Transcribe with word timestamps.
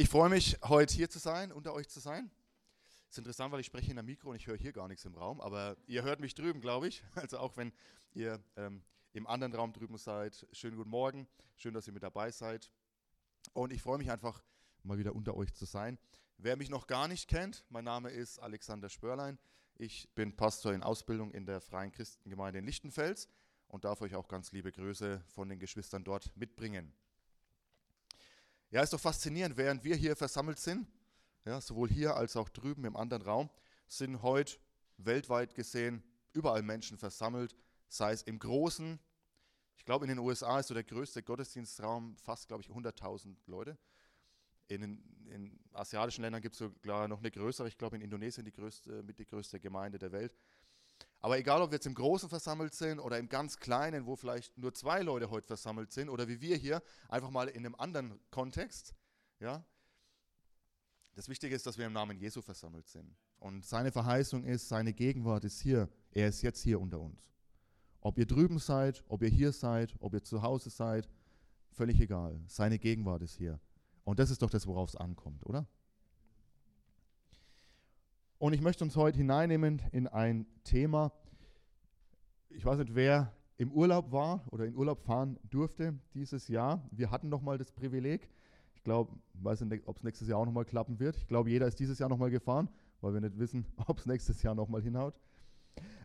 Ich 0.00 0.08
freue 0.08 0.28
mich, 0.28 0.56
heute 0.62 0.94
hier 0.94 1.10
zu 1.10 1.18
sein, 1.18 1.50
unter 1.50 1.74
euch 1.74 1.88
zu 1.88 1.98
sein. 1.98 2.30
Es 3.06 3.14
ist 3.14 3.18
interessant, 3.18 3.50
weil 3.50 3.58
ich 3.58 3.66
spreche 3.66 3.90
in 3.90 3.96
der 3.96 4.04
Mikro 4.04 4.30
und 4.30 4.36
ich 4.36 4.46
höre 4.46 4.56
hier 4.56 4.72
gar 4.72 4.86
nichts 4.86 5.04
im 5.04 5.16
Raum, 5.16 5.40
aber 5.40 5.76
ihr 5.88 6.04
hört 6.04 6.20
mich 6.20 6.36
drüben, 6.36 6.60
glaube 6.60 6.86
ich. 6.86 7.02
Also 7.16 7.38
auch 7.38 7.56
wenn 7.56 7.72
ihr 8.12 8.40
ähm, 8.54 8.84
im 9.12 9.26
anderen 9.26 9.52
Raum 9.56 9.72
drüben 9.72 9.98
seid. 9.98 10.46
Schönen 10.52 10.76
guten 10.76 10.90
Morgen, 10.90 11.26
schön, 11.56 11.74
dass 11.74 11.88
ihr 11.88 11.92
mit 11.92 12.04
dabei 12.04 12.30
seid. 12.30 12.70
Und 13.54 13.72
ich 13.72 13.82
freue 13.82 13.98
mich 13.98 14.08
einfach, 14.08 14.40
mal 14.84 14.98
wieder 14.98 15.16
unter 15.16 15.36
euch 15.36 15.52
zu 15.52 15.64
sein. 15.64 15.98
Wer 16.36 16.56
mich 16.56 16.70
noch 16.70 16.86
gar 16.86 17.08
nicht 17.08 17.28
kennt, 17.28 17.64
mein 17.68 17.82
Name 17.82 18.10
ist 18.10 18.38
Alexander 18.38 18.90
Spörlein. 18.90 19.36
Ich 19.78 20.08
bin 20.14 20.36
Pastor 20.36 20.74
in 20.74 20.84
Ausbildung 20.84 21.32
in 21.32 21.44
der 21.44 21.60
Freien 21.60 21.90
Christengemeinde 21.90 22.60
in 22.60 22.66
Lichtenfels 22.66 23.28
und 23.66 23.84
darf 23.84 24.00
euch 24.00 24.14
auch 24.14 24.28
ganz 24.28 24.52
liebe 24.52 24.70
Grüße 24.70 25.24
von 25.26 25.48
den 25.48 25.58
Geschwistern 25.58 26.04
dort 26.04 26.30
mitbringen. 26.36 26.94
Ja, 28.70 28.82
ist 28.82 28.92
doch 28.92 29.00
faszinierend, 29.00 29.56
während 29.56 29.82
wir 29.82 29.96
hier 29.96 30.14
versammelt 30.14 30.58
sind, 30.58 30.86
ja, 31.46 31.60
sowohl 31.60 31.88
hier 31.88 32.16
als 32.16 32.36
auch 32.36 32.50
drüben 32.50 32.84
im 32.84 32.96
anderen 32.96 33.22
Raum, 33.22 33.50
sind 33.86 34.20
heute 34.22 34.58
weltweit 34.98 35.54
gesehen 35.54 36.02
überall 36.34 36.62
Menschen 36.62 36.98
versammelt, 36.98 37.56
sei 37.88 38.12
es 38.12 38.22
im 38.22 38.38
Großen, 38.38 38.98
ich 39.78 39.84
glaube 39.84 40.04
in 40.04 40.10
den 40.10 40.18
USA 40.18 40.58
ist 40.58 40.66
so 40.66 40.74
der 40.74 40.84
größte 40.84 41.22
Gottesdienstraum 41.22 42.16
fast, 42.16 42.48
glaube 42.48 42.62
ich, 42.62 42.68
100.000 42.68 43.36
Leute. 43.46 43.78
In, 44.66 44.82
in 45.30 45.58
asiatischen 45.72 46.22
Ländern 46.22 46.42
gibt 46.42 46.54
es 46.54 46.58
sogar 46.58 47.08
noch 47.08 47.20
eine 47.20 47.30
größere, 47.30 47.68
ich 47.68 47.78
glaube 47.78 47.96
in 47.96 48.02
Indonesien 48.02 48.44
die 48.44 48.52
größte, 48.52 49.02
mit 49.02 49.18
die 49.18 49.24
größte 49.24 49.60
Gemeinde 49.60 49.98
der 49.98 50.12
Welt. 50.12 50.36
Aber 51.20 51.38
egal, 51.38 51.62
ob 51.62 51.70
wir 51.70 51.76
jetzt 51.76 51.86
im 51.86 51.94
Großen 51.94 52.28
versammelt 52.28 52.74
sind 52.74 53.00
oder 53.00 53.18
im 53.18 53.28
ganz 53.28 53.58
Kleinen, 53.58 54.06
wo 54.06 54.14
vielleicht 54.14 54.56
nur 54.56 54.72
zwei 54.72 55.02
Leute 55.02 55.30
heute 55.30 55.46
versammelt 55.46 55.92
sind 55.92 56.08
oder 56.08 56.28
wie 56.28 56.40
wir 56.40 56.56
hier, 56.56 56.82
einfach 57.08 57.30
mal 57.30 57.48
in 57.48 57.66
einem 57.66 57.74
anderen 57.74 58.20
Kontext, 58.30 58.94
ja. 59.40 59.64
Das 61.14 61.28
Wichtige 61.28 61.54
ist, 61.54 61.66
dass 61.66 61.76
wir 61.76 61.86
im 61.86 61.92
Namen 61.92 62.16
Jesu 62.16 62.40
versammelt 62.40 62.86
sind. 62.86 63.16
Und 63.40 63.64
seine 63.64 63.90
Verheißung 63.90 64.44
ist, 64.44 64.68
seine 64.68 64.92
Gegenwart 64.92 65.44
ist 65.44 65.60
hier. 65.60 65.88
Er 66.12 66.28
ist 66.28 66.42
jetzt 66.42 66.62
hier 66.62 66.80
unter 66.80 67.00
uns. 67.00 67.32
Ob 68.00 68.18
ihr 68.18 68.26
drüben 68.26 68.60
seid, 68.60 69.02
ob 69.08 69.22
ihr 69.22 69.28
hier 69.28 69.52
seid, 69.52 69.94
ob 69.98 70.14
ihr 70.14 70.22
zu 70.22 70.42
Hause 70.42 70.70
seid, 70.70 71.08
völlig 71.72 72.00
egal. 72.00 72.40
Seine 72.46 72.78
Gegenwart 72.78 73.22
ist 73.22 73.34
hier. 73.34 73.60
Und 74.04 74.20
das 74.20 74.30
ist 74.30 74.42
doch 74.42 74.50
das, 74.50 74.66
worauf 74.66 74.90
es 74.90 74.96
ankommt, 74.96 75.44
oder? 75.44 75.66
Und 78.38 78.52
ich 78.52 78.60
möchte 78.60 78.84
uns 78.84 78.94
heute 78.94 79.18
hineinnehmen 79.18 79.82
in 79.90 80.06
ein 80.06 80.46
Thema. 80.62 81.10
Ich 82.50 82.64
weiß 82.64 82.78
nicht, 82.78 82.94
wer 82.94 83.32
im 83.56 83.72
Urlaub 83.72 84.12
war 84.12 84.44
oder 84.52 84.64
in 84.64 84.76
Urlaub 84.76 85.02
fahren 85.02 85.40
durfte 85.50 85.98
dieses 86.14 86.46
Jahr. 86.46 86.88
Wir 86.92 87.10
hatten 87.10 87.28
noch 87.28 87.42
mal 87.42 87.58
das 87.58 87.72
Privileg. 87.72 88.28
Ich 88.76 88.84
glaube, 88.84 89.12
weiß 89.34 89.62
nicht, 89.62 89.88
ob 89.88 89.96
es 89.96 90.04
nächstes 90.04 90.28
Jahr 90.28 90.38
auch 90.38 90.44
noch 90.46 90.52
mal 90.52 90.64
klappen 90.64 91.00
wird. 91.00 91.16
Ich 91.16 91.26
glaube, 91.26 91.50
jeder 91.50 91.66
ist 91.66 91.80
dieses 91.80 91.98
Jahr 91.98 92.08
noch 92.08 92.16
mal 92.16 92.30
gefahren, 92.30 92.68
weil 93.00 93.12
wir 93.12 93.20
nicht 93.20 93.36
wissen, 93.40 93.66
ob 93.88 93.98
es 93.98 94.06
nächstes 94.06 94.40
Jahr 94.40 94.54
noch 94.54 94.68
mal 94.68 94.80
hinhaut. 94.80 95.14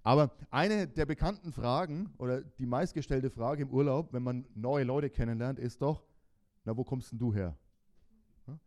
Aber 0.02 0.32
eine 0.50 0.88
der 0.88 1.06
bekannten 1.06 1.52
Fragen 1.52 2.16
oder 2.18 2.42
die 2.42 2.66
meistgestellte 2.66 3.30
Frage 3.30 3.62
im 3.62 3.70
Urlaub, 3.70 4.12
wenn 4.12 4.24
man 4.24 4.46
neue 4.56 4.86
Leute 4.86 5.12
kennenlernt, 5.12 5.60
ist 5.60 5.84
doch, 5.84 6.04
na, 6.66 6.76
wo 6.76 6.84
kommst 6.84 7.12
denn 7.12 7.20
du 7.20 7.32
her? 7.32 7.56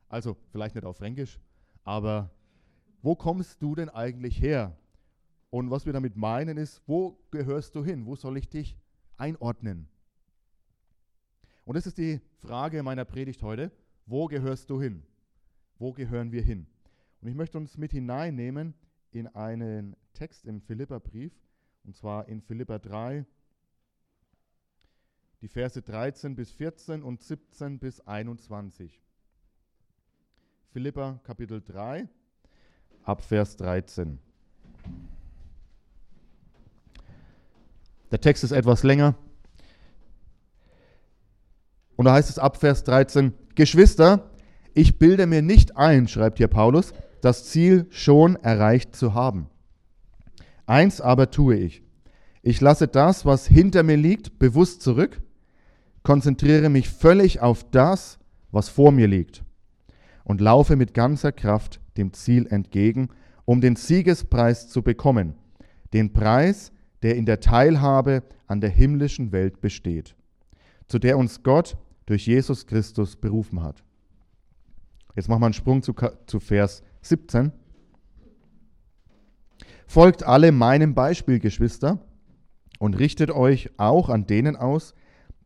Also, 0.08 0.36
vielleicht 0.50 0.76
nicht 0.76 0.84
auf 0.84 0.98
Fränkisch, 0.98 1.40
aber 1.82 2.30
wo 3.06 3.14
kommst 3.14 3.62
du 3.62 3.76
denn 3.76 3.88
eigentlich 3.88 4.42
her? 4.42 4.76
Und 5.50 5.70
was 5.70 5.86
wir 5.86 5.92
damit 5.92 6.16
meinen 6.16 6.56
ist, 6.56 6.82
wo 6.88 7.16
gehörst 7.30 7.76
du 7.76 7.84
hin? 7.84 8.04
Wo 8.04 8.16
soll 8.16 8.36
ich 8.36 8.48
dich 8.48 8.76
einordnen? 9.16 9.88
Und 11.64 11.76
das 11.76 11.86
ist 11.86 11.98
die 11.98 12.20
Frage 12.40 12.82
meiner 12.82 13.04
Predigt 13.04 13.44
heute. 13.44 13.70
Wo 14.06 14.26
gehörst 14.26 14.70
du 14.70 14.82
hin? 14.82 15.04
Wo 15.78 15.92
gehören 15.92 16.32
wir 16.32 16.42
hin? 16.42 16.66
Und 17.20 17.28
ich 17.28 17.36
möchte 17.36 17.58
uns 17.58 17.78
mit 17.78 17.92
hineinnehmen 17.92 18.74
in 19.12 19.28
einen 19.28 19.94
Text 20.12 20.44
im 20.44 20.60
Philipperbrief, 20.60 21.32
und 21.84 21.94
zwar 21.94 22.26
in 22.26 22.40
Philipper 22.40 22.80
3, 22.80 23.24
die 25.42 25.48
Verse 25.48 25.80
13 25.80 26.34
bis 26.34 26.50
14 26.50 27.04
und 27.04 27.22
17 27.22 27.78
bis 27.78 28.00
21. 28.00 29.00
Philipper 30.72 31.20
Kapitel 31.22 31.62
3, 31.62 32.08
ab 33.06 33.22
Vers 33.22 33.56
13. 33.56 34.18
Der 38.10 38.20
Text 38.20 38.44
ist 38.44 38.52
etwas 38.52 38.82
länger. 38.82 39.14
Und 41.96 42.04
da 42.04 42.12
heißt 42.12 42.28
es 42.28 42.38
ab 42.38 42.58
Vers 42.58 42.84
13, 42.84 43.32
Geschwister, 43.54 44.30
ich 44.74 44.98
bilde 44.98 45.26
mir 45.26 45.40
nicht 45.40 45.76
ein, 45.76 46.08
schreibt 46.08 46.38
hier 46.38 46.48
Paulus, 46.48 46.92
das 47.22 47.46
Ziel 47.46 47.86
schon 47.90 48.36
erreicht 48.36 48.94
zu 48.94 49.14
haben. 49.14 49.48
Eins 50.66 51.00
aber 51.00 51.30
tue 51.30 51.56
ich. 51.56 51.82
Ich 52.42 52.60
lasse 52.60 52.86
das, 52.86 53.24
was 53.24 53.46
hinter 53.46 53.82
mir 53.82 53.96
liegt, 53.96 54.38
bewusst 54.38 54.82
zurück, 54.82 55.22
konzentriere 56.02 56.68
mich 56.68 56.88
völlig 56.88 57.40
auf 57.40 57.68
das, 57.70 58.18
was 58.50 58.68
vor 58.68 58.92
mir 58.92 59.08
liegt 59.08 59.42
und 60.24 60.40
laufe 60.40 60.76
mit 60.76 60.92
ganzer 60.92 61.32
Kraft 61.32 61.80
dem 61.98 62.12
Ziel 62.12 62.46
entgegen, 62.46 63.08
um 63.44 63.60
den 63.60 63.76
Siegespreis 63.76 64.68
zu 64.68 64.82
bekommen, 64.82 65.34
den 65.92 66.12
Preis, 66.12 66.72
der 67.02 67.16
in 67.16 67.26
der 67.26 67.40
Teilhabe 67.40 68.22
an 68.46 68.60
der 68.60 68.70
himmlischen 68.70 69.32
Welt 69.32 69.60
besteht, 69.60 70.16
zu 70.88 70.98
der 70.98 71.18
uns 71.18 71.42
Gott 71.42 71.76
durch 72.06 72.26
Jesus 72.26 72.66
Christus 72.66 73.16
berufen 73.16 73.62
hat. 73.62 73.82
Jetzt 75.14 75.28
machen 75.28 75.40
wir 75.40 75.46
einen 75.46 75.54
Sprung 75.54 75.82
zu, 75.82 75.94
zu 76.26 76.40
Vers 76.40 76.82
17. 77.02 77.52
Folgt 79.86 80.24
alle 80.24 80.52
meinem 80.52 80.94
Beispiel, 80.94 81.38
Geschwister, 81.38 82.00
und 82.78 82.98
richtet 82.98 83.30
euch 83.30 83.70
auch 83.78 84.08
an 84.08 84.26
denen 84.26 84.56
aus, 84.56 84.94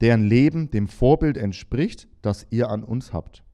deren 0.00 0.24
Leben 0.24 0.70
dem 0.70 0.88
Vorbild 0.88 1.36
entspricht, 1.36 2.08
das 2.22 2.46
ihr 2.50 2.70
an 2.70 2.82
uns 2.82 3.12
habt. 3.12 3.44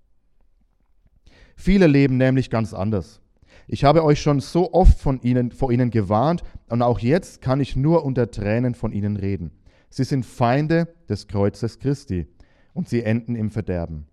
Viele 1.56 1.87
leben 1.87 2.17
nämlich 2.19 2.50
ganz 2.50 2.72
anders. 2.75 3.21
Ich 3.67 3.83
habe 3.83 4.05
euch 4.05 4.21
schon 4.21 4.39
so 4.41 4.72
oft 4.72 4.99
von 4.99 5.21
ihnen, 5.22 5.50
vor 5.50 5.72
ihnen 5.72 5.91
gewarnt 5.91 6.43
und 6.69 6.83
auch 6.83 7.00
jetzt 7.00 7.41
kann 7.41 7.61
ich 7.61 7.75
nur 7.75 8.05
unter 8.05 8.31
Tränen 8.31 8.75
von 8.75 8.93
ihnen 8.93 9.17
reden. 9.17 9.50
Sie 9.91 10.05
sind 10.05 10.25
Feinde 10.25 10.95
des 11.09 11.27
Kreuzes 11.27 11.78
Christi 11.78 12.28
und 12.75 12.89
sie 12.89 13.03
enden 13.03 13.34
im 13.34 13.50
Verderben. 13.50 14.06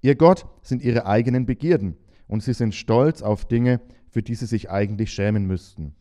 Ihr 0.00 0.16
Gott 0.16 0.46
sind 0.62 0.82
ihre 0.82 1.06
eigenen 1.06 1.46
Begierden 1.46 1.96
und 2.26 2.42
sie 2.42 2.54
sind 2.54 2.74
stolz 2.74 3.22
auf 3.22 3.44
Dinge, 3.44 3.80
für 4.08 4.22
die 4.22 4.34
sie 4.34 4.46
sich 4.46 4.70
eigentlich 4.70 5.12
schämen 5.12 5.46
müssten. 5.46 5.94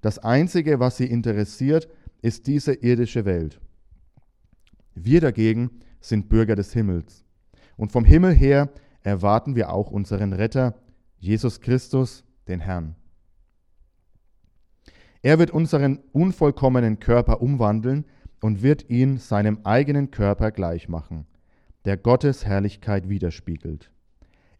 Das 0.00 0.18
Einzige, 0.18 0.80
was 0.80 0.96
sie 0.96 1.06
interessiert, 1.06 1.88
ist 2.22 2.46
diese 2.46 2.72
irdische 2.72 3.24
Welt. 3.24 3.60
Wir 4.94 5.20
dagegen 5.20 5.70
sind 6.00 6.28
Bürger 6.28 6.56
des 6.56 6.72
Himmels. 6.72 7.24
Und 7.76 7.92
vom 7.92 8.04
Himmel 8.04 8.34
her 8.34 8.70
erwarten 9.02 9.56
wir 9.56 9.72
auch 9.72 9.90
unseren 9.90 10.32
Retter, 10.32 10.74
Jesus 11.18 11.60
Christus, 11.60 12.24
den 12.48 12.60
Herrn. 12.60 12.96
Er 15.22 15.38
wird 15.38 15.50
unseren 15.50 16.00
unvollkommenen 16.12 16.98
Körper 16.98 17.42
umwandeln 17.42 18.06
und 18.40 18.62
wird 18.62 18.88
ihn 18.88 19.18
seinem 19.18 19.60
eigenen 19.64 20.10
Körper 20.10 20.50
gleich 20.50 20.88
machen, 20.88 21.26
der 21.84 21.96
Gottes 21.96 22.46
Herrlichkeit 22.46 23.08
widerspiegelt. 23.08 23.90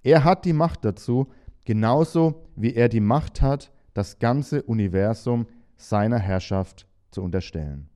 Er 0.03 0.25
hat 0.25 0.45
die 0.45 0.53
Macht 0.53 0.84
dazu, 0.84 1.31
genauso 1.65 2.47
wie 2.57 2.75
er 2.75 2.89
die 2.89 3.01
Macht 3.01 3.43
hat, 3.43 3.72
das 3.95 4.19
ganze 4.19 4.62
Universum 4.62 5.47
seiner 5.77 6.19
Herrschaft 6.19 6.87
zu 7.11 7.22
unterstellen. 7.22 7.90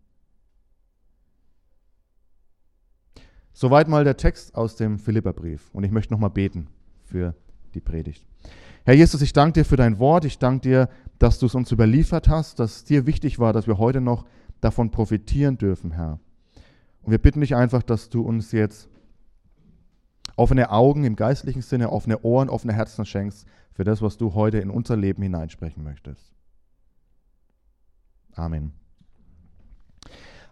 Soweit 3.55 3.87
mal 3.87 4.03
der 4.03 4.17
Text 4.17 4.55
aus 4.57 4.75
dem 4.75 4.99
Philipperbrief. 4.99 5.71
Und 5.73 5.85
ich 5.85 5.93
möchte 5.93 6.13
nochmal 6.13 6.31
beten 6.31 6.67
für 7.05 7.35
die 7.73 7.81
Predigt. 7.81 8.27
Herr 8.85 8.95
Jesus, 8.95 9.23
ich 9.23 9.33
danke 9.33 9.61
dir 9.61 9.65
für 9.65 9.77
dein 9.77 9.99
Wort. 10.01 10.25
Ich 10.25 10.39
danke 10.39 10.69
dir, 10.69 10.89
dass 11.19 11.39
du 11.39 11.47
es 11.47 11.55
uns 11.55 11.71
überliefert 11.71 12.29
hast, 12.29 12.59
dass 12.59 12.77
es 12.77 12.85
dir 12.85 13.07
wichtig 13.07 13.39
war, 13.39 13.53
dass 13.53 13.69
wir 13.69 13.79
heute 13.79 14.01
noch 14.01 14.27
davon 14.61 14.91
profitieren 14.91 15.57
dürfen, 15.57 15.93
Herr. 15.93 16.19
Und 17.03 17.13
wir 17.13 17.19
bitten 17.19 17.41
dich 17.41 17.55
einfach, 17.55 17.83
dass 17.83 18.11
du 18.11 18.23
uns 18.23 18.51
jetzt 18.51 18.89
offene 20.37 20.71
Augen 20.71 21.05
im 21.05 21.15
geistlichen 21.15 21.63
Sinne, 21.63 21.91
offene 21.91 22.23
Ohren, 22.23 22.49
offene 22.49 22.73
Herzen 22.73 23.07
schenkst 23.07 23.47
für 23.73 23.85
das, 23.85 24.03
was 24.03 24.17
du 24.17 24.35
heute 24.35 24.59
in 24.59 24.71
unser 24.71 24.97
Leben 24.97 25.23
hineinsprechen 25.23 25.85
möchtest. 25.85 26.35
Amen. 28.35 28.73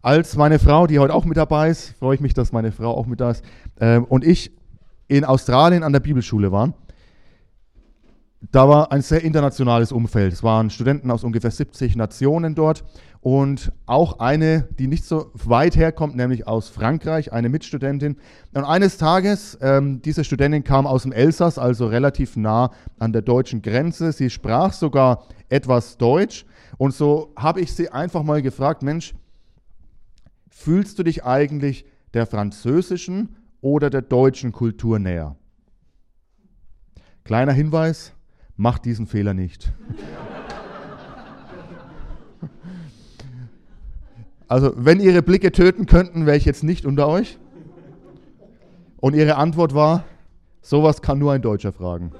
Als 0.05 0.35
meine 0.37 0.59
Frau, 0.59 0.89
die 0.89 0.99
heute 0.99 1.15
auch 1.15 1.25
mit 1.25 1.37
dabei 1.37 1.71
ist, 1.71 1.95
freue 2.01 2.17
ich 2.17 2.21
mich, 2.21 2.35
dass 2.35 2.51
meine 2.51 2.73
Frau 2.73 2.93
auch 2.93 3.07
mit 3.07 3.21
da 3.21 3.31
ist, 3.31 3.45
äh, 3.79 3.99
und 3.99 4.25
ich 4.25 4.51
in 5.07 5.25
Australien 5.25 5.85
an 5.85 5.93
der 5.93 6.01
Bibelschule 6.01 6.51
waren, 6.51 6.75
da 8.51 8.69
war 8.69 8.91
ein 8.91 9.03
sehr 9.03 9.23
internationales 9.23 9.93
Umfeld. 9.93 10.33
Es 10.33 10.43
waren 10.43 10.71
Studenten 10.71 11.09
aus 11.13 11.23
ungefähr 11.23 11.53
70 11.53 11.95
Nationen 11.95 12.57
dort 12.57 12.83
und 13.21 13.71
auch 13.87 14.19
eine, 14.19 14.67
die 14.77 14.89
nicht 14.89 15.05
so 15.05 15.31
weit 15.35 15.77
herkommt, 15.77 16.17
nämlich 16.17 16.49
aus 16.49 16.69
Frankreich, 16.69 17.33
eine 17.33 17.49
Mitstudentin. 17.49 18.17
Und 18.55 18.65
eines 18.65 18.97
Tages, 18.97 19.57
ähm, 19.63 20.03
diese 20.03 20.25
Studentin 20.25 20.65
kam 20.65 20.89
aus 20.89 21.05
dem 21.05 21.13
Elsass, 21.13 21.59
also 21.59 21.87
relativ 21.87 22.37
nah 22.37 22.73
an 22.99 23.13
der 23.13 23.23
deutschen 23.23 23.63
Grenze. 23.63 24.11
Sie 24.11 24.31
sprach 24.31 24.73
sogar 24.73 25.29
etwas 25.49 25.97
Deutsch 25.97 26.45
und 26.77 26.93
so 26.93 27.33
habe 27.37 27.61
ich 27.61 27.73
sie 27.73 27.91
einfach 27.91 28.25
mal 28.25 28.43
gefragt, 28.43 28.83
Mensch, 28.83 29.15
fühlst 30.53 30.99
du 30.99 31.03
dich 31.03 31.25
eigentlich 31.25 31.85
der 32.15 32.27
französischen 32.27 33.37
oder 33.61 33.91
der 33.91 34.03
deutschen 34.03 34.53
Kultur 34.53 34.99
näher? 34.99 35.37
Kleiner 37.25 37.53
Hinweis, 37.53 38.13
Macht 38.57 38.85
diesen 38.85 39.07
Fehler 39.07 39.35
nicht. 39.35 39.73
Also, 44.47 44.73
wenn 44.77 45.01
Ihre 45.01 45.23
Blicke 45.23 45.51
töten 45.51 45.87
könnten, 45.87 46.27
wäre 46.27 46.37
ich 46.37 46.45
jetzt 46.45 46.63
nicht 46.63 46.85
unter 46.85 47.09
euch. 47.09 47.39
Und 48.99 49.17
Ihre 49.17 49.37
Antwort 49.37 49.75
war, 49.75 50.05
sowas 50.61 51.01
kann 51.01 51.19
nur 51.19 51.33
ein 51.33 51.41
Deutscher 51.41 51.73
fragen. 51.73 52.13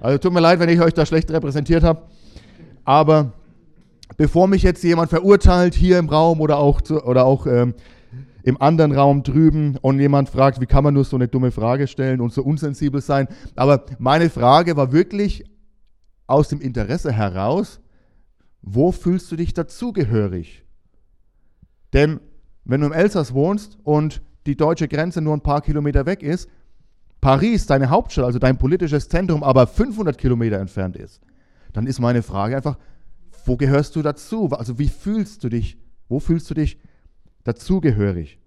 Also 0.00 0.18
tut 0.18 0.32
mir 0.32 0.40
leid, 0.40 0.58
wenn 0.60 0.68
ich 0.70 0.80
euch 0.80 0.94
da 0.94 1.04
schlecht 1.04 1.30
repräsentiert 1.30 1.84
habe. 1.84 2.02
Aber 2.84 3.32
bevor 4.16 4.46
mich 4.48 4.62
jetzt 4.62 4.82
jemand 4.84 5.10
verurteilt 5.10 5.74
hier 5.74 5.98
im 5.98 6.08
Raum 6.08 6.40
oder 6.40 6.58
auch, 6.58 6.80
oder 6.90 7.24
auch 7.24 7.46
ähm, 7.46 7.74
im 8.42 8.60
anderen 8.60 8.92
Raum 8.92 9.22
drüben 9.22 9.76
und 9.80 9.98
jemand 9.98 10.28
fragt, 10.28 10.60
wie 10.60 10.66
kann 10.66 10.84
man 10.84 10.94
nur 10.94 11.04
so 11.04 11.16
eine 11.16 11.28
dumme 11.28 11.50
Frage 11.50 11.86
stellen 11.86 12.20
und 12.20 12.32
so 12.32 12.42
unsensibel 12.42 13.00
sein. 13.00 13.26
Aber 13.56 13.86
meine 13.98 14.28
Frage 14.28 14.76
war 14.76 14.92
wirklich 14.92 15.44
aus 16.26 16.48
dem 16.48 16.60
Interesse 16.60 17.12
heraus, 17.12 17.80
wo 18.60 18.92
fühlst 18.92 19.32
du 19.32 19.36
dich 19.36 19.54
dazugehörig? 19.54 20.64
Denn 21.92 22.20
wenn 22.64 22.80
du 22.80 22.86
im 22.86 22.92
Elsass 22.92 23.32
wohnst 23.32 23.78
und 23.82 24.22
die 24.46 24.56
deutsche 24.56 24.88
Grenze 24.88 25.20
nur 25.20 25.34
ein 25.34 25.42
paar 25.42 25.62
Kilometer 25.62 26.06
weg 26.06 26.22
ist, 26.22 26.48
Paris, 27.20 27.66
deine 27.66 27.88
Hauptstadt, 27.88 28.26
also 28.26 28.38
dein 28.38 28.58
politisches 28.58 29.08
Zentrum, 29.08 29.42
aber 29.42 29.66
500 29.66 30.18
Kilometer 30.18 30.58
entfernt 30.58 30.96
ist, 30.96 31.22
dann 31.72 31.86
ist 31.86 31.98
meine 31.98 32.22
Frage 32.22 32.56
einfach, 32.56 32.76
wo 33.44 33.56
gehörst 33.56 33.96
du 33.96 34.02
dazu? 34.02 34.48
Also 34.50 34.78
wie 34.78 34.88
fühlst 34.88 35.44
du 35.44 35.48
dich? 35.48 35.78
Wo 36.08 36.20
fühlst 36.20 36.50
du 36.50 36.54
dich 36.54 36.78
dazugehörig. 37.44 38.38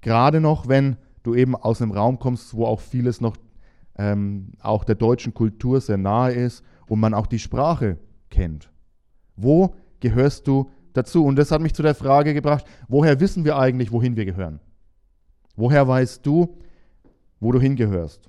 Gerade 0.00 0.40
noch, 0.40 0.68
wenn 0.68 0.96
du 1.22 1.34
eben 1.34 1.56
aus 1.56 1.80
einem 1.80 1.92
Raum 1.92 2.18
kommst, 2.18 2.54
wo 2.54 2.66
auch 2.66 2.80
vieles 2.80 3.20
noch 3.20 3.36
ähm, 3.96 4.52
auch 4.60 4.84
der 4.84 4.94
deutschen 4.94 5.34
Kultur 5.34 5.80
sehr 5.80 5.98
nahe 5.98 6.32
ist 6.32 6.64
und 6.86 7.00
man 7.00 7.14
auch 7.14 7.26
die 7.26 7.38
Sprache 7.38 7.98
kennt. 8.30 8.70
Wo 9.36 9.74
gehörst 10.00 10.46
du 10.46 10.70
dazu? 10.92 11.24
Und 11.24 11.36
das 11.36 11.50
hat 11.50 11.60
mich 11.60 11.74
zu 11.74 11.82
der 11.82 11.94
Frage 11.94 12.34
gebracht, 12.34 12.64
woher 12.88 13.20
wissen 13.20 13.44
wir 13.44 13.56
eigentlich, 13.56 13.92
wohin 13.92 14.16
wir 14.16 14.24
gehören? 14.24 14.60
Woher 15.56 15.86
weißt 15.86 16.24
du, 16.26 16.58
wo 17.38 17.52
du 17.52 17.60
hingehörst? 17.60 18.28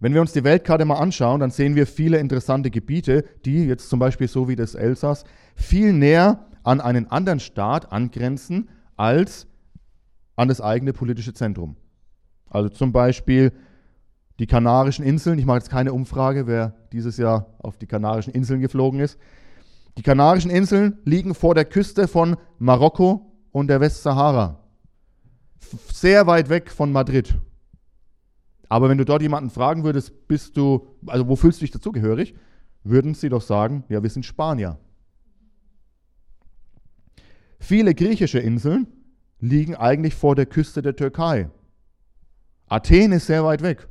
Wenn 0.00 0.14
wir 0.14 0.22
uns 0.22 0.32
die 0.32 0.44
Weltkarte 0.44 0.86
mal 0.86 0.96
anschauen, 0.98 1.40
dann 1.40 1.50
sehen 1.50 1.76
wir 1.76 1.86
viele 1.86 2.18
interessante 2.18 2.70
Gebiete, 2.70 3.24
die 3.44 3.66
jetzt 3.66 3.90
zum 3.90 3.98
Beispiel 3.98 4.28
so 4.28 4.48
wie 4.48 4.56
das 4.56 4.74
Elsass 4.74 5.24
viel 5.54 5.92
näher 5.92 6.46
an 6.62 6.80
einen 6.80 7.10
anderen 7.10 7.38
Staat 7.38 7.92
angrenzen 7.92 8.70
als 8.96 9.46
an 10.36 10.48
das 10.48 10.62
eigene 10.62 10.94
politische 10.94 11.34
Zentrum. 11.34 11.76
Also 12.48 12.70
zum 12.70 12.92
Beispiel 12.92 13.52
die 14.38 14.46
Kanarischen 14.46 15.04
Inseln. 15.04 15.38
Ich 15.38 15.44
mache 15.44 15.58
jetzt 15.58 15.70
keine 15.70 15.92
Umfrage, 15.92 16.46
wer 16.46 16.74
dieses 16.92 17.18
Jahr 17.18 17.54
auf 17.58 17.76
die 17.76 17.86
Kanarischen 17.86 18.32
Inseln 18.32 18.60
geflogen 18.60 19.00
ist. 19.00 19.18
Die 19.98 20.02
Kanarischen 20.02 20.50
Inseln 20.50 20.98
liegen 21.04 21.34
vor 21.34 21.54
der 21.54 21.66
Küste 21.66 22.08
von 22.08 22.36
Marokko 22.58 23.30
und 23.52 23.68
der 23.68 23.80
Westsahara. 23.80 24.60
Sehr 25.92 26.26
weit 26.26 26.48
weg 26.48 26.70
von 26.70 26.90
Madrid. 26.90 27.38
Aber 28.70 28.88
wenn 28.88 28.98
du 28.98 29.04
dort 29.04 29.20
jemanden 29.20 29.50
fragen 29.50 29.82
würdest, 29.82 30.28
bist 30.28 30.56
du, 30.56 30.86
also 31.06 31.26
wo 31.26 31.34
fühlst 31.34 31.60
du 31.60 31.64
dich 31.64 31.72
dazugehörig, 31.72 32.34
würden 32.84 33.14
sie 33.14 33.28
doch 33.28 33.42
sagen, 33.42 33.82
ja, 33.88 34.00
wir 34.02 34.08
sind 34.08 34.24
Spanier. 34.24 34.78
Viele 37.58 37.94
griechische 37.94 38.38
Inseln 38.38 38.86
liegen 39.40 39.74
eigentlich 39.74 40.14
vor 40.14 40.36
der 40.36 40.46
Küste 40.46 40.82
der 40.82 40.94
Türkei. 40.94 41.50
Athen 42.68 43.10
ist 43.10 43.26
sehr 43.26 43.44
weit 43.44 43.62
weg. 43.62 43.88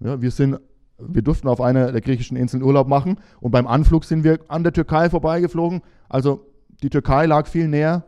Ja, 0.00 0.20
wir, 0.20 0.30
sind, 0.30 0.60
wir 0.98 1.22
durften 1.22 1.48
auf 1.48 1.62
einer 1.62 1.92
der 1.92 2.02
griechischen 2.02 2.36
Inseln 2.36 2.62
Urlaub 2.62 2.88
machen 2.88 3.18
und 3.40 3.52
beim 3.52 3.66
Anflug 3.66 4.04
sind 4.04 4.22
wir 4.22 4.38
an 4.48 4.64
der 4.64 4.74
Türkei 4.74 5.08
vorbeigeflogen. 5.08 5.80
Also 6.10 6.46
die 6.82 6.90
Türkei 6.90 7.24
lag 7.24 7.46
viel 7.46 7.68
näher 7.68 8.04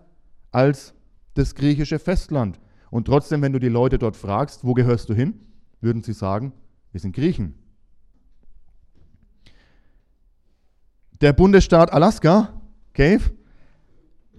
als 0.53 0.93
das 1.33 1.55
griechische 1.55 1.99
Festland. 1.99 2.61
Und 2.91 3.07
trotzdem, 3.07 3.41
wenn 3.41 3.55
du 3.55 3.59
die 3.59 3.69
Leute 3.71 3.99
dort 3.99 4.15
fragst, 4.15 4.65
wo 4.65 4.75
gehörst 4.75 5.09
du 5.09 5.15
hin, 5.15 5.41
würden 5.85 6.03
sie 6.03 6.15
sagen, 6.15 6.53
wir 6.91 7.01
sind 7.01 7.15
Griechen. 7.15 7.55
Der 11.21 11.33
Bundesstaat 11.33 11.93
Alaska, 11.93 12.61
Cave, 12.93 13.31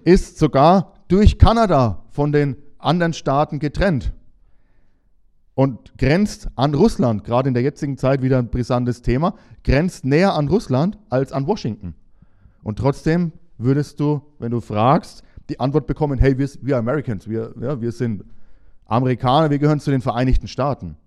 ist 0.04 0.38
sogar 0.38 0.94
durch 1.08 1.40
Kanada 1.40 2.04
von 2.10 2.32
den 2.32 2.58
anderen 2.78 3.14
Staaten 3.14 3.60
getrennt 3.60 4.14
und 5.56 5.98
grenzt 5.98 6.50
an 6.56 6.74
Russland, 6.74 7.24
gerade 7.24 7.48
in 7.48 7.54
der 7.54 7.64
jetzigen 7.64 7.98
Zeit 7.98 8.22
wieder 8.22 8.38
ein 8.38 8.50
brisantes 8.50 9.02
Thema, 9.02 9.36
grenzt 9.64 10.06
näher 10.06 10.34
an 10.34 10.48
Russland 10.48 10.98
als 11.10 11.32
an 11.32 11.48
Washington. 11.48 11.96
Und 12.62 12.78
trotzdem 12.78 13.32
würdest 13.58 14.00
du, 14.00 14.22
wenn 14.38 14.52
du 14.52 14.60
fragst, 14.60 15.24
die 15.50 15.60
Antwort 15.60 15.88
bekommen, 15.88 16.20
hey, 16.20 16.38
wir, 16.38 16.50
wir 16.62 16.78
Americans, 16.78 17.30
wir, 17.30 17.54
ja, 17.60 17.80
wir 17.80 17.92
sind 17.92 18.26
Amerikaner, 18.86 19.50
wir 19.50 19.60
gehören 19.60 19.80
zu 19.80 19.92
den 19.92 20.02
Vereinigten 20.02 20.48
Staaten. 20.48 20.98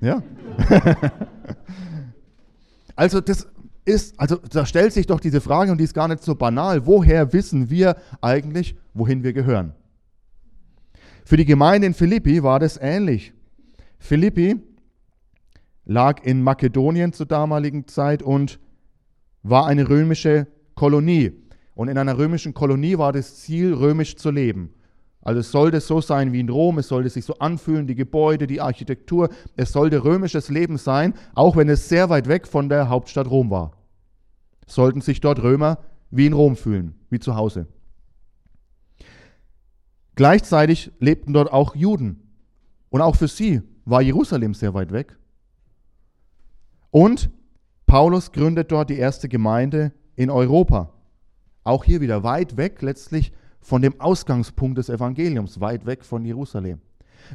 Ja? 0.00 0.22
also 2.96 3.20
das, 3.20 3.48
ist, 3.84 4.18
also 4.18 4.36
da 4.36 4.66
stellt 4.66 4.92
sich 4.92 5.06
doch 5.06 5.20
diese 5.20 5.40
Frage 5.40 5.72
und 5.72 5.78
die 5.78 5.84
ist 5.84 5.94
gar 5.94 6.08
nicht 6.08 6.22
so 6.22 6.34
banal. 6.34 6.86
Woher 6.86 7.32
wissen 7.32 7.70
wir 7.70 7.96
eigentlich, 8.20 8.76
wohin 8.94 9.22
wir 9.22 9.32
gehören? 9.32 9.72
Für 11.24 11.36
die 11.36 11.44
Gemeinde 11.44 11.86
in 11.86 11.94
Philippi 11.94 12.42
war 12.42 12.58
das 12.58 12.76
ähnlich. 12.80 13.32
Philippi 13.98 14.56
lag 15.84 16.22
in 16.24 16.42
Makedonien 16.42 17.12
zur 17.12 17.26
damaligen 17.26 17.86
Zeit 17.86 18.22
und 18.22 18.58
war 19.42 19.66
eine 19.66 19.88
römische 19.88 20.46
Kolonie. 20.74 21.32
Und 21.74 21.88
in 21.88 21.98
einer 21.98 22.18
römischen 22.18 22.54
Kolonie 22.54 22.98
war 22.98 23.12
das 23.12 23.36
Ziel, 23.36 23.72
römisch 23.72 24.16
zu 24.16 24.30
leben. 24.30 24.70
Also 25.26 25.40
es 25.40 25.50
sollte 25.50 25.80
so 25.80 26.00
sein 26.00 26.32
wie 26.32 26.40
in 26.40 26.48
Rom, 26.48 26.78
es 26.78 26.88
sollte 26.88 27.08
sich 27.10 27.24
so 27.24 27.38
anfühlen, 27.38 27.86
die 27.86 27.94
Gebäude, 27.96 28.46
die 28.46 28.60
Architektur, 28.60 29.28
es 29.56 29.72
sollte 29.72 30.04
römisches 30.04 30.48
Leben 30.48 30.78
sein, 30.78 31.14
auch 31.34 31.56
wenn 31.56 31.68
es 31.68 31.88
sehr 31.88 32.08
weit 32.10 32.28
weg 32.28 32.46
von 32.46 32.68
der 32.68 32.88
Hauptstadt 32.88 33.28
Rom 33.28 33.50
war 33.50 33.72
sollten 34.66 35.00
sich 35.00 35.20
dort 35.20 35.42
Römer 35.42 35.78
wie 36.10 36.26
in 36.26 36.32
Rom 36.32 36.56
fühlen, 36.56 36.94
wie 37.08 37.18
zu 37.18 37.36
Hause. 37.36 37.66
Gleichzeitig 40.14 40.92
lebten 40.98 41.32
dort 41.32 41.52
auch 41.52 41.74
Juden. 41.74 42.22
Und 42.90 43.00
auch 43.00 43.16
für 43.16 43.28
sie 43.28 43.62
war 43.84 44.02
Jerusalem 44.02 44.54
sehr 44.54 44.74
weit 44.74 44.92
weg. 44.92 45.18
Und 46.90 47.30
Paulus 47.86 48.32
gründet 48.32 48.72
dort 48.72 48.90
die 48.90 48.98
erste 48.98 49.28
Gemeinde 49.28 49.92
in 50.16 50.30
Europa. 50.30 50.92
Auch 51.64 51.84
hier 51.84 52.00
wieder 52.00 52.22
weit 52.22 52.56
weg 52.56 52.80
letztlich 52.82 53.32
von 53.60 53.82
dem 53.82 54.00
Ausgangspunkt 54.00 54.78
des 54.78 54.88
Evangeliums, 54.88 55.60
weit 55.60 55.86
weg 55.86 56.04
von 56.04 56.24
Jerusalem. 56.24 56.80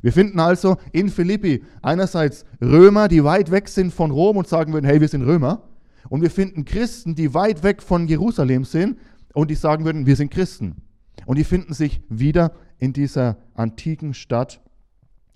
Wir 0.01 0.13
finden 0.13 0.39
also 0.39 0.77
in 0.91 1.09
Philippi 1.09 1.63
einerseits 1.81 2.45
Römer, 2.61 3.07
die 3.07 3.23
weit 3.23 3.51
weg 3.51 3.67
sind 3.67 3.93
von 3.93 4.11
Rom 4.11 4.37
und 4.37 4.47
sagen 4.47 4.73
würden, 4.73 4.85
hey, 4.85 5.01
wir 5.01 5.07
sind 5.07 5.23
Römer. 5.23 5.63
Und 6.09 6.21
wir 6.21 6.31
finden 6.31 6.65
Christen, 6.65 7.15
die 7.15 7.33
weit 7.33 7.63
weg 7.63 7.81
von 7.81 8.07
Jerusalem 8.07 8.63
sind 8.63 8.97
und 9.33 9.51
die 9.51 9.55
sagen 9.55 9.85
würden, 9.85 10.05
wir 10.05 10.15
sind 10.15 10.31
Christen. 10.31 10.77
Und 11.25 11.37
die 11.37 11.43
finden 11.43 11.73
sich 11.73 12.01
wieder 12.09 12.53
in 12.79 12.93
dieser 12.93 13.37
antiken 13.53 14.13
Stadt 14.13 14.61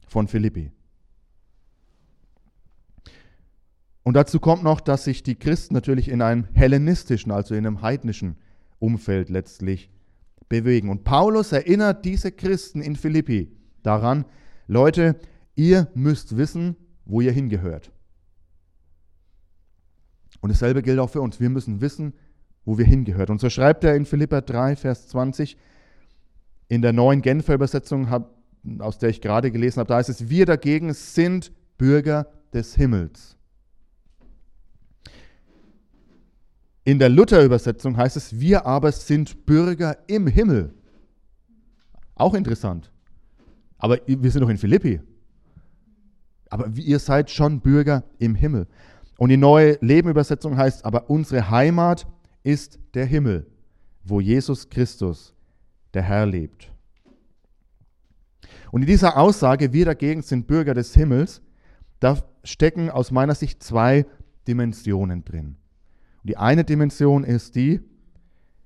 von 0.08 0.28
Philippi. 0.28 0.72
Und 4.04 4.16
dazu 4.16 4.40
kommt 4.40 4.64
noch, 4.64 4.82
dass 4.82 5.04
sich 5.04 5.24
die 5.24 5.36
Christen 5.36 5.74
natürlich 5.74 6.10
in 6.10 6.22
einem 6.22 6.46
hellenistischen, 6.54 7.32
also 7.32 7.56
in 7.56 7.66
einem 7.66 7.82
heidnischen 7.82 8.38
Umfeld 8.80 9.30
letztlich 9.30 9.90
bewegen. 10.50 10.90
Und 10.90 11.04
Paulus 11.04 11.52
erinnert 11.52 12.06
diese 12.06 12.32
Christen 12.32 12.82
in 12.82 12.96
Philippi 12.96 13.52
daran, 13.84 14.26
Leute, 14.68 15.16
ihr 15.56 15.88
müsst 15.94 16.38
wissen, 16.38 16.76
wo 17.06 17.22
ihr 17.22 17.32
hingehört. 17.32 17.92
Und 20.42 20.50
dasselbe 20.50 20.82
gilt 20.82 21.00
auch 21.00 21.10
für 21.10 21.22
uns. 21.22 21.40
Wir 21.40 21.50
müssen 21.50 21.82
wissen, 21.82 22.14
wo 22.66 22.78
wir 22.78 22.86
hingehört. 22.86 23.30
Und 23.30 23.40
so 23.40 23.50
schreibt 23.50 23.84
er 23.84 23.96
in 23.96 24.06
Philippa 24.06 24.42
3, 24.42 24.76
Vers 24.76 25.08
20, 25.08 25.58
in 26.68 26.82
der 26.82 26.94
neuen 26.94 27.22
Genfer 27.22 27.54
Übersetzung, 27.54 28.08
aus 28.80 28.98
der 28.98 29.10
ich 29.10 29.22
gerade 29.22 29.52
gelesen 29.52 29.80
habe, 29.80 29.88
da 29.88 29.98
heißt 29.98 30.10
es, 30.10 30.30
wir 30.30 30.46
dagegen 30.46 30.94
sind 30.94 31.52
Bürger 31.78 32.28
des 32.54 32.76
Himmels. 32.76 33.38
In 36.86 37.00
der 37.00 37.10
Luther-Übersetzung 37.10 37.98
heißt 37.98 38.16
es, 38.16 38.40
wir 38.40 38.68
aber 38.68 38.92
sind 38.92 39.48
Bürger 39.48 39.98
im 40.06 40.28
Himmel. 40.28 40.74
Auch 42.14 42.36
interessant. 42.36 42.92
Aber 43.80 44.00
wir 44.06 44.32
sind 44.32 44.42
doch 44.42 44.50
in 44.50 44.60
Philippi. 44.60 45.02
Aber 46.52 46.70
ihr 46.76 47.00
seid 47.00 47.32
schon 47.32 47.60
Bürger 47.60 48.04
im 48.20 48.36
Himmel. 48.36 48.68
Und 49.18 49.30
die 49.30 49.38
neue 49.38 49.80
Lebenübersetzung 49.82 50.58
heißt, 50.58 50.86
aber 50.86 51.10
unsere 51.10 51.50
Heimat 51.50 52.06
ist 52.44 52.80
der 52.94 53.06
Himmel, 53.06 53.48
wo 54.04 54.22
Jesus 54.22 54.70
Christus, 54.70 55.34
der 55.96 56.04
Herr, 56.04 56.28
lebt. 56.28 56.72
Und 58.72 58.82
in 58.82 58.88
dieser 58.88 59.18
Aussage, 59.18 59.74
wir 59.74 59.86
dagegen 59.86 60.22
sind 60.22 60.46
Bürger 60.46 60.76
des 60.76 60.94
Himmels, 60.94 61.42
da 62.00 62.18
stecken 62.44 62.92
aus 62.92 63.10
meiner 63.10 63.34
Sicht 63.34 63.64
zwei 63.64 64.06
Dimensionen 64.48 65.26
drin. 65.26 65.56
Die 66.26 66.38
eine 66.38 66.64
Dimension 66.64 67.24
ist 67.24 67.56
die, 67.56 67.82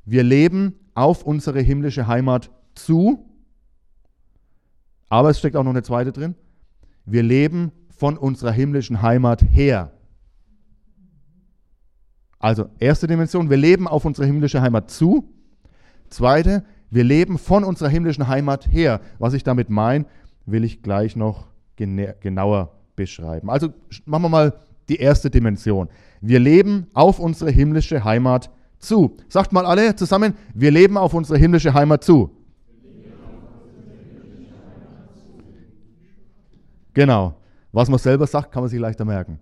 wir 0.05 0.23
leben 0.23 0.75
auf 0.93 1.23
unsere 1.23 1.59
himmlische 1.59 2.07
Heimat 2.07 2.49
zu, 2.73 3.29
aber 5.09 5.29
es 5.29 5.39
steckt 5.39 5.57
auch 5.57 5.63
noch 5.63 5.71
eine 5.71 5.83
zweite 5.83 6.13
drin. 6.13 6.35
Wir 7.05 7.21
leben 7.21 7.73
von 7.89 8.17
unserer 8.17 8.53
himmlischen 8.53 9.01
Heimat 9.01 9.43
her. 9.51 9.91
Also 12.39 12.69
erste 12.79 13.07
Dimension, 13.07 13.49
wir 13.49 13.57
leben 13.57 13.89
auf 13.89 14.05
unsere 14.05 14.25
himmlische 14.25 14.61
Heimat 14.61 14.89
zu. 14.89 15.29
Zweite, 16.09 16.63
wir 16.89 17.03
leben 17.03 17.37
von 17.37 17.65
unserer 17.65 17.89
himmlischen 17.89 18.29
Heimat 18.29 18.71
her. 18.71 19.01
Was 19.17 19.33
ich 19.33 19.43
damit 19.43 19.69
meine, 19.69 20.05
will 20.45 20.63
ich 20.63 20.81
gleich 20.81 21.17
noch 21.17 21.47
genauer 21.75 22.71
beschreiben. 22.95 23.49
Also 23.49 23.73
machen 24.05 24.23
wir 24.23 24.29
mal 24.29 24.59
die 24.89 24.97
erste 24.97 25.29
Dimension. 25.29 25.87
Wir 26.21 26.39
leben 26.39 26.87
auf 26.93 27.19
unsere 27.19 27.51
himmlische 27.51 28.03
Heimat 28.03 28.49
zu. 28.79 29.17
Sagt 29.27 29.53
mal 29.53 29.65
alle 29.65 29.95
zusammen, 29.95 30.33
wir 30.53 30.71
leben 30.71 30.97
auf 30.97 31.13
unsere 31.13 31.37
himmlische 31.37 31.73
Heimat 31.73 32.03
zu. 32.03 32.31
Genau. 36.93 37.35
Was 37.71 37.89
man 37.89 37.99
selber 37.99 38.25
sagt, 38.25 38.51
kann 38.51 38.63
man 38.63 38.69
sich 38.69 38.79
leichter 38.79 39.05
merken. 39.05 39.39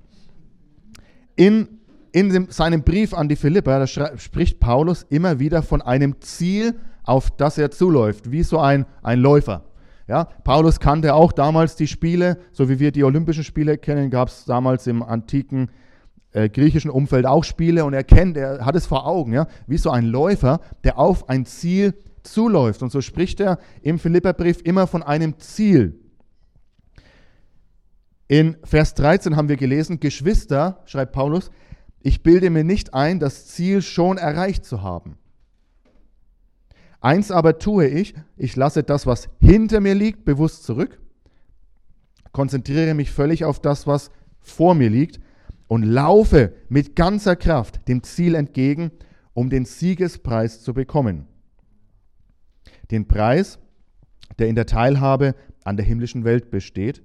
In, 1.36 1.68
in 2.12 2.30
dem, 2.30 2.50
seinem 2.50 2.84
Brief 2.84 3.13
an 3.13 3.30
die 3.30 3.36
Philipper, 3.36 3.88
spricht 3.88 4.60
Paulus 4.60 5.06
immer 5.10 5.39
wieder 5.39 5.63
von 5.63 5.82
einem 5.82 6.20
Ziel, 6.20 6.75
auf 7.04 7.32
das 7.32 7.58
er 7.58 7.72
zuläuft, 7.72 8.32
wie 8.32 8.44
so 8.44 8.60
ein, 8.60 8.86
ein 9.01 9.20
Läufer. 9.20 9.63
Ja, 10.07 10.25
Paulus 10.43 10.79
kannte 10.79 11.13
auch 11.13 11.33
damals 11.33 11.75
die 11.75 11.87
Spiele, 11.87 12.37
so 12.53 12.69
wie 12.69 12.79
wir 12.79 12.91
die 12.91 13.03
Olympischen 13.03 13.43
Spiele 13.43 13.77
kennen, 13.77 14.09
gab 14.09 14.29
es 14.29 14.45
damals 14.45 14.87
im 14.87 15.03
antiken 15.03 15.69
äh, 16.31 16.49
griechischen 16.49 16.91
Umfeld 16.91 17.25
auch 17.25 17.43
Spiele 17.43 17.83
und 17.83 17.93
er 17.93 18.03
kennt, 18.03 18.37
er 18.37 18.65
hat 18.65 18.75
es 18.75 18.85
vor 18.85 19.05
Augen, 19.05 19.33
ja, 19.33 19.47
wie 19.65 19.77
so 19.77 19.89
ein 19.89 20.05
Läufer, 20.05 20.61
der 20.85 20.97
auf 20.97 21.27
ein 21.29 21.45
Ziel 21.45 21.93
zuläuft. 22.23 22.83
Und 22.83 22.91
so 22.91 23.01
spricht 23.01 23.39
er 23.39 23.59
im 23.81 23.99
Philipperbrief 23.99 24.61
immer 24.61 24.87
von 24.87 25.03
einem 25.03 25.39
Ziel. 25.39 25.99
In 28.29 28.57
Vers 28.63 28.93
13 28.93 29.35
haben 29.35 29.49
wir 29.49 29.57
gelesen, 29.57 29.99
Geschwister, 29.99 30.81
schreibt 30.85 31.13
Paulus, 31.13 31.49
ich 32.01 32.23
bilde 32.23 32.49
mir 32.49 32.63
nicht 32.63 32.93
ein, 32.93 33.19
das 33.19 33.47
Ziel 33.47 33.81
schon 33.81 34.17
erreicht 34.17 34.65
zu 34.65 34.81
haben. 34.83 35.17
Eins 37.00 37.32
aber 37.32 37.60
tue 37.60 37.88
ich, 37.88 38.16
ich 38.38 38.56
lasse 38.56 38.84
das, 38.84 39.06
was 39.06 39.30
hinter 39.39 39.80
mir 39.80 39.96
liegt, 39.96 40.25
bewusst 40.25 40.63
zurück, 40.63 41.00
konzentriere 42.32 42.94
mich 42.94 43.12
völlig 43.12 43.46
auf 43.46 43.60
das, 43.60 43.88
was 43.88 44.12
vor 44.39 44.75
mir 44.75 44.89
liegt 44.89 45.20
und 45.68 45.84
laufe 45.84 46.54
mit 46.70 46.96
ganzer 46.96 47.36
Kraft 47.36 47.88
dem 47.88 48.04
Ziel 48.04 48.36
entgegen, 48.36 48.92
um 49.34 49.50
den 49.50 49.66
Siegespreis 49.66 50.63
zu 50.63 50.74
bekommen. 50.74 51.27
Den 52.89 53.08
Preis, 53.08 53.60
der 54.39 54.48
in 54.48 54.56
der 54.56 54.66
Teilhabe 54.66 55.36
an 55.63 55.77
der 55.77 55.86
himmlischen 55.86 56.24
Welt 56.24 56.50
besteht, 56.50 57.04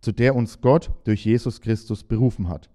zu 0.00 0.12
der 0.12 0.34
uns 0.34 0.60
Gott 0.60 0.90
durch 1.04 1.24
Jesus 1.24 1.60
Christus 1.60 2.04
berufen 2.04 2.48
hat. 2.48 2.70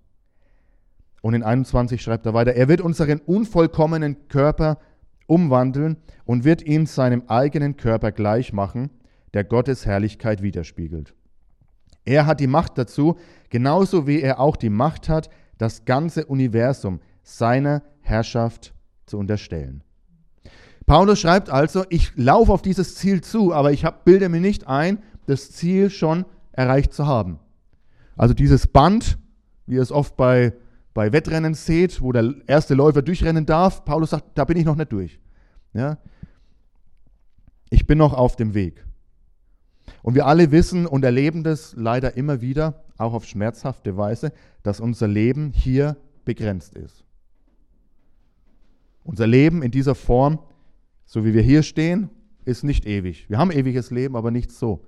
Und 1.22 1.34
in 1.34 1.44
21 1.44 2.02
schreibt 2.02 2.26
er 2.26 2.34
weiter, 2.34 2.54
er 2.54 2.68
wird 2.68 2.82
unseren 2.82 3.20
unvollkommenen 3.20 4.28
Körper 4.28 4.78
umwandeln 5.28 5.98
und 6.26 6.44
wird 6.44 6.62
ihn 6.62 6.86
seinem 6.86 7.24
eigenen 7.28 7.78
Körper 7.78 8.12
gleich 8.12 8.54
machen, 8.54 8.90
der 9.34 9.44
Gottes 9.44 9.86
Herrlichkeit 9.86 10.42
widerspiegelt. 10.42 11.14
Er 12.06 12.26
hat 12.26 12.40
die 12.40 12.48
Macht 12.48 12.78
dazu, 12.78 13.18
genauso 13.50 14.08
wie 14.08 14.22
er 14.22 14.40
auch 14.40 14.56
die 14.56 14.70
Macht 14.70 15.10
hat, 15.10 15.30
das 15.58 15.86
ganze 15.86 16.26
Universum 16.26 17.00
seiner 17.24 17.82
Herrschaft 18.02 18.74
zu 19.06 19.18
unterstellen. 19.18 19.84
Paulus 20.86 21.20
schreibt 21.20 21.50
also, 21.50 21.84
ich 21.90 22.16
laufe 22.16 22.54
auf 22.54 22.62
dieses 22.62 22.96
Ziel 22.96 23.22
zu, 23.22 23.54
aber 23.54 23.72
ich 23.72 23.86
hab, 23.86 24.06
bilde 24.06 24.30
mir 24.30 24.40
nicht 24.40 24.68
ein, 24.68 25.00
das 25.26 25.52
Ziel 25.52 25.90
schon 25.90 26.26
erreicht 26.52 26.94
zu 26.94 27.08
haben. 27.08 27.40
Also 28.16 28.34
dieses 28.34 28.68
Band, 28.68 29.18
wie 29.66 29.78
es 29.78 29.92
oft 29.92 30.16
bei, 30.16 30.54
bei 30.96 31.12
Wettrennen 31.12 31.54
seht, 31.54 32.02
wo 32.02 32.14
der 32.14 32.34
erste 32.48 32.74
Läufer 32.74 33.02
durchrennen 33.02 33.46
darf, 33.46 33.84
Paulus 33.84 34.12
sagt, 34.12 34.38
da 34.38 34.46
bin 34.46 34.56
ich 34.56 34.64
noch 34.64 34.78
nicht 34.78 34.94
durch. 34.94 35.20
Ja? 35.74 35.98
Ich 37.70 37.86
bin 37.86 37.98
noch 37.98 38.14
auf 38.14 38.38
dem 38.38 38.54
Weg. 38.54 38.86
Und 40.02 40.16
wir 40.16 40.26
alle 40.26 40.52
wissen 40.52 40.88
und 40.88 41.04
erleben 41.04 41.44
das 41.44 41.76
leider 41.78 42.16
immer 42.16 42.40
wieder, 42.40 42.86
auch 42.98 43.14
auf 43.14 43.26
schmerzhafte 43.26 43.98
Weise, 43.98 44.32
dass 44.64 44.80
unser 44.80 45.10
Leben 45.10 45.52
hier 45.52 45.98
begrenzt 46.24 46.76
ist. 46.76 47.04
Unser 49.04 49.28
Leben 49.28 49.64
in 49.64 49.72
dieser 49.72 49.96
Form, 49.96 50.40
so 51.04 51.26
wie 51.26 51.34
wir 51.34 51.42
hier 51.42 51.64
stehen, 51.64 52.10
ist 52.46 52.64
nicht 52.64 52.86
ewig. 52.86 53.30
Wir 53.30 53.38
haben 53.38 53.52
ewiges 53.52 53.92
Leben, 53.92 54.16
aber 54.16 54.32
nicht 54.32 54.50
so. 54.50 54.86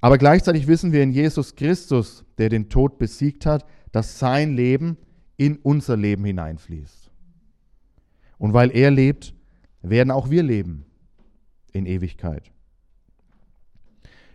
Aber 0.00 0.18
gleichzeitig 0.18 0.66
wissen 0.66 0.92
wir 0.92 1.02
in 1.02 1.12
Jesus 1.12 1.54
Christus, 1.56 2.24
der 2.38 2.48
den 2.48 2.68
Tod 2.68 2.98
besiegt 2.98 3.46
hat, 3.46 3.64
dass 3.92 4.18
sein 4.18 4.54
Leben 4.54 4.98
in 5.36 5.56
unser 5.56 5.96
Leben 5.96 6.24
hineinfließt. 6.24 7.10
Und 8.38 8.52
weil 8.52 8.70
er 8.76 8.90
lebt, 8.90 9.34
werden 9.82 10.10
auch 10.10 10.30
wir 10.30 10.42
leben 10.42 10.84
in 11.72 11.86
Ewigkeit. 11.86 12.50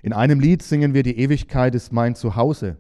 In 0.02 0.14
einem 0.14 0.40
Lied 0.40 0.64
singen 0.64 0.94
wir, 0.94 1.04
die 1.04 1.18
Ewigkeit 1.20 1.76
ist 1.76 1.92
mein 1.92 2.16
Zuhause. 2.16 2.78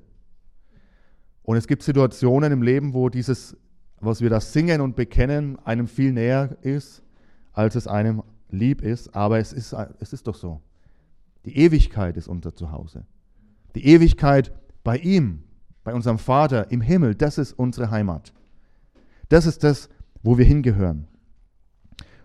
Und 1.43 1.57
es 1.57 1.67
gibt 1.67 1.83
Situationen 1.83 2.51
im 2.51 2.61
Leben, 2.61 2.93
wo 2.93 3.09
dieses, 3.09 3.55
was 3.99 4.21
wir 4.21 4.29
da 4.29 4.39
singen 4.39 4.81
und 4.81 4.95
bekennen, 4.95 5.59
einem 5.59 5.87
viel 5.87 6.11
näher 6.11 6.57
ist, 6.61 7.03
als 7.53 7.75
es 7.75 7.87
einem 7.87 8.23
lieb 8.49 8.81
ist. 8.81 9.13
Aber 9.15 9.37
es 9.37 9.53
ist, 9.53 9.75
es 9.99 10.13
ist 10.13 10.27
doch 10.27 10.35
so. 10.35 10.61
Die 11.45 11.57
Ewigkeit 11.57 12.17
ist 12.17 12.27
unser 12.27 12.55
Zuhause. 12.55 13.05
Die 13.75 13.85
Ewigkeit 13.85 14.51
bei 14.83 14.97
ihm, 14.97 15.43
bei 15.83 15.93
unserem 15.93 16.17
Vater 16.17 16.71
im 16.71 16.81
Himmel, 16.81 17.15
das 17.15 17.37
ist 17.37 17.53
unsere 17.53 17.89
Heimat. 17.89 18.33
Das 19.29 19.45
ist 19.45 19.63
das, 19.63 19.89
wo 20.21 20.37
wir 20.37 20.45
hingehören. 20.45 21.07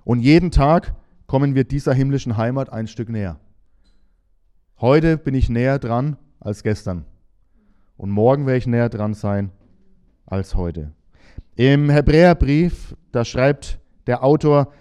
Und 0.04 0.20
jeden 0.20 0.50
Tag 0.50 0.94
kommen 1.26 1.54
wir 1.54 1.64
dieser 1.64 1.94
himmlischen 1.94 2.36
Heimat 2.36 2.72
ein 2.72 2.86
Stück 2.86 3.08
näher. 3.08 3.40
Heute 4.80 5.16
bin 5.16 5.34
ich 5.34 5.48
näher 5.48 5.78
dran 5.78 6.16
als 6.38 6.62
gestern. 6.62 7.06
Und 7.96 8.10
morgen 8.10 8.46
werde 8.46 8.58
ich 8.58 8.66
näher 8.66 8.88
dran 8.88 9.14
sein 9.14 9.50
als 10.26 10.54
heute. 10.54 10.92
Im 11.54 11.88
Hebräerbrief, 11.88 12.94
da 13.12 13.24
schreibt 13.24 13.80
der 14.06 14.22
Autor, 14.22 14.72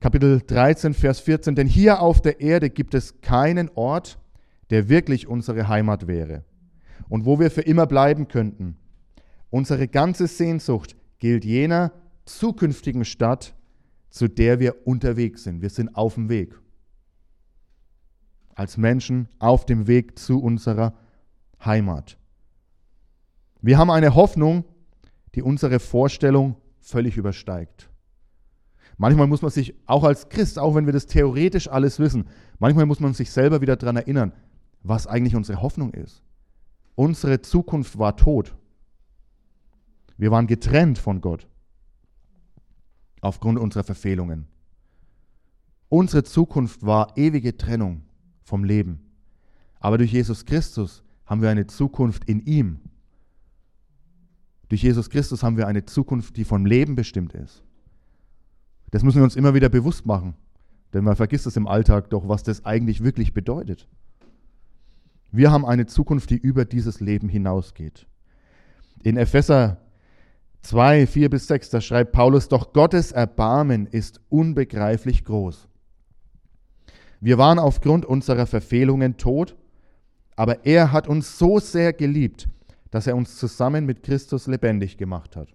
Kapitel 0.00 0.42
13, 0.46 0.92
Vers 0.92 1.20
14, 1.20 1.54
denn 1.54 1.66
hier 1.66 2.00
auf 2.00 2.20
der 2.20 2.40
Erde 2.40 2.68
gibt 2.68 2.94
es 2.94 3.20
keinen 3.22 3.70
Ort, 3.74 4.18
der 4.70 4.88
wirklich 4.88 5.26
unsere 5.26 5.68
Heimat 5.68 6.06
wäre 6.06 6.44
und 7.08 7.24
wo 7.24 7.40
wir 7.40 7.50
für 7.50 7.62
immer 7.62 7.86
bleiben 7.86 8.28
könnten. 8.28 8.76
Unsere 9.48 9.88
ganze 9.88 10.26
Sehnsucht 10.26 10.96
gilt 11.18 11.44
jener 11.44 11.92
zukünftigen 12.26 13.04
Stadt, 13.04 13.54
zu 14.10 14.28
der 14.28 14.60
wir 14.60 14.86
unterwegs 14.86 15.44
sind. 15.44 15.62
Wir 15.62 15.70
sind 15.70 15.96
auf 15.96 16.14
dem 16.14 16.28
Weg. 16.28 16.58
Als 18.54 18.76
Menschen 18.76 19.28
auf 19.38 19.64
dem 19.64 19.86
Weg 19.86 20.18
zu 20.18 20.42
unserer 20.42 20.94
Heimat. 21.64 22.18
Wir 23.62 23.78
haben 23.78 23.90
eine 23.90 24.14
Hoffnung, 24.14 24.64
die 25.34 25.42
unsere 25.42 25.80
Vorstellung 25.80 26.56
völlig 26.80 27.16
übersteigt. 27.16 27.90
Manchmal 28.98 29.26
muss 29.26 29.42
man 29.42 29.50
sich 29.50 29.74
auch 29.86 30.04
als 30.04 30.28
Christ, 30.28 30.58
auch 30.58 30.74
wenn 30.74 30.86
wir 30.86 30.92
das 30.92 31.06
theoretisch 31.06 31.68
alles 31.68 31.98
wissen, 31.98 32.26
manchmal 32.58 32.86
muss 32.86 33.00
man 33.00 33.12
sich 33.12 33.30
selber 33.30 33.60
wieder 33.60 33.76
daran 33.76 33.96
erinnern, 33.96 34.32
was 34.82 35.06
eigentlich 35.06 35.36
unsere 35.36 35.60
Hoffnung 35.60 35.92
ist. 35.92 36.22
Unsere 36.94 37.42
Zukunft 37.42 37.98
war 37.98 38.16
tot. 38.16 38.56
Wir 40.16 40.30
waren 40.30 40.46
getrennt 40.46 40.98
von 40.98 41.20
Gott 41.20 41.46
aufgrund 43.20 43.58
unserer 43.58 43.84
Verfehlungen. 43.84 44.46
Unsere 45.88 46.24
Zukunft 46.24 46.84
war 46.84 47.16
ewige 47.16 47.56
Trennung 47.56 48.02
vom 48.42 48.64
Leben. 48.64 49.00
Aber 49.78 49.98
durch 49.98 50.12
Jesus 50.12 50.46
Christus 50.46 51.02
haben 51.26 51.42
wir 51.42 51.50
eine 51.50 51.66
Zukunft 51.66 52.24
in 52.24 52.40
ihm. 52.46 52.80
Durch 54.68 54.82
Jesus 54.82 55.10
Christus 55.10 55.42
haben 55.42 55.56
wir 55.56 55.66
eine 55.66 55.84
Zukunft, 55.84 56.36
die 56.36 56.44
vom 56.44 56.64
Leben 56.64 56.94
bestimmt 56.94 57.34
ist. 57.34 57.62
Das 58.96 59.02
müssen 59.02 59.18
wir 59.18 59.24
uns 59.24 59.36
immer 59.36 59.52
wieder 59.52 59.68
bewusst 59.68 60.06
machen, 60.06 60.32
denn 60.94 61.04
man 61.04 61.16
vergisst 61.16 61.46
es 61.46 61.58
im 61.58 61.68
Alltag 61.68 62.08
doch, 62.08 62.28
was 62.28 62.44
das 62.44 62.64
eigentlich 62.64 63.04
wirklich 63.04 63.34
bedeutet. 63.34 63.86
Wir 65.30 65.52
haben 65.52 65.66
eine 65.66 65.84
Zukunft, 65.84 66.30
die 66.30 66.38
über 66.38 66.64
dieses 66.64 67.00
Leben 67.00 67.28
hinausgeht. 67.28 68.06
In 69.02 69.18
Epheser 69.18 69.82
2, 70.62 71.06
4 71.08 71.28
bis 71.28 71.46
6, 71.46 71.68
da 71.68 71.82
schreibt 71.82 72.12
Paulus, 72.12 72.48
doch 72.48 72.72
Gottes 72.72 73.12
Erbarmen 73.12 73.86
ist 73.86 74.22
unbegreiflich 74.30 75.26
groß. 75.26 75.68
Wir 77.20 77.36
waren 77.36 77.58
aufgrund 77.58 78.06
unserer 78.06 78.46
Verfehlungen 78.46 79.18
tot, 79.18 79.56
aber 80.36 80.64
er 80.64 80.90
hat 80.92 81.06
uns 81.06 81.38
so 81.38 81.58
sehr 81.58 81.92
geliebt, 81.92 82.48
dass 82.90 83.06
er 83.06 83.14
uns 83.14 83.36
zusammen 83.36 83.84
mit 83.84 84.02
Christus 84.02 84.46
lebendig 84.46 84.96
gemacht 84.96 85.36
hat. 85.36 85.50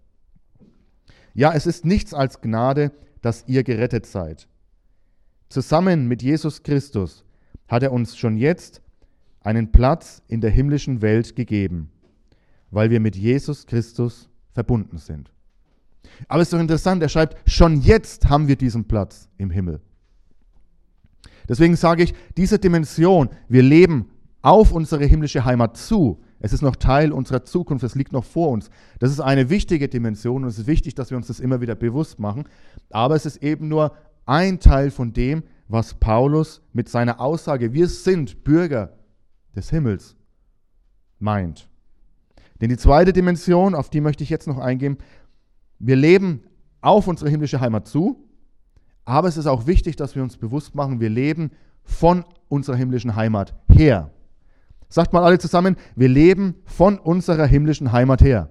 Ja, 1.33 1.53
es 1.53 1.65
ist 1.65 1.85
nichts 1.85 2.13
als 2.13 2.41
Gnade, 2.41 2.91
dass 3.21 3.43
ihr 3.47 3.63
gerettet 3.63 4.05
seid. 4.05 4.47
Zusammen 5.49 6.07
mit 6.07 6.21
Jesus 6.21 6.63
Christus 6.63 7.25
hat 7.67 7.83
er 7.83 7.91
uns 7.91 8.17
schon 8.17 8.37
jetzt 8.37 8.81
einen 9.41 9.71
Platz 9.71 10.21
in 10.27 10.41
der 10.41 10.51
himmlischen 10.51 11.01
Welt 11.01 11.35
gegeben, 11.35 11.89
weil 12.69 12.89
wir 12.89 12.99
mit 12.99 13.15
Jesus 13.15 13.65
Christus 13.65 14.29
verbunden 14.53 14.97
sind. 14.97 15.31
Aber 16.27 16.41
es 16.41 16.47
ist 16.47 16.53
doch 16.53 16.59
interessant, 16.59 17.01
er 17.01 17.09
schreibt, 17.09 17.49
schon 17.49 17.81
jetzt 17.81 18.29
haben 18.29 18.47
wir 18.47 18.55
diesen 18.55 18.85
Platz 18.85 19.29
im 19.37 19.49
Himmel. 19.49 19.81
Deswegen 21.49 21.75
sage 21.75 22.03
ich, 22.03 22.13
diese 22.37 22.59
Dimension, 22.59 23.29
wir 23.47 23.63
leben 23.63 24.09
auf 24.41 24.71
unsere 24.71 25.05
himmlische 25.05 25.43
Heimat 25.45 25.77
zu. 25.77 26.21
Es 26.41 26.53
ist 26.53 26.61
noch 26.61 26.75
Teil 26.75 27.11
unserer 27.11 27.43
Zukunft, 27.43 27.83
es 27.83 27.95
liegt 27.95 28.11
noch 28.11 28.25
vor 28.25 28.49
uns. 28.49 28.69
Das 28.99 29.11
ist 29.11 29.19
eine 29.19 29.49
wichtige 29.49 29.87
Dimension 29.87 30.43
und 30.43 30.49
es 30.49 30.57
ist 30.57 30.67
wichtig, 30.67 30.95
dass 30.95 31.11
wir 31.11 31.17
uns 31.17 31.27
das 31.27 31.39
immer 31.39 31.61
wieder 31.61 31.75
bewusst 31.75 32.19
machen. 32.19 32.45
Aber 32.89 33.15
es 33.15 33.25
ist 33.25 33.37
eben 33.37 33.67
nur 33.67 33.95
ein 34.25 34.59
Teil 34.59 34.91
von 34.91 35.13
dem, 35.13 35.43
was 35.67 35.93
Paulus 35.93 36.61
mit 36.73 36.89
seiner 36.89 37.21
Aussage, 37.21 37.73
wir 37.73 37.87
sind 37.87 38.43
Bürger 38.43 38.97
des 39.55 39.69
Himmels, 39.69 40.15
meint. 41.19 41.69
Denn 42.59 42.69
die 42.69 42.77
zweite 42.77 43.13
Dimension, 43.13 43.73
auf 43.73 43.89
die 43.89 44.01
möchte 44.01 44.23
ich 44.23 44.29
jetzt 44.29 44.47
noch 44.47 44.57
eingehen, 44.57 44.97
wir 45.79 45.95
leben 45.95 46.43
auf 46.81 47.07
unsere 47.07 47.29
himmlische 47.29 47.59
Heimat 47.59 47.87
zu, 47.87 48.27
aber 49.05 49.27
es 49.27 49.37
ist 49.37 49.47
auch 49.47 49.67
wichtig, 49.67 49.95
dass 49.95 50.15
wir 50.15 50.23
uns 50.23 50.37
bewusst 50.37 50.75
machen, 50.75 50.99
wir 50.99 51.09
leben 51.09 51.51
von 51.83 52.23
unserer 52.49 52.75
himmlischen 52.75 53.15
Heimat 53.15 53.55
her. 53.69 54.11
Sagt 54.91 55.13
mal 55.13 55.23
alle 55.23 55.39
zusammen, 55.39 55.77
wir 55.95 56.09
leben 56.09 56.55
von 56.65 56.99
unserer 56.99 57.45
himmlischen 57.45 57.93
Heimat 57.93 58.21
her. 58.21 58.49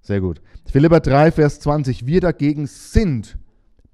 Sehr 0.00 0.22
gut. 0.22 0.40
Philipper 0.64 1.00
3, 1.00 1.32
Vers 1.32 1.60
20. 1.60 2.06
Wir 2.06 2.22
dagegen 2.22 2.66
sind 2.66 3.36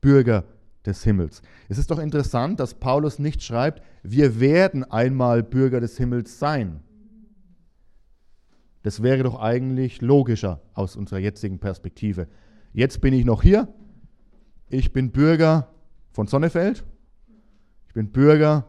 Bürger 0.00 0.44
des 0.86 1.02
Himmels. 1.02 1.42
Es 1.68 1.76
ist 1.76 1.90
doch 1.90 1.98
interessant, 1.98 2.60
dass 2.60 2.74
Paulus 2.74 3.18
nicht 3.18 3.42
schreibt, 3.42 3.82
wir 4.04 4.38
werden 4.38 4.84
einmal 4.84 5.42
Bürger 5.42 5.80
des 5.80 5.96
Himmels 5.96 6.38
sein. 6.38 6.84
Das 8.84 9.02
wäre 9.02 9.24
doch 9.24 9.40
eigentlich 9.40 10.00
logischer 10.02 10.60
aus 10.74 10.94
unserer 10.94 11.18
jetzigen 11.18 11.58
Perspektive. 11.58 12.28
Jetzt 12.72 13.00
bin 13.00 13.12
ich 13.12 13.24
noch 13.24 13.42
hier. 13.42 13.66
Ich 14.68 14.92
bin 14.92 15.10
Bürger 15.10 15.68
von 16.12 16.28
Sonnefeld. 16.28 16.84
Ich 17.92 17.94
bin 17.94 18.11
Bürger 18.11 18.64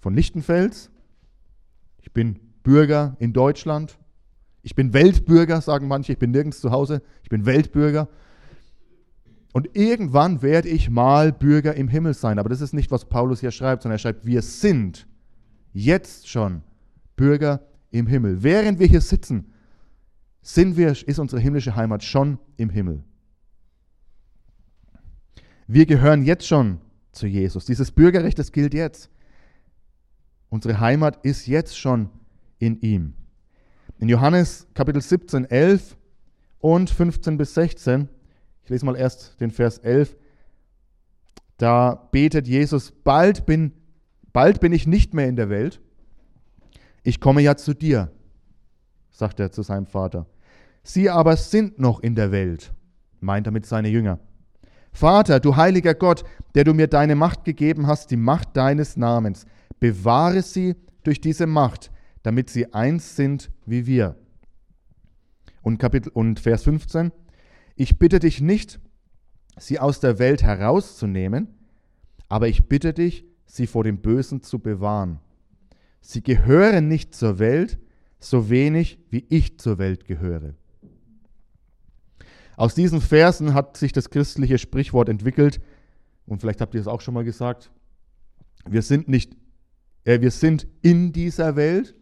von 0.00 0.12
Lichtenfels. 0.12 0.90
Ich 2.02 2.12
bin 2.12 2.40
Bürger 2.64 3.14
in 3.20 3.32
Deutschland. 3.32 4.00
Ich 4.62 4.74
bin 4.74 4.92
Weltbürger, 4.92 5.60
sagen 5.60 5.86
manche. 5.86 6.10
Ich 6.10 6.18
bin 6.18 6.32
nirgends 6.32 6.60
zu 6.60 6.72
Hause. 6.72 7.02
Ich 7.22 7.28
bin 7.28 7.46
Weltbürger. 7.46 8.08
Und 9.52 9.76
irgendwann 9.76 10.42
werde 10.42 10.68
ich 10.68 10.90
mal 10.90 11.30
Bürger 11.30 11.76
im 11.76 11.86
Himmel 11.86 12.14
sein. 12.14 12.40
Aber 12.40 12.48
das 12.48 12.60
ist 12.60 12.72
nicht, 12.72 12.90
was 12.90 13.04
Paulus 13.04 13.38
hier 13.38 13.52
schreibt, 13.52 13.84
sondern 13.84 13.94
er 13.94 14.00
schreibt, 14.00 14.26
wir 14.26 14.42
sind 14.42 15.06
jetzt 15.72 16.28
schon 16.28 16.62
Bürger 17.14 17.64
im 17.92 18.08
Himmel. 18.08 18.42
Während 18.42 18.80
wir 18.80 18.88
hier 18.88 19.02
sitzen, 19.02 19.52
sind 20.42 20.76
wir, 20.76 20.90
ist 20.90 21.20
unsere 21.20 21.40
himmlische 21.40 21.76
Heimat 21.76 22.02
schon 22.02 22.40
im 22.56 22.70
Himmel. 22.70 23.04
Wir 25.68 25.86
gehören 25.86 26.24
jetzt 26.24 26.48
schon 26.48 26.80
zu 27.16 27.26
Jesus. 27.26 27.64
Dieses 27.64 27.90
Bürgerrecht, 27.90 28.38
das 28.38 28.52
gilt 28.52 28.74
jetzt. 28.74 29.10
Unsere 30.48 30.80
Heimat 30.80 31.24
ist 31.24 31.46
jetzt 31.46 31.78
schon 31.78 32.10
in 32.58 32.80
ihm. 32.80 33.14
In 33.98 34.08
Johannes 34.08 34.66
Kapitel 34.74 35.00
17, 35.02 35.44
11 35.46 35.96
und 36.60 36.90
15 36.90 37.36
bis 37.36 37.54
16 37.54 38.08
ich 38.66 38.70
lese 38.70 38.84
mal 38.84 38.96
erst 38.96 39.40
den 39.40 39.52
Vers 39.52 39.78
11. 39.78 40.16
Da 41.56 42.08
betet 42.10 42.48
Jesus, 42.48 42.90
bald 42.90 43.46
bin, 43.46 43.70
bald 44.32 44.58
bin 44.58 44.72
ich 44.72 44.88
nicht 44.88 45.14
mehr 45.14 45.28
in 45.28 45.36
der 45.36 45.48
Welt. 45.50 45.80
Ich 47.04 47.20
komme 47.20 47.42
ja 47.42 47.56
zu 47.56 47.74
dir, 47.74 48.10
sagt 49.08 49.38
er 49.38 49.52
zu 49.52 49.62
seinem 49.62 49.86
Vater. 49.86 50.26
Sie 50.82 51.08
aber 51.08 51.36
sind 51.36 51.78
noch 51.78 52.00
in 52.00 52.16
der 52.16 52.32
Welt, 52.32 52.72
meint 53.20 53.46
er 53.46 53.52
mit 53.52 53.66
seine 53.66 53.88
Jünger. 53.88 54.18
Vater, 54.96 55.40
du 55.40 55.56
heiliger 55.56 55.92
Gott, 55.92 56.24
der 56.54 56.64
du 56.64 56.72
mir 56.72 56.86
deine 56.86 57.16
Macht 57.16 57.44
gegeben 57.44 57.86
hast, 57.86 58.10
die 58.10 58.16
Macht 58.16 58.56
deines 58.56 58.96
Namens, 58.96 59.44
bewahre 59.78 60.40
sie 60.40 60.74
durch 61.02 61.20
diese 61.20 61.46
Macht, 61.46 61.90
damit 62.22 62.48
sie 62.48 62.72
eins 62.72 63.14
sind 63.14 63.50
wie 63.66 63.86
wir. 63.86 64.16
Und, 65.60 65.76
Kapitel, 65.76 66.10
und 66.14 66.40
Vers 66.40 66.62
15, 66.62 67.12
ich 67.74 67.98
bitte 67.98 68.20
dich 68.20 68.40
nicht, 68.40 68.80
sie 69.58 69.78
aus 69.78 70.00
der 70.00 70.18
Welt 70.18 70.42
herauszunehmen, 70.42 71.48
aber 72.30 72.48
ich 72.48 72.66
bitte 72.66 72.94
dich, 72.94 73.26
sie 73.44 73.66
vor 73.66 73.84
dem 73.84 73.98
Bösen 73.98 74.40
zu 74.40 74.60
bewahren. 74.60 75.20
Sie 76.00 76.22
gehören 76.22 76.88
nicht 76.88 77.14
zur 77.14 77.38
Welt, 77.38 77.78
so 78.18 78.48
wenig 78.48 78.98
wie 79.10 79.26
ich 79.28 79.58
zur 79.58 79.76
Welt 79.76 80.06
gehöre. 80.06 80.54
Aus 82.56 82.74
diesen 82.74 83.00
Versen 83.00 83.54
hat 83.54 83.76
sich 83.76 83.92
das 83.92 84.10
christliche 84.10 84.58
Sprichwort 84.58 85.08
entwickelt, 85.08 85.60
und 86.26 86.40
vielleicht 86.40 86.60
habt 86.60 86.74
ihr 86.74 86.80
es 86.80 86.88
auch 86.88 87.00
schon 87.00 87.14
mal 87.14 87.24
gesagt, 87.24 87.70
wir 88.66 88.82
sind 88.82 89.08
nicht, 89.08 89.36
äh, 90.04 90.20
wir 90.20 90.30
sind 90.30 90.66
in 90.82 91.12
dieser 91.12 91.54
Welt, 91.54 91.94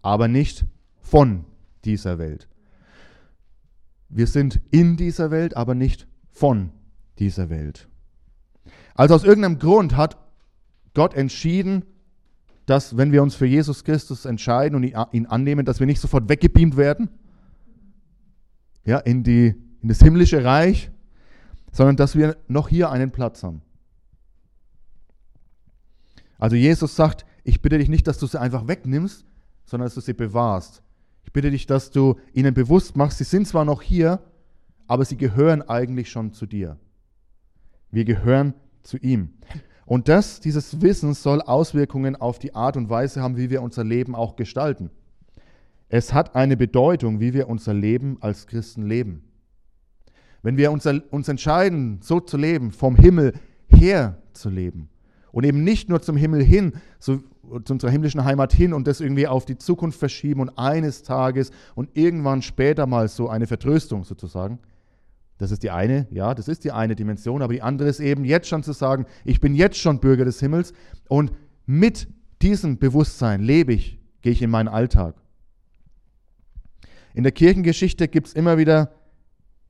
aber 0.00 0.28
nicht 0.28 0.64
von 1.00 1.44
dieser 1.84 2.18
Welt. 2.18 2.48
Wir 4.08 4.26
sind 4.26 4.60
in 4.70 4.96
dieser 4.96 5.30
Welt, 5.30 5.56
aber 5.56 5.74
nicht 5.74 6.06
von 6.30 6.70
dieser 7.18 7.50
Welt. 7.50 7.88
Also 8.94 9.14
aus 9.14 9.24
irgendeinem 9.24 9.58
Grund 9.58 9.96
hat 9.96 10.16
Gott 10.94 11.14
entschieden, 11.14 11.84
dass 12.66 12.96
wenn 12.96 13.12
wir 13.12 13.22
uns 13.22 13.34
für 13.34 13.46
Jesus 13.46 13.84
Christus 13.84 14.24
entscheiden 14.24 14.76
und 14.76 14.84
ihn 14.84 15.26
annehmen, 15.26 15.64
dass 15.64 15.80
wir 15.80 15.86
nicht 15.86 16.00
sofort 16.00 16.28
weggebeamt 16.28 16.76
werden, 16.76 17.10
ja, 18.84 18.98
in, 18.98 19.22
die, 19.22 19.54
in 19.82 19.88
das 19.88 20.00
himmlische 20.00 20.44
Reich, 20.44 20.90
sondern 21.72 21.96
dass 21.96 22.16
wir 22.16 22.36
noch 22.48 22.68
hier 22.68 22.90
einen 22.90 23.10
Platz 23.10 23.42
haben. 23.42 23.62
Also 26.38 26.56
Jesus 26.56 26.96
sagt, 26.96 27.26
ich 27.44 27.60
bitte 27.62 27.78
dich 27.78 27.88
nicht, 27.88 28.06
dass 28.06 28.18
du 28.18 28.26
sie 28.26 28.40
einfach 28.40 28.66
wegnimmst, 28.66 29.24
sondern 29.64 29.86
dass 29.86 29.94
du 29.94 30.00
sie 30.00 30.14
bewahrst. 30.14 30.82
Ich 31.24 31.32
bitte 31.32 31.50
dich, 31.50 31.66
dass 31.66 31.90
du 31.90 32.16
ihnen 32.32 32.54
bewusst 32.54 32.96
machst, 32.96 33.18
sie 33.18 33.24
sind 33.24 33.46
zwar 33.46 33.64
noch 33.64 33.82
hier, 33.82 34.20
aber 34.86 35.04
sie 35.04 35.16
gehören 35.16 35.62
eigentlich 35.62 36.10
schon 36.10 36.32
zu 36.32 36.46
dir. 36.46 36.78
Wir 37.90 38.04
gehören 38.04 38.54
zu 38.82 38.96
ihm. 38.96 39.34
Und 39.84 40.08
das, 40.08 40.40
dieses 40.40 40.80
Wissen 40.80 41.14
soll 41.14 41.42
Auswirkungen 41.42 42.16
auf 42.16 42.38
die 42.38 42.54
Art 42.54 42.76
und 42.76 42.88
Weise 42.88 43.20
haben, 43.22 43.36
wie 43.36 43.50
wir 43.50 43.62
unser 43.62 43.84
Leben 43.84 44.14
auch 44.14 44.36
gestalten. 44.36 44.90
Es 45.92 46.14
hat 46.14 46.36
eine 46.36 46.56
Bedeutung, 46.56 47.18
wie 47.18 47.34
wir 47.34 47.48
unser 47.48 47.74
Leben 47.74 48.16
als 48.20 48.46
Christen 48.46 48.86
leben. 48.86 49.24
Wenn 50.40 50.56
wir 50.56 50.70
uns, 50.70 50.86
uns 50.86 51.28
entscheiden, 51.28 51.98
so 52.00 52.20
zu 52.20 52.36
leben, 52.36 52.70
vom 52.70 52.94
Himmel 52.94 53.34
her 53.66 54.16
zu 54.32 54.48
leben 54.50 54.88
und 55.32 55.44
eben 55.44 55.64
nicht 55.64 55.88
nur 55.88 56.00
zum 56.00 56.16
Himmel 56.16 56.42
hin, 56.42 56.74
so 57.00 57.18
zu 57.64 57.72
unserer 57.72 57.90
himmlischen 57.90 58.24
Heimat 58.24 58.52
hin 58.52 58.72
und 58.72 58.86
das 58.86 59.00
irgendwie 59.00 59.26
auf 59.26 59.44
die 59.44 59.58
Zukunft 59.58 59.98
verschieben 59.98 60.40
und 60.40 60.56
eines 60.56 61.02
Tages 61.02 61.50
und 61.74 61.90
irgendwann 61.94 62.42
später 62.42 62.86
mal 62.86 63.08
so 63.08 63.28
eine 63.28 63.48
Vertröstung 63.48 64.04
sozusagen. 64.04 64.60
Das 65.38 65.50
ist 65.50 65.64
die 65.64 65.70
eine, 65.70 66.06
ja, 66.10 66.34
das 66.34 66.46
ist 66.46 66.62
die 66.62 66.70
eine 66.70 66.94
Dimension, 66.94 67.42
aber 67.42 67.52
die 67.52 67.62
andere 67.62 67.88
ist 67.88 67.98
eben 67.98 68.24
jetzt 68.24 68.46
schon 68.46 68.62
zu 68.62 68.72
sagen, 68.72 69.06
ich 69.24 69.40
bin 69.40 69.56
jetzt 69.56 69.78
schon 69.78 69.98
Bürger 69.98 70.24
des 70.24 70.38
Himmels 70.38 70.72
und 71.08 71.32
mit 71.66 72.06
diesem 72.42 72.78
Bewusstsein 72.78 73.40
lebe 73.40 73.72
ich, 73.72 73.98
gehe 74.22 74.32
ich 74.32 74.42
in 74.42 74.50
meinen 74.50 74.68
Alltag. 74.68 75.16
In 77.14 77.22
der 77.22 77.32
Kirchengeschichte 77.32 78.08
gibt 78.08 78.28
es 78.28 78.32
immer 78.34 78.58
wieder 78.58 78.92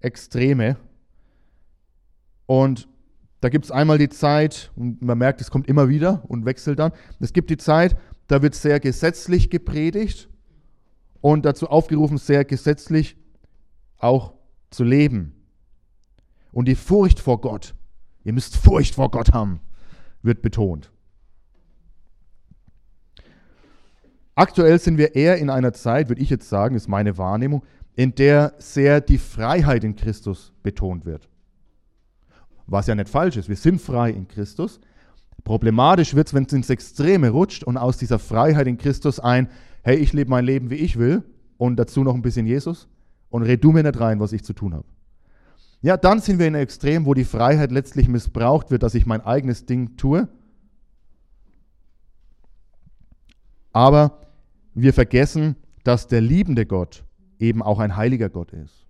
Extreme 0.00 0.76
und 2.46 2.88
Da 3.40 3.48
gibt 3.48 3.64
es 3.64 3.70
einmal 3.70 3.96
die 3.98 4.11
Zeit, 4.11 4.70
und 4.76 5.00
man 5.00 5.16
merkt, 5.16 5.40
es 5.40 5.50
kommt 5.50 5.66
immer 5.66 5.88
wieder 5.88 6.22
und 6.29 6.44
wechselt 6.44 6.79
dann. 6.79 6.92
Es 7.20 7.33
gibt 7.33 7.50
die 7.50 7.57
Zeit, 7.57 7.96
da 8.26 8.42
wird 8.42 8.55
sehr 8.55 8.81
gesetzlich 8.81 9.48
gepredigt 9.48 10.29
und 11.20 11.44
dazu 11.44 11.68
aufgerufen, 11.68 12.18
sehr 12.18 12.44
gesetzlich 12.44 13.16
auch 13.98 14.35
zu 14.70 14.85
leben. 14.85 15.35
Und 16.53 16.68
die 16.68 16.74
Furcht 16.74 17.18
vor 17.18 17.40
Gott, 17.40 17.74
ihr 18.24 18.33
müsst 18.33 18.57
Furcht 18.57 18.94
vor 18.94 19.11
Gott 19.11 19.33
haben, 19.33 19.61
wird 20.22 20.42
betont. 20.42 20.92
Aktuell 24.40 24.79
sind 24.79 24.96
wir 24.96 25.16
eher 25.16 25.37
in 25.37 25.50
einer 25.50 25.74
Zeit, 25.74 26.09
würde 26.09 26.22
ich 26.22 26.31
jetzt 26.31 26.48
sagen, 26.48 26.74
ist 26.74 26.88
meine 26.88 27.18
Wahrnehmung, 27.18 27.62
in 27.94 28.14
der 28.14 28.55
sehr 28.57 29.03
die 29.03 29.18
Freiheit 29.18 29.85
in 29.85 29.96
Christus 29.96 30.55
betont 30.62 31.05
wird. 31.05 31.29
Was 32.66 32.87
ja 32.87 32.94
nicht 32.94 33.11
falsch 33.11 33.37
ist, 33.37 33.50
wir 33.50 33.57
sind 33.57 33.83
frei 33.83 34.09
in 34.09 34.29
Christus. 34.29 34.81
Problematisch 35.44 36.14
wird 36.14 36.29
es, 36.29 36.33
wenn 36.33 36.44
es 36.44 36.55
ins 36.55 36.70
Extreme 36.70 37.29
rutscht 37.29 37.64
und 37.64 37.76
aus 37.76 37.98
dieser 37.98 38.18
Freiheit 38.18 38.66
in 38.66 38.79
Christus 38.79 39.20
ein, 39.20 39.50
hey, 39.83 39.96
ich 39.96 40.14
lebe 40.14 40.31
mein 40.31 40.46
Leben, 40.46 40.70
wie 40.70 40.76
ich 40.76 40.98
will 40.98 41.22
und 41.59 41.76
dazu 41.76 42.03
noch 42.03 42.14
ein 42.14 42.22
bisschen 42.22 42.46
Jesus 42.46 42.88
und 43.29 43.42
red 43.42 43.62
du 43.62 43.72
mir 43.72 43.83
nicht 43.83 44.00
rein, 44.00 44.20
was 44.20 44.33
ich 44.33 44.42
zu 44.42 44.55
tun 44.55 44.72
habe. 44.72 44.87
Ja, 45.83 45.98
dann 45.98 46.20
sind 46.20 46.38
wir 46.38 46.46
in 46.46 46.55
einem 46.55 46.62
Extrem, 46.62 47.05
wo 47.05 47.12
die 47.12 47.24
Freiheit 47.24 47.72
letztlich 47.72 48.09
missbraucht 48.09 48.70
wird, 48.70 48.85
dass 48.85 48.94
ich 48.94 49.05
mein 49.05 49.20
eigenes 49.20 49.66
Ding 49.66 49.98
tue. 49.98 50.29
Aber 53.74 54.30
wir 54.83 54.93
vergessen, 54.93 55.57
dass 55.85 56.07
der 56.09 56.21
liebende 56.21 56.66
Gott 56.66 57.05
eben 57.38 57.62
auch 57.62 57.79
ein 57.79 57.97
heiliger 57.97 58.29
Gott 58.29 58.53
ist, 58.53 58.87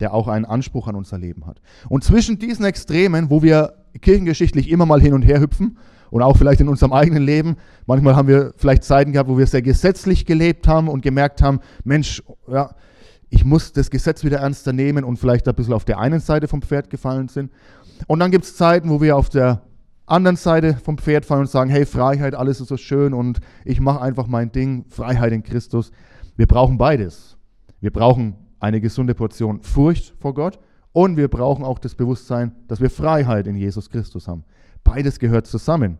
der 0.00 0.14
auch 0.14 0.28
einen 0.28 0.44
Anspruch 0.44 0.88
an 0.88 0.94
unser 0.94 1.18
Leben 1.18 1.46
hat. 1.46 1.60
Und 1.88 2.04
zwischen 2.04 2.38
diesen 2.38 2.64
Extremen, 2.64 3.30
wo 3.30 3.42
wir 3.42 3.74
kirchengeschichtlich 4.00 4.70
immer 4.70 4.86
mal 4.86 5.00
hin 5.00 5.14
und 5.14 5.22
her 5.22 5.40
hüpfen 5.40 5.78
und 6.10 6.22
auch 6.22 6.36
vielleicht 6.36 6.60
in 6.60 6.68
unserem 6.68 6.92
eigenen 6.92 7.22
Leben, 7.22 7.56
manchmal 7.86 8.16
haben 8.16 8.28
wir 8.28 8.54
vielleicht 8.56 8.84
Zeiten 8.84 9.12
gehabt, 9.12 9.28
wo 9.28 9.38
wir 9.38 9.46
sehr 9.46 9.62
gesetzlich 9.62 10.24
gelebt 10.24 10.68
haben 10.68 10.88
und 10.88 11.02
gemerkt 11.02 11.42
haben, 11.42 11.60
Mensch, 11.84 12.22
ja, 12.46 12.74
ich 13.30 13.44
muss 13.44 13.72
das 13.72 13.90
Gesetz 13.90 14.24
wieder 14.24 14.38
ernster 14.38 14.72
nehmen 14.72 15.04
und 15.04 15.18
vielleicht 15.18 15.48
ein 15.48 15.54
bisschen 15.54 15.74
auf 15.74 15.84
der 15.84 15.98
einen 15.98 16.20
Seite 16.20 16.48
vom 16.48 16.62
Pferd 16.62 16.88
gefallen 16.88 17.28
sind. 17.28 17.52
Und 18.06 18.20
dann 18.20 18.30
gibt 18.30 18.44
es 18.44 18.56
Zeiten, 18.56 18.88
wo 18.88 19.02
wir 19.02 19.16
auf 19.16 19.28
der 19.28 19.62
anderen 20.10 20.36
Seite 20.36 20.74
vom 20.74 20.98
Pferd 20.98 21.24
fallen 21.24 21.42
und 21.42 21.50
sagen, 21.50 21.70
hey, 21.70 21.86
Freiheit, 21.86 22.34
alles 22.34 22.60
ist 22.60 22.68
so 22.68 22.76
schön 22.76 23.14
und 23.14 23.40
ich 23.64 23.80
mache 23.80 24.00
einfach 24.00 24.26
mein 24.26 24.52
Ding, 24.52 24.84
Freiheit 24.88 25.32
in 25.32 25.42
Christus. 25.42 25.92
Wir 26.36 26.46
brauchen 26.46 26.78
beides. 26.78 27.36
Wir 27.80 27.92
brauchen 27.92 28.36
eine 28.60 28.80
gesunde 28.80 29.14
Portion 29.14 29.62
Furcht 29.62 30.14
vor 30.18 30.34
Gott 30.34 30.58
und 30.92 31.16
wir 31.16 31.28
brauchen 31.28 31.64
auch 31.64 31.78
das 31.78 31.94
Bewusstsein, 31.94 32.52
dass 32.66 32.80
wir 32.80 32.90
Freiheit 32.90 33.46
in 33.46 33.56
Jesus 33.56 33.90
Christus 33.90 34.26
haben. 34.28 34.44
Beides 34.82 35.18
gehört 35.18 35.46
zusammen. 35.46 35.98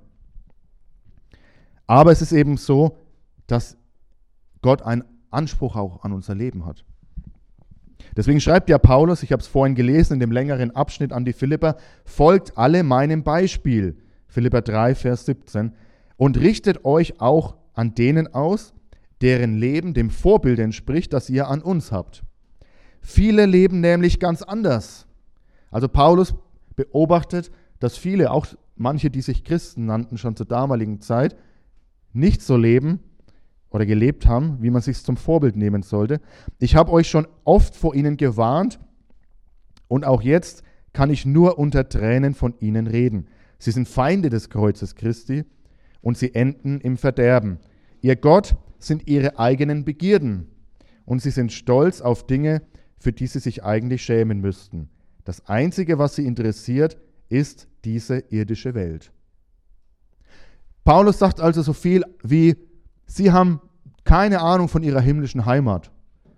Aber 1.86 2.12
es 2.12 2.22
ist 2.22 2.32
eben 2.32 2.56
so, 2.56 2.98
dass 3.46 3.76
Gott 4.60 4.82
einen 4.82 5.04
Anspruch 5.30 5.76
auch 5.76 6.02
an 6.02 6.12
unser 6.12 6.34
Leben 6.34 6.66
hat. 6.66 6.84
Deswegen 8.16 8.40
schreibt 8.40 8.68
ja 8.70 8.78
Paulus, 8.78 9.22
ich 9.22 9.32
habe 9.32 9.42
es 9.42 9.46
vorhin 9.46 9.74
gelesen 9.74 10.14
in 10.14 10.20
dem 10.20 10.32
längeren 10.32 10.70
Abschnitt 10.74 11.12
an 11.12 11.24
die 11.24 11.32
Philipper, 11.32 11.76
folgt 12.04 12.56
alle 12.56 12.82
meinem 12.82 13.22
Beispiel. 13.22 13.96
Philipper 14.28 14.62
3, 14.62 14.94
Vers 14.94 15.26
17. 15.26 15.72
Und 16.16 16.38
richtet 16.38 16.84
euch 16.84 17.20
auch 17.20 17.56
an 17.74 17.94
denen 17.94 18.34
aus, 18.34 18.74
deren 19.20 19.56
Leben 19.56 19.94
dem 19.94 20.10
Vorbild 20.10 20.58
entspricht, 20.58 21.12
das 21.12 21.30
ihr 21.30 21.48
an 21.48 21.62
uns 21.62 21.92
habt. 21.92 22.24
Viele 23.00 23.46
leben 23.46 23.80
nämlich 23.80 24.20
ganz 24.20 24.42
anders. 24.42 25.06
Also 25.70 25.88
Paulus 25.88 26.34
beobachtet, 26.76 27.50
dass 27.78 27.96
viele, 27.96 28.30
auch 28.30 28.46
manche, 28.76 29.10
die 29.10 29.22
sich 29.22 29.44
Christen 29.44 29.86
nannten 29.86 30.18
schon 30.18 30.36
zur 30.36 30.46
damaligen 30.46 31.00
Zeit, 31.00 31.36
nicht 32.12 32.42
so 32.42 32.56
leben, 32.56 33.00
oder 33.70 33.86
gelebt 33.86 34.26
haben, 34.26 34.58
wie 34.60 34.70
man 34.70 34.82
sich 34.82 35.02
zum 35.02 35.16
Vorbild 35.16 35.56
nehmen 35.56 35.82
sollte. 35.82 36.20
Ich 36.58 36.74
habe 36.74 36.92
euch 36.92 37.08
schon 37.08 37.26
oft 37.44 37.76
vor 37.76 37.94
ihnen 37.94 38.16
gewarnt 38.16 38.78
und 39.88 40.04
auch 40.04 40.22
jetzt 40.22 40.62
kann 40.92 41.10
ich 41.10 41.26
nur 41.26 41.58
unter 41.58 41.88
Tränen 41.88 42.34
von 42.34 42.54
ihnen 42.60 42.86
reden. 42.86 43.28
Sie 43.58 43.70
sind 43.70 43.88
Feinde 43.88 44.30
des 44.30 44.50
Kreuzes 44.50 44.94
Christi 44.94 45.44
und 46.00 46.16
sie 46.16 46.34
enden 46.34 46.80
im 46.80 46.96
Verderben. 46.96 47.58
Ihr 48.00 48.16
Gott 48.16 48.56
sind 48.78 49.08
ihre 49.08 49.38
eigenen 49.38 49.84
Begierden 49.84 50.46
und 51.04 51.20
sie 51.20 51.30
sind 51.30 51.52
stolz 51.52 52.00
auf 52.00 52.26
Dinge, 52.26 52.62
für 52.98 53.12
die 53.12 53.26
sie 53.26 53.40
sich 53.40 53.64
eigentlich 53.64 54.02
schämen 54.02 54.40
müssten. 54.40 54.88
Das 55.24 55.46
Einzige, 55.46 55.98
was 55.98 56.14
sie 56.14 56.26
interessiert, 56.26 56.96
ist 57.28 57.68
diese 57.84 58.18
irdische 58.30 58.74
Welt. 58.74 59.12
Paulus 60.84 61.18
sagt 61.18 61.40
also 61.40 61.60
so 61.62 61.74
viel 61.74 62.04
wie, 62.22 62.56
Sie 63.08 63.32
haben 63.32 63.60
keine 64.04 64.40
Ahnung 64.40 64.68
von 64.68 64.84
ihrer 64.84 65.00
himmlischen 65.00 65.44
Heimat. 65.44 65.90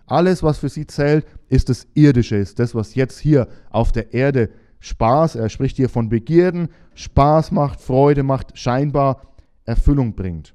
Alles, 0.07 0.43
was 0.43 0.59
für 0.59 0.69
sie 0.69 0.87
zählt, 0.87 1.27
ist 1.49 1.69
das 1.69 1.87
Irdische, 1.95 2.37
ist 2.37 2.59
das, 2.59 2.75
was 2.75 2.95
jetzt 2.95 3.19
hier 3.19 3.49
auf 3.69 3.93
der 3.93 4.15
Erde 4.15 4.51
Spaß, 4.81 5.35
er 5.35 5.51
spricht 5.51 5.77
hier 5.77 5.91
von 5.91 6.09
Begierden, 6.09 6.69
Spaß 6.95 7.53
macht, 7.53 7.81
Freude 7.81 8.23
macht, 8.23 8.57
scheinbar 8.59 9.21
Erfüllung 9.65 10.15
bringt. 10.15 10.55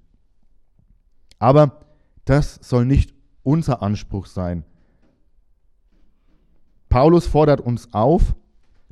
Aber 1.38 1.80
das 2.26 2.60
soll 2.62 2.86
nicht 2.86 3.14
unser 3.44 3.84
Anspruch 3.84 4.26
sein. 4.26 4.66
Paulus 6.90 7.28
fordert 7.28 7.62
uns 7.62 7.94
auf, 7.94 8.36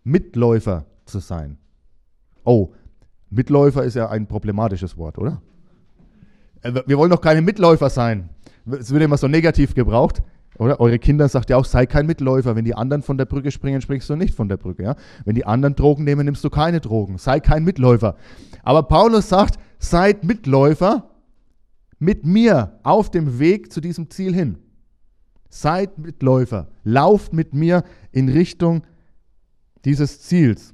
Mitläufer 0.04 0.86
zu 1.06 1.20
sein. 1.20 1.58
Oh, 2.44 2.74
Mitläufer 3.30 3.84
ist 3.84 3.96
ja 3.96 4.10
ein 4.10 4.28
problematisches 4.28 4.98
Wort, 4.98 5.18
oder? 5.18 5.42
Äh, 6.64 6.82
wir 6.86 6.98
wollen 6.98 7.12
doch 7.12 7.22
keine 7.22 7.42
Mitläufer 7.42 7.90
sein. 7.90 8.30
Es 8.66 8.92
wird 8.92 9.04
immer 9.04 9.18
so 9.18 9.28
negativ 9.28 9.76
gebraucht. 9.76 10.24
Oder 10.58 10.80
eure 10.80 11.00
Kinder 11.00 11.28
sagt 11.28 11.50
ja 11.50 11.58
auch, 11.58 11.66
sei 11.66 11.86
kein 11.86 12.06
Mitläufer. 12.06 12.56
Wenn 12.56 12.66
die 12.66 12.76
anderen 12.76 13.02
von 13.02 13.18
der 13.18 13.26
Brücke 13.26 13.52
springen, 13.52 13.82
springst 13.82 14.10
du 14.10 14.16
nicht 14.16 14.36
von 14.36 14.50
der 14.50 14.58
Brücke. 14.58 14.84
Ja? 14.84 14.96
Wenn 15.26 15.36
die 15.36 15.46
anderen 15.46 15.76
Drogen 15.76 16.04
nehmen, 16.04 16.26
nimmst 16.26 16.44
du 16.44 16.50
keine 16.50 16.80
Drogen. 16.80 17.18
Sei 17.18 17.40
kein 17.40 17.64
Mitläufer. 17.64 18.16
Aber 18.62 18.84
Paulus 18.84 19.30
sagt, 19.30 19.60
seid 19.80 20.24
Mitläufer 20.24 21.10
mit 22.00 22.26
mir 22.26 22.80
auf 22.84 23.10
dem 23.10 23.40
Weg 23.40 23.72
zu 23.72 23.82
diesem 23.82 24.10
Ziel 24.10 24.34
hin. 24.34 24.58
Seid 25.50 25.98
Mitläufer. 25.98 26.68
Lauft 26.84 27.34
mit 27.34 27.54
mir 27.54 27.84
in 28.12 28.30
Richtung 28.30 28.84
dieses 29.86 30.22
Ziels. 30.22 30.73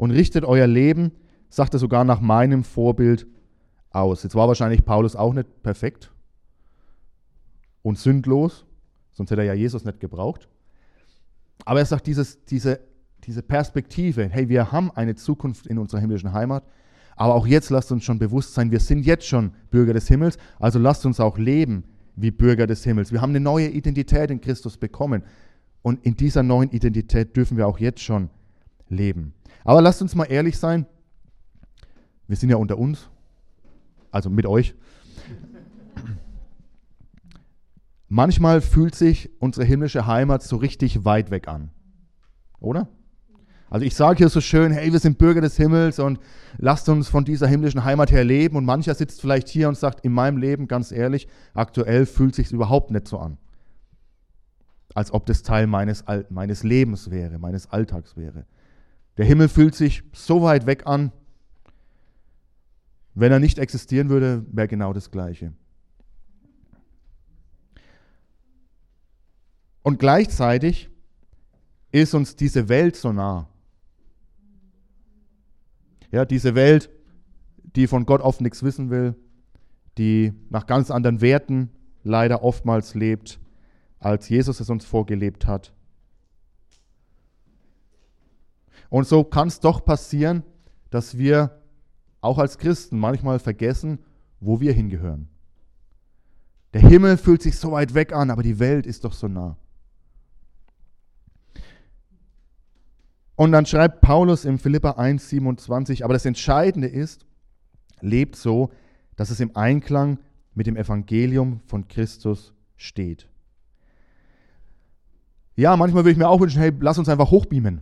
Und 0.00 0.12
richtet 0.12 0.46
euer 0.46 0.66
Leben, 0.66 1.12
sagt 1.50 1.74
er 1.74 1.78
sogar 1.78 2.04
nach 2.04 2.22
meinem 2.22 2.64
Vorbild 2.64 3.26
aus. 3.90 4.22
Jetzt 4.22 4.34
war 4.34 4.48
wahrscheinlich 4.48 4.82
Paulus 4.82 5.14
auch 5.14 5.34
nicht 5.34 5.62
perfekt 5.62 6.10
und 7.82 7.98
sündlos, 7.98 8.64
sonst 9.12 9.30
hätte 9.30 9.42
er 9.42 9.48
ja 9.48 9.52
Jesus 9.52 9.84
nicht 9.84 10.00
gebraucht. 10.00 10.48
Aber 11.66 11.80
er 11.80 11.84
sagt 11.84 12.06
dieses, 12.06 12.42
diese, 12.46 12.80
diese 13.24 13.42
Perspektive, 13.42 14.26
hey, 14.30 14.48
wir 14.48 14.72
haben 14.72 14.90
eine 14.92 15.16
Zukunft 15.16 15.66
in 15.66 15.76
unserer 15.76 16.00
himmlischen 16.00 16.32
Heimat, 16.32 16.64
aber 17.14 17.34
auch 17.34 17.46
jetzt 17.46 17.68
lasst 17.68 17.92
uns 17.92 18.02
schon 18.02 18.18
bewusst 18.18 18.54
sein, 18.54 18.70
wir 18.70 18.80
sind 18.80 19.04
jetzt 19.04 19.26
schon 19.26 19.52
Bürger 19.70 19.92
des 19.92 20.08
Himmels, 20.08 20.38
also 20.58 20.78
lasst 20.78 21.04
uns 21.04 21.20
auch 21.20 21.36
leben 21.36 21.84
wie 22.16 22.30
Bürger 22.30 22.66
des 22.66 22.82
Himmels. 22.84 23.12
Wir 23.12 23.20
haben 23.20 23.30
eine 23.30 23.40
neue 23.40 23.68
Identität 23.68 24.30
in 24.30 24.40
Christus 24.40 24.78
bekommen 24.78 25.24
und 25.82 26.02
in 26.06 26.16
dieser 26.16 26.42
neuen 26.42 26.70
Identität 26.70 27.36
dürfen 27.36 27.58
wir 27.58 27.68
auch 27.68 27.78
jetzt 27.78 28.00
schon 28.00 28.30
leben. 28.88 29.34
Aber 29.64 29.82
lasst 29.82 30.02
uns 30.02 30.14
mal 30.14 30.24
ehrlich 30.24 30.58
sein. 30.58 30.86
Wir 32.26 32.36
sind 32.36 32.50
ja 32.50 32.56
unter 32.56 32.78
uns, 32.78 33.08
also 34.10 34.30
mit 34.30 34.46
euch. 34.46 34.74
Manchmal 38.08 38.60
fühlt 38.60 38.94
sich 38.94 39.30
unsere 39.40 39.64
himmlische 39.64 40.06
Heimat 40.06 40.42
so 40.42 40.56
richtig 40.56 41.04
weit 41.04 41.30
weg 41.30 41.48
an. 41.48 41.70
Oder? 42.58 42.88
Also 43.70 43.86
ich 43.86 43.94
sage 43.94 44.18
hier 44.18 44.28
so 44.28 44.40
schön, 44.40 44.72
hey, 44.72 44.92
wir 44.92 44.98
sind 44.98 45.16
Bürger 45.16 45.40
des 45.40 45.56
Himmels 45.56 46.00
und 46.00 46.18
lasst 46.58 46.88
uns 46.88 47.08
von 47.08 47.24
dieser 47.24 47.46
himmlischen 47.46 47.84
Heimat 47.84 48.10
her 48.10 48.24
leben. 48.24 48.56
Und 48.56 48.64
mancher 48.64 48.94
sitzt 48.94 49.20
vielleicht 49.20 49.48
hier 49.48 49.68
und 49.68 49.78
sagt, 49.78 50.04
in 50.04 50.12
meinem 50.12 50.38
Leben, 50.38 50.66
ganz 50.66 50.90
ehrlich, 50.90 51.28
aktuell 51.54 52.04
fühlt 52.04 52.34
sich 52.34 52.50
überhaupt 52.50 52.90
nicht 52.90 53.06
so 53.06 53.18
an. 53.18 53.38
Als 54.92 55.12
ob 55.12 55.24
das 55.26 55.44
Teil 55.44 55.68
meines, 55.68 56.04
meines 56.30 56.64
Lebens 56.64 57.12
wäre, 57.12 57.38
meines 57.38 57.70
Alltags 57.70 58.16
wäre. 58.16 58.44
Der 59.16 59.24
Himmel 59.24 59.48
fühlt 59.48 59.74
sich 59.74 60.02
so 60.12 60.42
weit 60.42 60.66
weg 60.66 60.86
an. 60.86 61.12
Wenn 63.14 63.32
er 63.32 63.40
nicht 63.40 63.58
existieren 63.58 64.08
würde, 64.08 64.44
wäre 64.50 64.68
genau 64.68 64.92
das 64.92 65.10
Gleiche. 65.10 65.52
Und 69.82 69.98
gleichzeitig 69.98 70.90
ist 71.92 72.14
uns 72.14 72.36
diese 72.36 72.68
Welt 72.68 72.96
so 72.96 73.12
nah. 73.12 73.48
Ja, 76.12 76.24
diese 76.24 76.54
Welt, 76.54 76.90
die 77.76 77.86
von 77.86 78.06
Gott 78.06 78.20
oft 78.20 78.40
nichts 78.40 78.62
wissen 78.62 78.90
will, 78.90 79.14
die 79.98 80.32
nach 80.48 80.66
ganz 80.66 80.90
anderen 80.90 81.20
Werten 81.20 81.70
leider 82.02 82.42
oftmals 82.42 82.94
lebt, 82.94 83.38
als 83.98 84.28
Jesus 84.28 84.60
es 84.60 84.70
uns 84.70 84.84
vorgelebt 84.84 85.46
hat. 85.46 85.72
Und 88.90 89.06
so 89.06 89.24
kann 89.24 89.48
es 89.48 89.60
doch 89.60 89.84
passieren, 89.84 90.42
dass 90.90 91.16
wir 91.16 91.58
auch 92.20 92.38
als 92.38 92.58
Christen 92.58 92.98
manchmal 92.98 93.38
vergessen, 93.38 94.00
wo 94.40 94.60
wir 94.60 94.72
hingehören. 94.72 95.28
Der 96.74 96.82
Himmel 96.82 97.16
fühlt 97.16 97.42
sich 97.42 97.58
so 97.58 97.72
weit 97.72 97.94
weg 97.94 98.12
an, 98.12 98.30
aber 98.30 98.42
die 98.42 98.58
Welt 98.58 98.86
ist 98.86 99.04
doch 99.04 99.12
so 99.12 99.28
nah. 99.28 99.56
Und 103.36 103.52
dann 103.52 103.64
schreibt 103.64 104.02
Paulus 104.02 104.44
im 104.44 104.58
Philippa 104.58 104.92
1, 104.92 105.30
27, 105.30 106.04
aber 106.04 106.12
das 106.12 106.26
Entscheidende 106.26 106.88
ist, 106.88 107.24
lebt 108.00 108.36
so, 108.36 108.70
dass 109.16 109.30
es 109.30 109.40
im 109.40 109.56
Einklang 109.56 110.18
mit 110.54 110.66
dem 110.66 110.76
Evangelium 110.76 111.60
von 111.66 111.88
Christus 111.88 112.52
steht. 112.76 113.28
Ja, 115.56 115.76
manchmal 115.76 116.04
würde 116.04 116.12
ich 116.12 116.18
mir 116.18 116.28
auch 116.28 116.40
wünschen, 116.40 116.60
hey, 116.60 116.72
lass 116.80 116.98
uns 116.98 117.08
einfach 117.08 117.30
hochbeamen. 117.30 117.80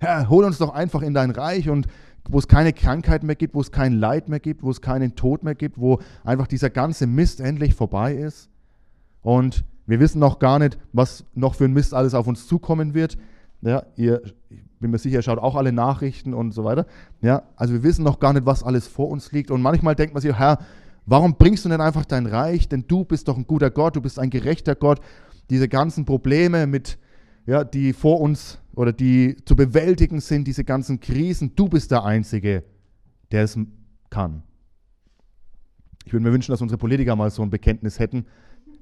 Herr, 0.00 0.30
hol 0.30 0.44
uns 0.44 0.56
doch 0.56 0.72
einfach 0.72 1.02
in 1.02 1.12
dein 1.12 1.30
Reich 1.30 1.68
und 1.68 1.86
wo 2.26 2.38
es 2.38 2.48
keine 2.48 2.72
Krankheit 2.72 3.22
mehr 3.22 3.36
gibt, 3.36 3.54
wo 3.54 3.60
es 3.60 3.70
kein 3.70 3.92
Leid 3.92 4.30
mehr 4.30 4.40
gibt, 4.40 4.62
wo 4.62 4.70
es 4.70 4.80
keinen 4.80 5.14
Tod 5.14 5.42
mehr 5.42 5.54
gibt, 5.54 5.78
wo 5.78 6.00
einfach 6.24 6.46
dieser 6.46 6.70
ganze 6.70 7.06
Mist 7.06 7.38
endlich 7.40 7.74
vorbei 7.74 8.14
ist. 8.14 8.48
Und 9.20 9.64
wir 9.86 10.00
wissen 10.00 10.18
noch 10.18 10.38
gar 10.38 10.58
nicht, 10.58 10.78
was 10.94 11.24
noch 11.34 11.54
für 11.54 11.66
ein 11.66 11.74
Mist 11.74 11.92
alles 11.92 12.14
auf 12.14 12.26
uns 12.26 12.46
zukommen 12.46 12.94
wird. 12.94 13.18
Ja, 13.60 13.82
ihr, 13.96 14.22
ich 14.48 14.62
bin 14.78 14.90
mir 14.90 14.98
sicher, 14.98 15.16
ihr 15.16 15.22
schaut 15.22 15.38
auch 15.38 15.54
alle 15.54 15.72
Nachrichten 15.72 16.32
und 16.32 16.52
so 16.52 16.64
weiter. 16.64 16.86
Ja, 17.20 17.42
also 17.56 17.74
wir 17.74 17.82
wissen 17.82 18.02
noch 18.02 18.20
gar 18.20 18.32
nicht, 18.32 18.46
was 18.46 18.62
alles 18.62 18.88
vor 18.88 19.10
uns 19.10 19.32
liegt. 19.32 19.50
Und 19.50 19.60
manchmal 19.60 19.96
denkt 19.96 20.14
man 20.14 20.22
sich, 20.22 20.32
Herr, 20.32 20.60
warum 21.04 21.34
bringst 21.34 21.66
du 21.66 21.68
denn 21.68 21.82
einfach 21.82 22.06
dein 22.06 22.24
Reich? 22.24 22.70
Denn 22.70 22.86
du 22.88 23.04
bist 23.04 23.28
doch 23.28 23.36
ein 23.36 23.46
guter 23.46 23.70
Gott, 23.70 23.96
du 23.96 24.00
bist 24.00 24.18
ein 24.18 24.30
gerechter 24.30 24.74
Gott. 24.74 25.00
Diese 25.50 25.68
ganzen 25.68 26.06
Probleme, 26.06 26.66
mit, 26.66 26.96
ja, 27.46 27.64
die 27.64 27.92
vor 27.92 28.20
uns 28.20 28.58
oder 28.74 28.92
die 28.92 29.36
zu 29.44 29.56
bewältigen 29.56 30.20
sind, 30.20 30.46
diese 30.46 30.64
ganzen 30.64 31.00
Krisen, 31.00 31.54
du 31.56 31.68
bist 31.68 31.90
der 31.90 32.04
Einzige, 32.04 32.64
der 33.32 33.44
es 33.44 33.58
kann. 34.08 34.42
Ich 36.04 36.12
würde 36.12 36.24
mir 36.24 36.32
wünschen, 36.32 36.52
dass 36.52 36.62
unsere 36.62 36.78
Politiker 36.78 37.16
mal 37.16 37.30
so 37.30 37.42
ein 37.42 37.50
Bekenntnis 37.50 37.98
hätten. 37.98 38.26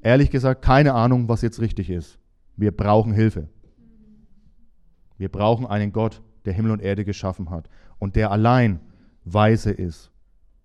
Ehrlich 0.02 0.30
gesagt, 0.30 0.62
keine 0.62 0.94
Ahnung, 0.94 1.28
was 1.28 1.42
jetzt 1.42 1.60
richtig 1.60 1.90
ist. 1.90 2.18
Wir 2.56 2.72
brauchen 2.72 3.12
Hilfe. 3.12 3.48
Wir 5.16 5.28
brauchen 5.28 5.66
einen 5.66 5.92
Gott, 5.92 6.22
der 6.44 6.52
Himmel 6.52 6.70
und 6.70 6.80
Erde 6.80 7.04
geschaffen 7.04 7.50
hat 7.50 7.68
und 7.98 8.16
der 8.16 8.30
allein 8.30 8.80
weise 9.24 9.70
ist. 9.70 10.10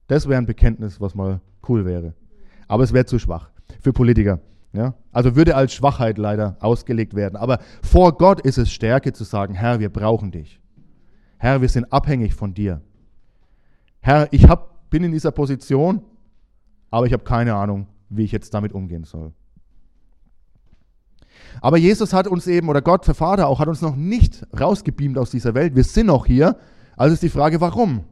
Das 0.08 0.28
wäre 0.28 0.38
ein 0.38 0.46
Bekenntnis, 0.46 1.02
was 1.02 1.16
mal 1.16 1.42
cool 1.68 1.86
wäre. 1.86 2.14
Aber 2.68 2.84
es 2.84 2.94
wäre 2.94 3.06
zu 3.06 3.20
schwach 3.20 3.50
für 3.82 3.94
Politiker. 3.94 4.40
Ja? 4.74 4.96
Also 5.12 5.36
würde 5.36 5.56
als 5.56 5.74
Schwachheit 5.74 6.18
leider 6.18 6.58
ausgelegt 6.60 7.14
werden. 7.14 7.38
Aber 7.38 7.60
vor 7.84 8.18
Gott 8.18 8.42
ist 8.42 8.58
es 8.58 8.72
Stärke 8.72 9.14
zu 9.14 9.24
sagen, 9.24 9.54
Herr, 9.54 9.80
wir 9.80 9.90
brauchen 9.90 10.32
dich. 10.32 10.60
Herr, 11.38 11.62
wir 11.62 11.70
sind 11.70 11.94
abhängig 11.94 12.34
von 12.34 12.54
dir. 12.54 12.82
Herr, 14.02 14.28
ich 14.32 14.50
hab, 14.50 14.90
bin 14.90 15.04
in 15.04 15.12
dieser 15.12 15.32
Position, 15.32 16.02
aber 16.90 17.06
ich 17.06 17.14
habe 17.14 17.24
keine 17.24 17.56
Ahnung, 17.56 17.88
wie 18.10 18.24
ich 18.24 18.32
jetzt 18.32 18.54
damit 18.54 18.74
umgehen 18.74 19.04
soll. 19.04 19.32
Aber 21.62 21.78
Jesus 21.78 22.14
hat 22.14 22.28
uns 22.28 22.48
eben, 22.48 22.70
oder 22.70 22.82
Gott, 22.82 23.06
der 23.08 23.14
Vater 23.14 23.48
auch, 23.48 23.60
hat 23.60 23.68
uns 23.68 23.82
noch 23.82 23.96
nicht 23.96 24.46
rausgebeamt 24.60 25.18
aus 25.18 25.30
dieser 25.30 25.54
Welt. 25.54 25.76
Wir 25.76 25.84
sind 25.84 26.08
noch 26.08 26.26
hier. 26.26 26.58
Also 26.96 27.14
ist 27.14 27.24
die 27.24 27.30
Frage, 27.30 27.62
warum? 27.62 28.06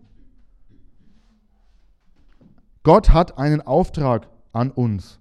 Gott 2.84 3.12
hat 3.12 3.38
einen 3.38 3.62
Auftrag 3.62 4.28
an 4.54 4.72
uns 4.72 5.21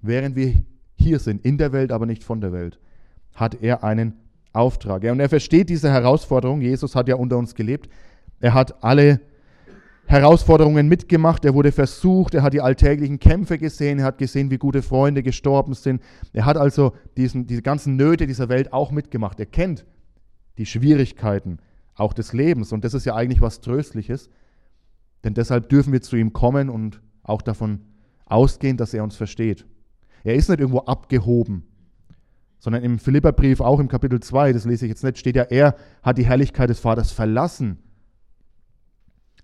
während 0.00 0.36
wir 0.36 0.54
hier 0.94 1.18
sind, 1.18 1.44
in 1.44 1.58
der 1.58 1.72
Welt, 1.72 1.92
aber 1.92 2.06
nicht 2.06 2.24
von 2.24 2.40
der 2.40 2.52
Welt, 2.52 2.78
hat 3.34 3.62
er 3.62 3.84
einen 3.84 4.14
Auftrag. 4.52 5.04
Und 5.04 5.20
er 5.20 5.28
versteht 5.28 5.68
diese 5.68 5.90
Herausforderung. 5.90 6.60
Jesus 6.60 6.94
hat 6.94 7.08
ja 7.08 7.14
unter 7.14 7.38
uns 7.38 7.54
gelebt. 7.54 7.88
Er 8.40 8.54
hat 8.54 8.82
alle 8.82 9.20
Herausforderungen 10.06 10.88
mitgemacht. 10.88 11.44
Er 11.44 11.54
wurde 11.54 11.70
versucht. 11.70 12.34
Er 12.34 12.42
hat 12.42 12.54
die 12.54 12.60
alltäglichen 12.60 13.18
Kämpfe 13.18 13.58
gesehen. 13.58 13.98
Er 13.98 14.06
hat 14.06 14.18
gesehen, 14.18 14.50
wie 14.50 14.58
gute 14.58 14.82
Freunde 14.82 15.22
gestorben 15.22 15.74
sind. 15.74 16.02
Er 16.32 16.46
hat 16.46 16.56
also 16.56 16.94
diesen, 17.16 17.46
diese 17.46 17.62
ganzen 17.62 17.96
Nöte 17.96 18.26
dieser 18.26 18.48
Welt 18.48 18.72
auch 18.72 18.90
mitgemacht. 18.90 19.38
Er 19.38 19.46
kennt 19.46 19.84
die 20.56 20.66
Schwierigkeiten 20.66 21.58
auch 21.94 22.12
des 22.12 22.32
Lebens. 22.32 22.72
Und 22.72 22.84
das 22.84 22.94
ist 22.94 23.04
ja 23.04 23.14
eigentlich 23.14 23.40
was 23.40 23.60
Tröstliches. 23.60 24.30
Denn 25.24 25.34
deshalb 25.34 25.68
dürfen 25.68 25.92
wir 25.92 26.00
zu 26.00 26.16
ihm 26.16 26.32
kommen 26.32 26.70
und 26.70 27.02
auch 27.22 27.42
davon 27.42 27.82
ausgehen, 28.24 28.76
dass 28.76 28.94
er 28.94 29.04
uns 29.04 29.16
versteht. 29.16 29.66
Er 30.24 30.34
ist 30.34 30.48
nicht 30.48 30.60
irgendwo 30.60 30.80
abgehoben, 30.80 31.64
sondern 32.58 32.82
im 32.82 32.98
Philipperbrief, 32.98 33.60
auch 33.60 33.80
im 33.80 33.88
Kapitel 33.88 34.20
2, 34.20 34.52
das 34.52 34.64
lese 34.64 34.86
ich 34.86 34.90
jetzt 34.90 35.04
nicht, 35.04 35.18
steht 35.18 35.36
ja, 35.36 35.44
er 35.44 35.76
hat 36.02 36.18
die 36.18 36.26
Herrlichkeit 36.26 36.70
des 36.70 36.80
Vaters 36.80 37.12
verlassen, 37.12 37.78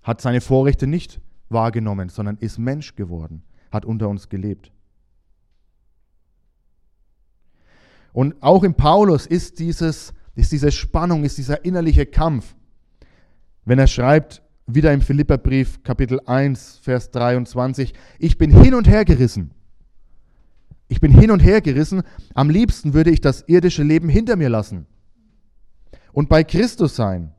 hat 0.03 0.21
seine 0.21 0.41
Vorrechte 0.41 0.87
nicht 0.87 1.21
wahrgenommen, 1.49 2.09
sondern 2.09 2.37
ist 2.37 2.57
Mensch 2.57 2.95
geworden, 2.95 3.43
hat 3.71 3.85
unter 3.85 4.09
uns 4.09 4.29
gelebt. 4.29 4.71
Und 8.13 8.41
auch 8.41 8.63
im 8.63 8.75
Paulus 8.75 9.25
ist, 9.25 9.59
dieses, 9.59 10.13
ist 10.35 10.51
diese 10.51 10.71
Spannung, 10.71 11.23
ist 11.23 11.37
dieser 11.37 11.65
innerliche 11.65 12.05
Kampf. 12.05 12.55
Wenn 13.65 13.79
er 13.79 13.87
schreibt, 13.87 14.41
wieder 14.67 14.93
im 14.93 15.01
Philipperbrief 15.01 15.83
Kapitel 15.83 16.19
1, 16.25 16.79
Vers 16.81 17.11
23, 17.11 17.93
ich 18.19 18.37
bin 18.37 18.51
hin 18.51 18.73
und 18.73 18.87
her 18.87 19.05
gerissen. 19.05 19.51
Ich 20.95 21.01
bin 21.01 21.11
hin 21.11 21.29
und 21.29 21.41
her 21.41 21.59
gerissen. 21.59 22.03
Am 22.35 22.49
liebsten 22.49 22.93
würde 22.93 23.09
ich 23.09 23.19
das 23.19 23.43
irdische 23.49 23.83
Leben 23.83 24.07
hinter 24.07 24.37
mir 24.37 24.47
lassen 24.47 24.87
und 26.13 26.29
bei 26.29 26.45
Christus 26.45 26.95
sein. 26.95 27.33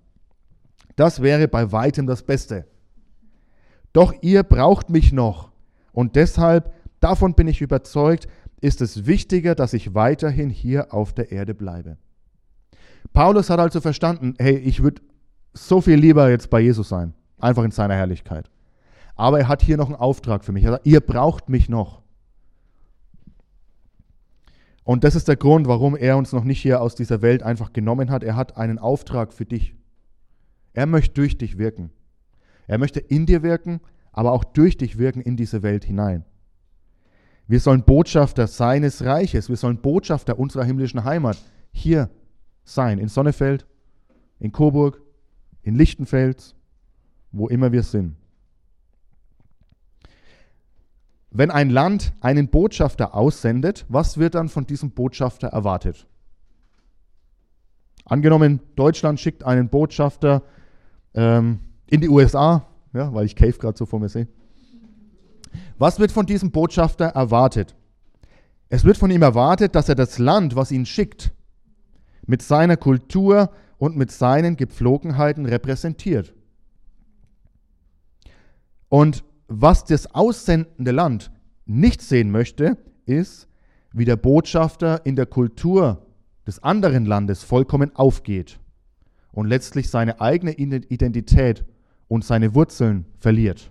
Das 0.94 1.22
wäre 1.22 1.48
bei 1.48 1.72
weitem 1.72 2.06
das 2.06 2.22
Beste. 2.22 2.66
Doch 3.94 4.12
ihr 4.20 4.42
braucht 4.42 4.90
mich 4.90 5.10
noch 5.10 5.52
und 5.92 6.16
deshalb, 6.16 6.70
davon 7.00 7.32
bin 7.32 7.48
ich 7.48 7.62
überzeugt, 7.62 8.28
ist 8.60 8.82
es 8.82 9.06
wichtiger, 9.06 9.54
dass 9.54 9.72
ich 9.72 9.94
weiterhin 9.94 10.50
hier 10.50 10.92
auf 10.92 11.14
der 11.14 11.32
Erde 11.32 11.54
bleibe. 11.54 11.96
Paulus 13.14 13.48
hat 13.48 13.58
also 13.58 13.80
verstanden, 13.80 14.34
hey, 14.36 14.58
ich 14.58 14.82
würde 14.82 15.00
so 15.54 15.80
viel 15.80 15.96
lieber 15.96 16.28
jetzt 16.28 16.50
bei 16.50 16.60
Jesus 16.60 16.90
sein, 16.90 17.14
einfach 17.38 17.64
in 17.64 17.70
seiner 17.70 17.94
Herrlichkeit. 17.94 18.50
Aber 19.14 19.38
er 19.38 19.48
hat 19.48 19.62
hier 19.62 19.78
noch 19.78 19.86
einen 19.86 19.96
Auftrag 19.96 20.44
für 20.44 20.52
mich. 20.52 20.64
Er 20.64 20.72
sagt, 20.72 20.86
ihr 20.86 21.00
braucht 21.00 21.48
mich 21.48 21.70
noch. 21.70 22.02
Und 24.86 25.02
das 25.02 25.16
ist 25.16 25.26
der 25.26 25.34
Grund, 25.34 25.66
warum 25.66 25.96
er 25.96 26.16
uns 26.16 26.32
noch 26.32 26.44
nicht 26.44 26.62
hier 26.62 26.80
aus 26.80 26.94
dieser 26.94 27.20
Welt 27.20 27.42
einfach 27.42 27.72
genommen 27.72 28.08
hat. 28.08 28.22
Er 28.22 28.36
hat 28.36 28.56
einen 28.56 28.78
Auftrag 28.78 29.32
für 29.32 29.44
dich. 29.44 29.74
Er 30.74 30.86
möchte 30.86 31.14
durch 31.14 31.36
dich 31.36 31.58
wirken. 31.58 31.90
Er 32.68 32.78
möchte 32.78 33.00
in 33.00 33.26
dir 33.26 33.42
wirken, 33.42 33.80
aber 34.12 34.30
auch 34.30 34.44
durch 34.44 34.76
dich 34.76 34.96
wirken 34.96 35.20
in 35.20 35.36
diese 35.36 35.64
Welt 35.64 35.84
hinein. 35.84 36.24
Wir 37.48 37.58
sollen 37.58 37.82
Botschafter 37.82 38.46
seines 38.46 39.04
Reiches, 39.04 39.48
wir 39.48 39.56
sollen 39.56 39.82
Botschafter 39.82 40.38
unserer 40.38 40.62
himmlischen 40.62 41.02
Heimat 41.02 41.36
hier 41.72 42.08
sein, 42.62 43.00
in 43.00 43.08
Sonnefeld, 43.08 43.66
in 44.38 44.52
Coburg, 44.52 45.02
in 45.62 45.74
Lichtenfels, 45.74 46.54
wo 47.32 47.48
immer 47.48 47.72
wir 47.72 47.82
sind. 47.82 48.14
Wenn 51.38 51.50
ein 51.50 51.68
Land 51.68 52.14
einen 52.22 52.48
Botschafter 52.48 53.14
aussendet, 53.14 53.84
was 53.90 54.16
wird 54.16 54.34
dann 54.34 54.48
von 54.48 54.66
diesem 54.66 54.92
Botschafter 54.92 55.48
erwartet? 55.48 56.06
Angenommen, 58.06 58.60
Deutschland 58.74 59.20
schickt 59.20 59.44
einen 59.44 59.68
Botschafter 59.68 60.42
ähm, 61.12 61.58
in 61.88 62.00
die 62.00 62.08
USA, 62.08 62.66
ja, 62.94 63.12
weil 63.12 63.26
ich 63.26 63.36
Cave 63.36 63.52
gerade 63.52 63.76
so 63.76 63.84
vor 63.84 64.00
mir 64.00 64.08
sehe. 64.08 64.28
Was 65.76 65.98
wird 65.98 66.10
von 66.10 66.24
diesem 66.24 66.52
Botschafter 66.52 67.06
erwartet? 67.06 67.76
Es 68.70 68.84
wird 68.84 68.96
von 68.96 69.10
ihm 69.10 69.20
erwartet, 69.20 69.74
dass 69.74 69.90
er 69.90 69.94
das 69.94 70.18
Land, 70.18 70.56
was 70.56 70.72
ihn 70.72 70.86
schickt, 70.86 71.32
mit 72.26 72.40
seiner 72.40 72.78
Kultur 72.78 73.50
und 73.76 73.94
mit 73.94 74.10
seinen 74.10 74.56
Gepflogenheiten 74.56 75.44
repräsentiert. 75.44 76.32
Und 78.88 79.22
was 79.48 79.84
das 79.84 80.14
aussendende 80.14 80.90
Land 80.90 81.30
nicht 81.66 82.02
sehen 82.02 82.30
möchte, 82.30 82.76
ist, 83.04 83.48
wie 83.92 84.04
der 84.04 84.16
Botschafter 84.16 85.04
in 85.06 85.16
der 85.16 85.26
Kultur 85.26 86.06
des 86.46 86.62
anderen 86.62 87.06
Landes 87.06 87.42
vollkommen 87.42 87.94
aufgeht 87.96 88.58
und 89.32 89.46
letztlich 89.46 89.90
seine 89.90 90.20
eigene 90.20 90.52
Identität 90.52 91.64
und 92.08 92.24
seine 92.24 92.54
Wurzeln 92.54 93.06
verliert. 93.18 93.70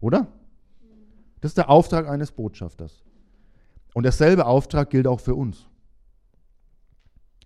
Oder? 0.00 0.28
Das 1.40 1.50
ist 1.50 1.58
der 1.58 1.70
Auftrag 1.70 2.08
eines 2.08 2.32
Botschafters. 2.32 3.04
Und 3.94 4.02
derselbe 4.02 4.46
Auftrag 4.46 4.90
gilt 4.90 5.06
auch 5.06 5.20
für 5.20 5.34
uns. 5.34 5.66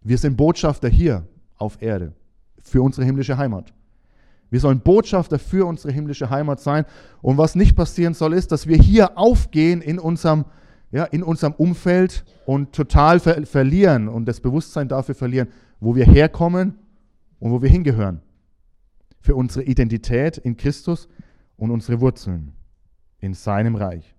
Wir 0.02 0.18
sind 0.18 0.36
Botschafter 0.36 0.88
hier 0.88 1.26
auf 1.56 1.80
Erde 1.80 2.14
für 2.62 2.82
unsere 2.82 3.04
himmlische 3.04 3.36
Heimat. 3.36 3.72
Wir 4.52 4.60
sollen 4.60 4.80
Botschafter 4.80 5.38
für 5.38 5.66
unsere 5.66 5.94
himmlische 5.94 6.28
Heimat 6.28 6.60
sein. 6.60 6.84
Und 7.22 7.38
was 7.38 7.54
nicht 7.54 7.74
passieren 7.74 8.12
soll, 8.12 8.34
ist, 8.34 8.52
dass 8.52 8.66
wir 8.66 8.76
hier 8.76 9.16
aufgehen 9.16 9.80
in 9.80 9.98
unserem 9.98 10.44
ja, 10.90 11.04
in 11.04 11.22
unserem 11.22 11.54
Umfeld 11.54 12.22
und 12.44 12.74
total 12.74 13.18
ver 13.18 13.46
verlieren 13.46 14.08
und 14.08 14.26
das 14.26 14.40
Bewusstsein 14.40 14.88
dafür 14.88 15.14
verlieren, 15.14 15.48
wo 15.80 15.96
wir 15.96 16.04
herkommen 16.04 16.74
und 17.40 17.50
wo 17.50 17.62
wir 17.62 17.70
hingehören. 17.70 18.20
Für 19.22 19.34
unsere 19.36 19.64
Identität 19.64 20.36
in 20.36 20.58
Christus 20.58 21.08
und 21.56 21.70
unsere 21.70 22.02
Wurzeln 22.02 22.52
in 23.20 23.32
seinem 23.32 23.74
Reich. 23.74 24.14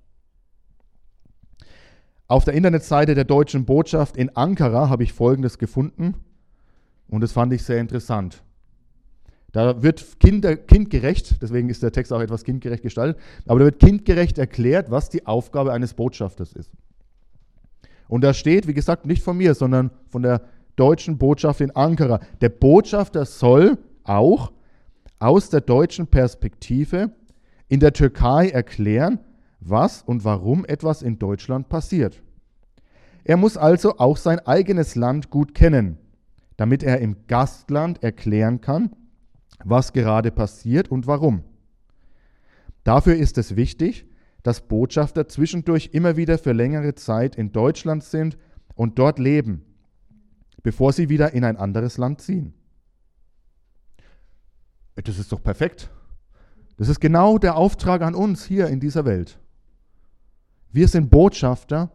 Auf 2.28 2.44
der 2.44 2.56
Internetseite 2.56 3.14
der 3.14 3.26
deutschen 3.26 3.66
Botschaft 3.66 4.18
in 4.18 4.36
Ankara 4.36 4.90
habe 4.90 5.04
ich 5.04 5.14
Folgendes 5.14 5.60
gefunden 5.60 6.16
und 7.08 7.22
das 7.22 7.34
fand 7.34 7.54
ich 7.54 7.62
sehr 7.62 7.80
interessant. 7.80 8.42
Da 9.54 9.84
wird 9.84 10.20
kinder, 10.20 10.58
kindgerecht, 10.58 11.42
deswegen 11.42 11.70
ist 11.70 11.84
der 11.84 11.92
Text 11.92 12.12
auch 12.12 12.20
etwas 12.20 12.44
kindgerecht 12.44 12.82
gestaltet, 12.82 13.18
aber 13.46 13.60
da 13.60 13.66
wird 13.66 13.80
kindgerecht 13.80 14.40
erklärt, 14.40 14.90
was 14.90 15.10
die 15.10 15.28
Aufgabe 15.28 15.72
eines 15.72 15.94
Botschafters 15.94 16.54
ist. 16.54 16.72
Und 18.08 18.24
da 18.24 18.34
steht, 18.34 18.68
wie 18.68 18.74
gesagt, 18.74 19.06
nicht 19.06 19.24
von 19.24 19.38
mir, 19.38 19.54
sondern 19.54 19.92
von 20.10 20.24
der 20.24 20.42
deutschen 20.76 21.20
Botschaft 21.20 21.62
in 21.62 21.70
Ankara. 21.76 22.20
Der 22.42 22.50
Botschafter 22.50 23.26
soll 23.26 23.78
auch 24.04 24.52
aus 25.20 25.52
der 25.52 25.62
deutschen 25.62 26.08
Perspektive 26.08 27.12
in 27.70 27.80
der 27.80 27.94
Türkei 27.94 28.50
erklären, 28.50 29.20
was 29.60 30.02
und 30.02 30.26
warum 30.26 30.66
etwas 30.66 31.04
in 31.04 31.20
Deutschland 31.20 31.70
passiert. 31.70 32.24
Er 33.24 33.38
muss 33.38 33.56
also 33.56 34.00
auch 34.00 34.18
sein 34.18 34.40
eigenes 34.40 34.96
Land 34.96 35.30
gut 35.30 35.54
kennen, 35.54 36.00
damit 36.58 36.82
er 36.82 37.00
im 37.00 37.18
Gastland 37.28 38.02
erklären 38.04 38.60
kann, 38.60 38.96
was 39.66 39.94
gerade 39.94 40.32
passiert 40.32 40.90
und 40.90 41.08
warum. 41.08 41.44
Dafür 42.84 43.16
ist 43.16 43.38
es 43.38 43.56
wichtig, 43.56 44.06
dass 44.44 44.62
Botschafter 44.62 45.28
zwischendurch 45.28 45.92
immer 45.94 46.18
wieder 46.18 46.38
für 46.38 46.52
längere 46.52 46.96
Zeit 46.96 47.36
in 47.36 47.52
Deutschland 47.52 48.04
sind 48.04 48.38
und 48.76 49.00
dort 49.00 49.20
leben, 49.20 49.64
bevor 50.64 50.92
sie 50.92 51.10
wieder 51.10 51.34
in 51.34 51.46
ein 51.46 51.58
anderes 51.58 51.98
Land 51.98 52.22
ziehen. 52.22 52.54
Das 54.96 55.18
ist 55.18 55.32
doch 55.32 55.42
perfekt. 55.42 55.90
Das 56.78 56.90
ist 56.90 57.00
genau 57.00 57.38
der 57.38 57.56
Auftrag 57.56 58.02
an 58.02 58.16
uns 58.16 58.46
hier 58.46 58.68
in 58.68 58.80
dieser 58.80 59.06
Welt. 59.06 59.40
Wir 60.72 60.88
sind 60.88 61.10
Botschafter, 61.10 61.92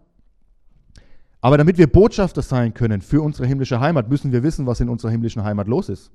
aber 1.40 1.58
damit 1.58 1.78
wir 1.78 1.86
Botschafter 1.86 2.42
sein 2.42 2.74
können 2.74 3.02
für 3.02 3.22
unsere 3.22 3.46
himmlische 3.46 3.80
Heimat, 3.80 4.08
müssen 4.08 4.32
wir 4.32 4.42
wissen, 4.42 4.66
was 4.66 4.80
in 4.80 4.88
unserer 4.88 5.10
himmlischen 5.10 5.44
Heimat 5.44 5.68
los 5.68 5.88
ist. 5.88 6.10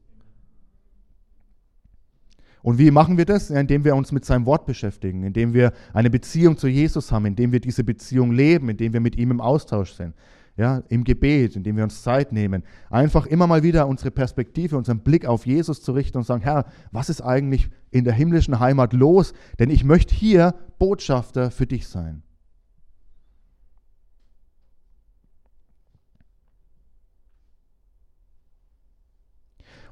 Und 2.64 2.80
wie 2.80 2.92
machen 2.92 3.18
wir 3.18 3.26
das? 3.26 3.50
Indem 3.50 3.84
wir 3.84 3.96
uns 3.96 4.12
mit 4.12 4.26
seinem 4.26 4.46
Wort 4.46 4.66
beschäftigen, 4.66 5.24
indem 5.24 5.54
wir 5.54 5.74
eine 5.94 6.10
Beziehung 6.10 6.58
zu 6.58 6.68
Jesus 6.68 7.12
haben, 7.12 7.26
indem 7.26 7.52
wir 7.52 7.60
diese 7.60 7.84
Beziehung 7.84 8.32
leben, 8.32 8.70
indem 8.70 8.94
wir 8.94 9.02
mit 9.02 9.18
ihm 9.18 9.32
im 9.32 9.42
Austausch 9.42 9.92
sind. 9.92 10.16
Ja, 10.56 10.84
im 10.88 11.04
Gebet, 11.04 11.56
indem 11.56 11.78
wir 11.78 11.84
uns 11.84 12.04
Zeit 12.04 12.32
nehmen, 12.32 12.64
einfach 12.92 13.26
immer 13.26 13.48
mal 13.48 13.64
wieder 13.64 13.88
unsere 13.88 14.12
Perspektive, 14.12 14.78
unseren 14.78 15.00
Blick 15.00 15.26
auf 15.26 15.48
Jesus 15.48 15.82
zu 15.82 15.94
richten 15.94 16.20
und 16.20 16.26
sagen, 16.26 16.44
Herr, 16.44 16.66
was 16.92 17.10
ist 17.10 17.22
eigentlich 17.22 17.70
in 17.90 18.04
der 18.04 18.14
himmlischen 18.14 18.60
Heimat 18.60 18.94
los? 18.94 19.34
Denn 19.58 19.72
ich 19.72 19.84
möchte 19.84 20.14
hier 20.14 20.54
Botschafter 20.78 21.50
für 21.50 21.66
dich 21.66 21.88
sein. 21.88 22.22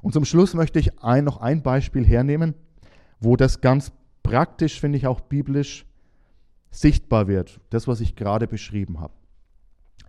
Und 0.02 0.12
zum 0.12 0.24
Schluss 0.24 0.52
möchte 0.54 0.78
ich 0.78 1.02
ein, 1.02 1.24
noch 1.24 1.40
ein 1.40 1.62
Beispiel 1.62 2.04
hernehmen, 2.04 2.54
wo 3.20 3.36
das 3.36 3.60
ganz 3.60 3.92
praktisch, 4.22 4.80
finde 4.80 4.98
ich 4.98 5.06
auch 5.06 5.20
biblisch, 5.20 5.86
sichtbar 6.70 7.28
wird. 7.28 7.60
Das, 7.70 7.86
was 7.86 8.00
ich 8.00 8.16
gerade 8.16 8.46
beschrieben 8.46 9.00
habe. 9.00 9.12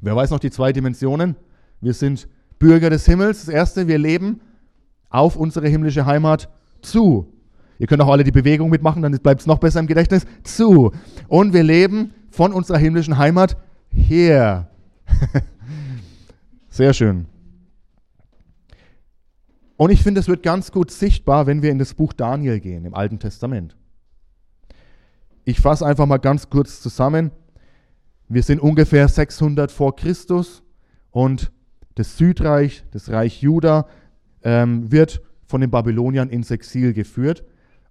Wer 0.02 0.16
weiß 0.16 0.32
noch 0.32 0.40
die 0.40 0.52
zwei 0.52 0.74
Dimensionen? 0.74 1.36
Wir 1.80 1.94
sind 1.94 2.28
Bürger 2.60 2.90
des 2.90 3.06
Himmels. 3.06 3.46
Das 3.46 3.54
erste, 3.54 3.88
wir 3.88 3.98
leben 3.98 4.42
auf 5.10 5.36
unsere 5.36 5.68
himmlische 5.68 6.06
Heimat 6.06 6.50
zu. 6.82 7.32
Ihr 7.78 7.88
könnt 7.88 8.02
auch 8.02 8.10
alle 8.10 8.24
die 8.24 8.32
Bewegung 8.32 8.70
mitmachen, 8.70 9.02
dann 9.02 9.12
bleibt 9.12 9.42
es 9.42 9.48
noch 9.48 9.60
besser 9.60 9.80
im 9.80 9.88
Gedächtnis. 9.88 10.26
Zu. 10.44 10.92
Und 11.28 11.54
wir 11.54 11.64
leben 11.64 12.14
von 12.30 12.54
unserer 12.54 12.78
himmlischen 12.78 13.18
Heimat 13.18 13.58
her. 13.90 14.70
Sehr 16.70 16.94
schön. 16.94 17.33
Und 19.78 19.90
ich 19.90 20.04
finde, 20.04 20.20
es 20.20 20.28
wird 20.28 20.44
ganz 20.44 20.72
gut 20.72 20.92
sichtbar, 20.92 21.48
wenn 21.48 21.62
wir 21.62 21.72
in 21.72 21.80
das 21.80 21.94
Buch 21.94 22.14
Daniel 22.14 22.60
gehen, 22.60 22.86
im 22.86 22.94
Alten 22.94 23.20
Testament. 23.20 23.76
Ich 25.46 25.60
fasse 25.60 25.86
einfach 25.86 26.06
mal 26.06 26.18
ganz 26.18 26.50
kurz 26.50 26.82
zusammen. 26.82 27.32
Wir 28.30 28.44
sind 28.44 28.62
ungefähr 28.62 29.08
600 29.08 29.72
vor 29.72 29.96
Christus 29.96 30.64
und 31.12 31.52
das 31.96 32.18
Südreich, 32.18 32.84
das 32.92 33.10
Reich 33.10 33.42
Juda, 33.42 33.88
ähm, 34.44 34.92
wird 34.92 35.22
von 35.46 35.62
den 35.62 35.70
Babyloniern 35.70 36.30
ins 36.30 36.50
Exil 36.50 36.94
geführt. 36.94 37.44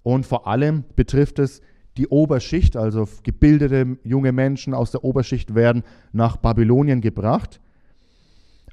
Und 0.03 0.27
vor 0.27 0.47
allem 0.47 0.85
betrifft 0.97 1.39
es 1.39 1.61
die 1.97 2.09
Oberschicht, 2.09 2.77
also 2.77 3.07
gebildete 3.23 3.99
junge 4.03 4.33
Menschen 4.33 4.75
aus 4.75 4.91
der 4.91 5.05
Oberschicht 5.05 5.55
werden 5.55 5.83
nach 6.13 6.37
Babylonien 6.37 7.01
gebracht. 7.01 7.61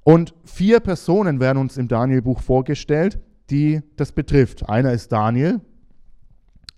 Und 0.09 0.33
vier 0.43 0.79
Personen 0.79 1.39
werden 1.39 1.59
uns 1.59 1.77
im 1.77 1.87
Daniel-Buch 1.87 2.41
vorgestellt, 2.41 3.19
die 3.51 3.83
das 3.95 4.11
betrifft. 4.11 4.67
Einer 4.67 4.91
ist 4.91 5.11
Daniel, 5.11 5.61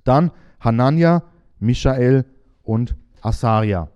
dann 0.04 0.32
Hanania, 0.60 1.24
Michael 1.58 2.26
und 2.62 2.98
Asaria. 3.22 3.88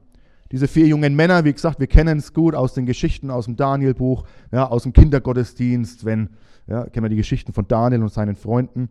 Diese 0.54 0.69
vier 0.69 0.88
jungen 0.88 1.17
Männer, 1.17 1.43
wie 1.43 1.52
gesagt, 1.52 1.82
wir 1.82 1.88
kennen 1.88 2.19
es 2.19 2.32
gut 2.32 2.56
aus 2.56 2.76
den 2.76 2.86
Geschichten 2.86 3.30
aus 3.30 3.43
dem 3.43 3.58
Daniel-Buch, 3.58 4.24
ja, 4.54 4.69
aus 4.69 4.84
dem 4.84 4.93
Kindergottesdienst, 4.93 6.06
wenn, 6.06 6.30
ja, 6.65 6.86
kennen 6.86 7.04
wir 7.04 7.10
die 7.10 7.17
Geschichten 7.17 7.52
von 7.52 7.67
Daniel 7.67 8.04
und 8.04 8.13
seinen 8.13 8.38
Freunden. 8.38 8.88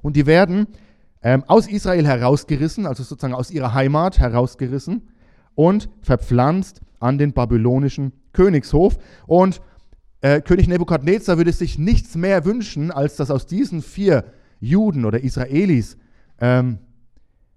Und 0.00 0.16
die 0.16 0.24
werden 0.24 0.68
ähm, 1.20 1.44
aus 1.48 1.68
Israel 1.68 2.06
herausgerissen, 2.06 2.86
also 2.86 3.02
sozusagen 3.02 3.34
aus 3.34 3.50
ihrer 3.50 3.74
Heimat 3.74 4.20
herausgerissen 4.20 5.10
und 5.54 5.90
verpflanzt 6.00 6.80
an 7.00 7.18
den 7.18 7.32
babylonischen 7.32 8.12
Königshof. 8.32 8.98
Und 9.26 9.60
äh, 10.20 10.40
König 10.40 10.68
Nebukadnezar 10.68 11.38
würde 11.38 11.52
sich 11.52 11.78
nichts 11.78 12.14
mehr 12.14 12.44
wünschen, 12.44 12.90
als 12.90 13.16
dass 13.16 13.30
aus 13.30 13.46
diesen 13.46 13.82
vier 13.82 14.24
Juden 14.60 15.04
oder 15.04 15.22
Israelis, 15.22 15.96
ähm, 16.40 16.78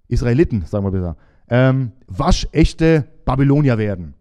Israeliten, 0.07 0.65
sagen 0.65 0.85
wir 0.85 0.91
besser, 0.91 1.17
ähm, 1.49 1.91
waschechte 2.07 3.05
Babylonier 3.25 3.77
werden, 3.77 4.15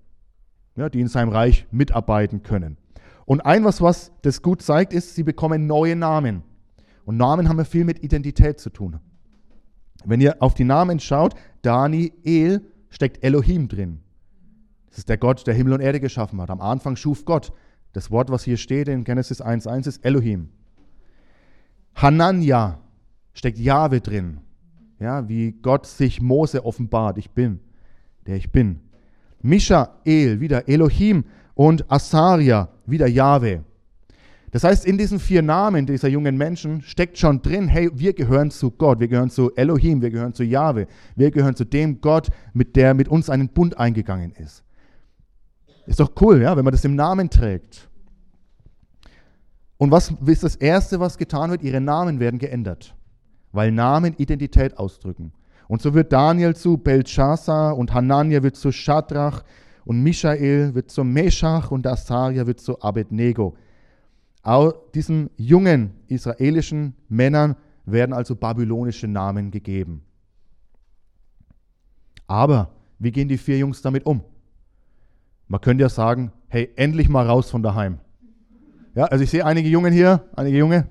ja, 0.76 0.88
die 0.88 1.00
in 1.00 1.08
seinem 1.08 1.30
Reich 1.30 1.66
mitarbeiten 1.70 2.42
können. 2.42 2.76
Und 3.24 3.40
ein 3.40 3.64
was, 3.64 3.80
was 3.80 4.12
das 4.22 4.42
gut 4.42 4.62
zeigt, 4.62 4.92
ist, 4.92 5.14
sie 5.14 5.22
bekommen 5.22 5.66
neue 5.66 5.94
Namen. 5.94 6.42
Und 7.04 7.16
Namen 7.16 7.48
haben 7.48 7.58
ja 7.58 7.64
viel 7.64 7.85
mit 7.85 8.02
Identität 8.02 8.58
zu 8.58 8.70
tun. 8.70 8.98
Wenn 10.04 10.20
ihr 10.20 10.42
auf 10.42 10.54
die 10.54 10.64
Namen 10.64 10.98
schaut, 10.98 11.35
Daniel 11.62 12.62
steckt 12.90 13.22
Elohim 13.22 13.68
drin. 13.68 14.00
Das 14.92 14.98
ist 14.98 15.09
der 15.09 15.16
Gott, 15.16 15.46
der 15.46 15.55
Himmel 15.55 15.72
und 15.72 15.81
Erde 15.81 16.00
geschaffen 16.00 16.38
hat. 16.42 16.50
Am 16.50 16.61
Anfang 16.61 16.96
schuf 16.96 17.24
Gott. 17.24 17.50
Das 17.94 18.11
Wort, 18.11 18.31
was 18.31 18.44
hier 18.44 18.59
steht 18.59 18.88
in 18.88 19.05
Genesis 19.05 19.42
1.1 19.42 19.88
ist 19.88 20.05
Elohim. 20.05 20.50
Hanania 21.94 22.78
steckt 23.33 23.59
Jahwe 23.59 24.02
drin. 24.02 24.40
Ja, 25.00 25.26
wie 25.31 25.52
Gott 25.52 25.87
sich 25.87 26.20
Mose 26.20 26.66
offenbart. 26.66 27.16
Ich 27.16 27.31
bin, 27.31 27.61
der 28.26 28.37
ich 28.37 28.52
bin. 28.52 28.81
Michael, 29.40 30.40
wieder 30.40 30.68
Elohim. 30.68 31.24
Und 31.55 31.90
Asaria, 31.90 32.68
wieder 32.85 33.07
Jahwe. 33.07 33.64
Das 34.50 34.62
heißt, 34.62 34.85
in 34.85 34.98
diesen 34.98 35.18
vier 35.18 35.40
Namen 35.40 35.87
dieser 35.87 36.09
jungen 36.09 36.37
Menschen 36.37 36.83
steckt 36.83 37.16
schon 37.16 37.40
drin, 37.40 37.66
hey, 37.66 37.90
wir 37.94 38.12
gehören 38.12 38.50
zu 38.50 38.70
Gott, 38.70 39.00
wir 39.00 39.09
gehören 39.09 39.31
zu 39.31 39.55
Elohim, 39.55 40.02
wir 40.02 40.11
gehören 40.11 40.35
zu 40.35 40.44
Jahwe, 40.44 40.87
wir 41.16 41.31
gehören 41.31 41.57
zu 41.57 41.64
dem 41.64 42.02
Gott, 42.02 42.28
mit 42.52 42.76
der 42.76 42.92
mit 42.92 43.09
uns 43.09 43.31
einen 43.31 43.48
Bund 43.48 43.78
eingegangen 43.78 44.33
ist. 44.33 44.62
Ist 45.87 46.01
doch 46.01 46.12
cool, 46.21 46.42
ja, 46.42 46.57
wenn 46.57 46.64
man 46.64 46.73
das 46.73 46.85
im 46.85 46.95
Namen 46.95 47.29
trägt. 47.29 47.88
Und 49.79 49.90
was 49.90 50.14
ist 50.27 50.45
das 50.45 50.55
Erste, 50.57 51.01
was 51.01 51.18
getan 51.18 51.51
wird? 51.51 51.62
Ihre 51.62 51.81
Namen 51.81 52.21
werden 52.21 52.38
geändert, 52.38 52.95
weil 53.51 53.73
Namen 53.73 54.15
Identität 54.17 54.79
ausdrücken. 54.79 55.33
Und 55.67 55.83
so 55.83 55.94
wird 55.94 56.13
Daniel 56.13 56.54
zu 56.54 56.77
Belshazzar 56.77 57.77
und 57.77 57.92
Hanania 57.92 58.42
wird 58.42 58.56
zu 58.56 58.71
Shadrach 58.71 59.42
und 59.85 60.02
Michael 60.02 60.75
wird 60.75 60.90
zu 60.90 61.02
Meshach 61.02 61.71
und 61.71 61.87
Asaria 61.87 62.46
wird 62.46 62.61
zu 62.61 62.81
Abednego. 62.81 63.56
Auch 64.42 64.73
diesen 64.94 65.31
jungen 65.37 65.92
israelischen 66.09 66.94
Männern 67.09 67.56
werden 67.85 68.13
also 68.13 68.37
babylonische 68.37 69.09
Namen 69.09 69.50
gegeben. 69.50 70.02
Aber 72.27 72.71
wie 72.98 73.11
gehen 73.11 73.29
die 73.29 73.38
vier 73.38 73.59
Jungs 73.59 73.83
damit 73.83 74.06
um? 74.06 74.23
Man 75.49 75.61
könnte 75.61 75.83
ja 75.83 75.88
sagen, 75.88 76.33
hey, 76.49 76.71
endlich 76.77 77.09
mal 77.09 77.27
raus 77.27 77.51
von 77.51 77.63
daheim. 77.63 77.99
Ja, 78.95 79.05
also 79.05 79.25
ich 79.25 79.31
sehe 79.31 79.45
einige 79.45 79.69
Jungen 79.69 79.93
hier, 79.93 80.23
einige 80.37 80.59
junge 80.59 80.87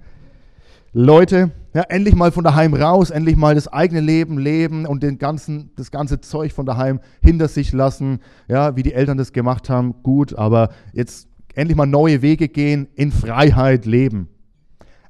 Leute, 0.93 1.52
ja, 1.74 1.84
endlich 1.84 2.16
mal 2.16 2.32
von 2.32 2.43
daheim 2.43 2.74
raus, 2.74 3.12
endlich 3.12 3.38
mal 3.38 3.56
das 3.56 3.70
eigene 3.70 4.02
Leben 4.02 4.38
leben 4.38 4.86
und 4.86 5.04
den 5.04 5.20
ganzen, 5.20 5.72
das 5.78 5.89
ganze 5.89 6.20
Zeug 6.20 6.52
von 6.52 6.66
daheim 6.66 6.99
hinter 7.22 7.47
sich 7.47 7.72
lassen, 7.72 8.20
ja, 8.49 8.76
wie 8.76 8.84
die 8.84 8.93
Eltern 8.93 9.18
das 9.18 9.32
gemacht 9.32 9.70
haben, 9.70 10.04
gut, 10.04 10.34
aber 10.34 10.70
jetzt 10.91 11.30
endlich 11.56 11.78
mal 11.78 11.86
neue 11.86 12.22
Wege 12.22 12.49
gehen, 12.49 12.88
in 12.95 13.12
Freiheit 13.12 13.86
leben. 13.86 14.28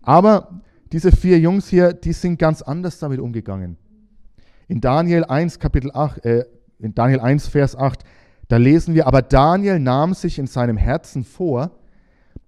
Aber 0.03 0.61
diese 0.91 1.11
vier 1.11 1.39
Jungs 1.39 1.67
hier, 1.67 1.93
die 1.93 2.13
sind 2.13 2.37
ganz 2.37 2.61
anders 2.61 2.99
damit 2.99 3.19
umgegangen. 3.19 3.77
In 4.67 4.81
Daniel 4.81 5.23
1, 5.23 5.59
Kapitel 5.59 5.91
8, 5.93 6.25
äh, 6.25 6.45
in 6.79 6.93
Daniel 6.93 7.21
1, 7.21 7.47
Vers 7.47 7.75
8, 7.75 8.03
da 8.51 8.57
lesen 8.57 8.95
wir, 8.95 9.07
aber 9.07 9.21
Daniel 9.21 9.79
nahm 9.79 10.13
sich 10.13 10.37
in 10.37 10.45
seinem 10.45 10.75
Herzen 10.75 11.23
vor, 11.23 11.71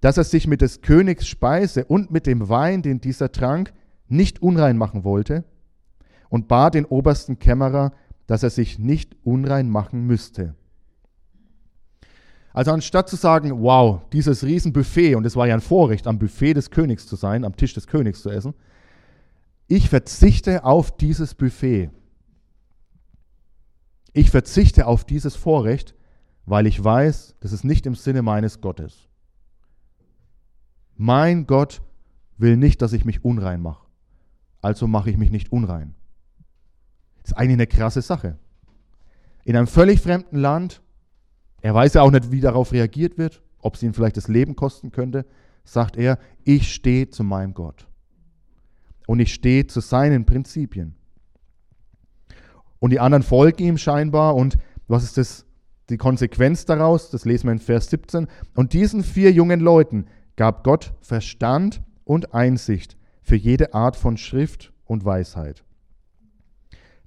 dass 0.01 0.17
er 0.17 0.25
sich 0.25 0.47
mit 0.47 0.59
des 0.59 0.81
Königs 0.81 1.25
Speise 1.25 1.85
und 1.85 2.11
mit 2.11 2.27
dem 2.27 2.49
Wein, 2.49 2.81
den 2.81 2.99
dieser 2.99 3.31
trank, 3.31 3.71
nicht 4.09 4.41
unrein 4.41 4.75
machen 4.77 5.05
wollte, 5.05 5.45
und 6.27 6.49
bat 6.49 6.73
den 6.73 6.83
obersten 6.83 7.39
Kämmerer, 7.39 7.93
dass 8.27 8.43
er 8.43 8.49
sich 8.49 8.79
nicht 8.79 9.15
unrein 9.23 9.69
machen 9.69 10.05
müsste. 10.05 10.55
Also 12.51 12.73
anstatt 12.73 13.07
zu 13.07 13.15
sagen, 13.15 13.61
wow, 13.61 14.01
dieses 14.11 14.43
Riesenbuffet, 14.43 15.15
und 15.15 15.25
es 15.25 15.37
war 15.37 15.47
ja 15.47 15.53
ein 15.53 15.61
Vorrecht, 15.61 16.05
am 16.05 16.19
Buffet 16.19 16.53
des 16.53 16.69
Königs 16.69 17.07
zu 17.07 17.15
sein, 17.15 17.45
am 17.45 17.55
Tisch 17.55 17.75
des 17.75 17.87
Königs 17.87 18.21
zu 18.21 18.29
essen, 18.29 18.55
ich 19.69 19.87
verzichte 19.87 20.65
auf 20.65 20.97
dieses 20.97 21.33
Buffet. 21.33 21.91
Ich 24.13 24.29
verzichte 24.29 24.85
auf 24.85 25.05
dieses 25.05 25.35
Vorrecht, 25.35 25.95
weil 26.45 26.67
ich 26.67 26.81
weiß, 26.81 27.35
das 27.39 27.51
ist 27.51 27.63
nicht 27.63 27.85
im 27.85 27.95
Sinne 27.95 28.21
meines 28.21 28.61
Gottes. 28.61 29.09
Mein 30.95 31.47
Gott 31.47 31.81
will 32.37 32.55
nicht, 32.57 32.81
dass 32.81 32.93
ich 32.93 33.05
mich 33.05 33.25
unrein 33.25 33.61
mache. 33.61 33.87
Also 34.61 34.87
mache 34.87 35.09
ich 35.09 35.17
mich 35.17 35.31
nicht 35.31 35.51
unrein. 35.51 35.95
Das 37.23 37.31
ist 37.31 37.37
eigentlich 37.37 37.53
eine 37.53 37.67
krasse 37.67 38.01
Sache. 38.01 38.37
In 39.43 39.55
einem 39.55 39.67
völlig 39.67 39.99
fremden 39.99 40.37
Land, 40.37 40.81
er 41.61 41.73
weiß 41.73 41.95
ja 41.95 42.01
auch 42.01 42.11
nicht, 42.11 42.31
wie 42.31 42.41
darauf 42.41 42.71
reagiert 42.71 43.17
wird, 43.17 43.41
ob 43.59 43.75
es 43.75 43.83
ihn 43.83 43.93
vielleicht 43.93 44.17
das 44.17 44.27
Leben 44.27 44.55
kosten 44.55 44.91
könnte, 44.91 45.25
sagt 45.63 45.97
er, 45.97 46.19
ich 46.43 46.73
stehe 46.73 47.09
zu 47.09 47.23
meinem 47.23 47.53
Gott. 47.53 47.87
Und 49.07 49.19
ich 49.19 49.33
stehe 49.33 49.67
zu 49.67 49.79
seinen 49.79 50.25
Prinzipien. 50.25 50.95
Und 52.83 52.89
die 52.89 52.99
anderen 52.99 53.23
folgen 53.23 53.63
ihm 53.63 53.77
scheinbar. 53.77 54.35
Und 54.35 54.57
was 54.89 55.05
ist 55.05 55.17
das, 55.17 55.45
die 55.89 55.95
Konsequenz 55.95 56.65
daraus? 56.65 57.11
Das 57.11 57.23
lesen 57.23 57.47
wir 57.47 57.53
in 57.53 57.59
Vers 57.59 57.89
17. 57.89 58.27
Und 58.55 58.73
diesen 58.73 59.05
vier 59.05 59.31
jungen 59.31 59.61
Leuten 59.61 60.07
gab 60.35 60.65
Gott 60.65 60.93
Verstand 60.99 61.81
und 62.03 62.33
Einsicht 62.33 62.97
für 63.21 63.37
jede 63.37 63.73
Art 63.73 63.95
von 63.95 64.17
Schrift 64.17 64.73
und 64.83 65.05
Weisheit. 65.05 65.63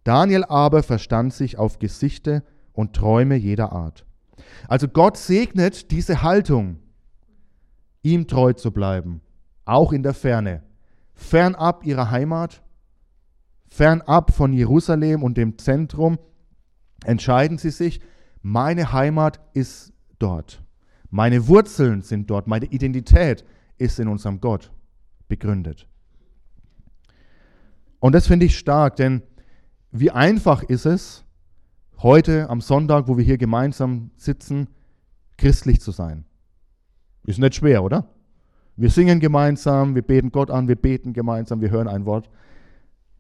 Daniel 0.02 0.44
aber 0.44 0.82
verstand 0.82 1.34
sich 1.34 1.58
auf 1.58 1.78
Gesichte 1.78 2.42
und 2.72 2.94
Träume 2.94 3.36
jeder 3.36 3.72
Art. 3.72 4.06
Also 4.68 4.88
Gott 4.88 5.18
segnet 5.18 5.90
diese 5.90 6.22
Haltung, 6.22 6.78
ihm 8.00 8.26
treu 8.26 8.54
zu 8.54 8.70
bleiben, 8.70 9.20
auch 9.66 9.92
in 9.92 10.02
der 10.02 10.14
Ferne, 10.14 10.62
fernab 11.12 11.84
ihrer 11.84 12.10
Heimat, 12.10 12.62
fernab 13.68 14.32
von 14.32 14.52
Jerusalem 14.52 15.22
und 15.22 15.36
dem 15.36 15.58
Zentrum, 15.58 16.18
entscheiden 17.04 17.58
sie 17.58 17.70
sich, 17.70 18.00
meine 18.42 18.92
Heimat 18.92 19.40
ist 19.54 19.92
dort. 20.18 20.62
Meine 21.10 21.48
Wurzeln 21.48 22.02
sind 22.02 22.30
dort, 22.30 22.46
meine 22.46 22.66
Identität 22.66 23.44
ist 23.78 23.98
in 24.00 24.08
unserem 24.08 24.40
Gott 24.40 24.72
begründet. 25.28 25.86
Und 28.00 28.14
das 28.14 28.26
finde 28.26 28.46
ich 28.46 28.58
stark, 28.58 28.96
denn 28.96 29.22
wie 29.90 30.10
einfach 30.10 30.62
ist 30.62 30.86
es, 30.86 31.24
heute 32.02 32.50
am 32.50 32.60
Sonntag, 32.60 33.08
wo 33.08 33.16
wir 33.16 33.24
hier 33.24 33.38
gemeinsam 33.38 34.10
sitzen, 34.16 34.68
christlich 35.36 35.80
zu 35.80 35.90
sein. 35.90 36.24
Ist 37.24 37.38
nicht 37.38 37.54
schwer, 37.54 37.82
oder? 37.82 38.08
Wir 38.76 38.90
singen 38.90 39.20
gemeinsam, 39.20 39.94
wir 39.94 40.02
beten 40.02 40.30
Gott 40.30 40.50
an, 40.50 40.68
wir 40.68 40.76
beten 40.76 41.12
gemeinsam, 41.14 41.60
wir 41.60 41.70
hören 41.70 41.88
ein 41.88 42.04
Wort. 42.04 42.28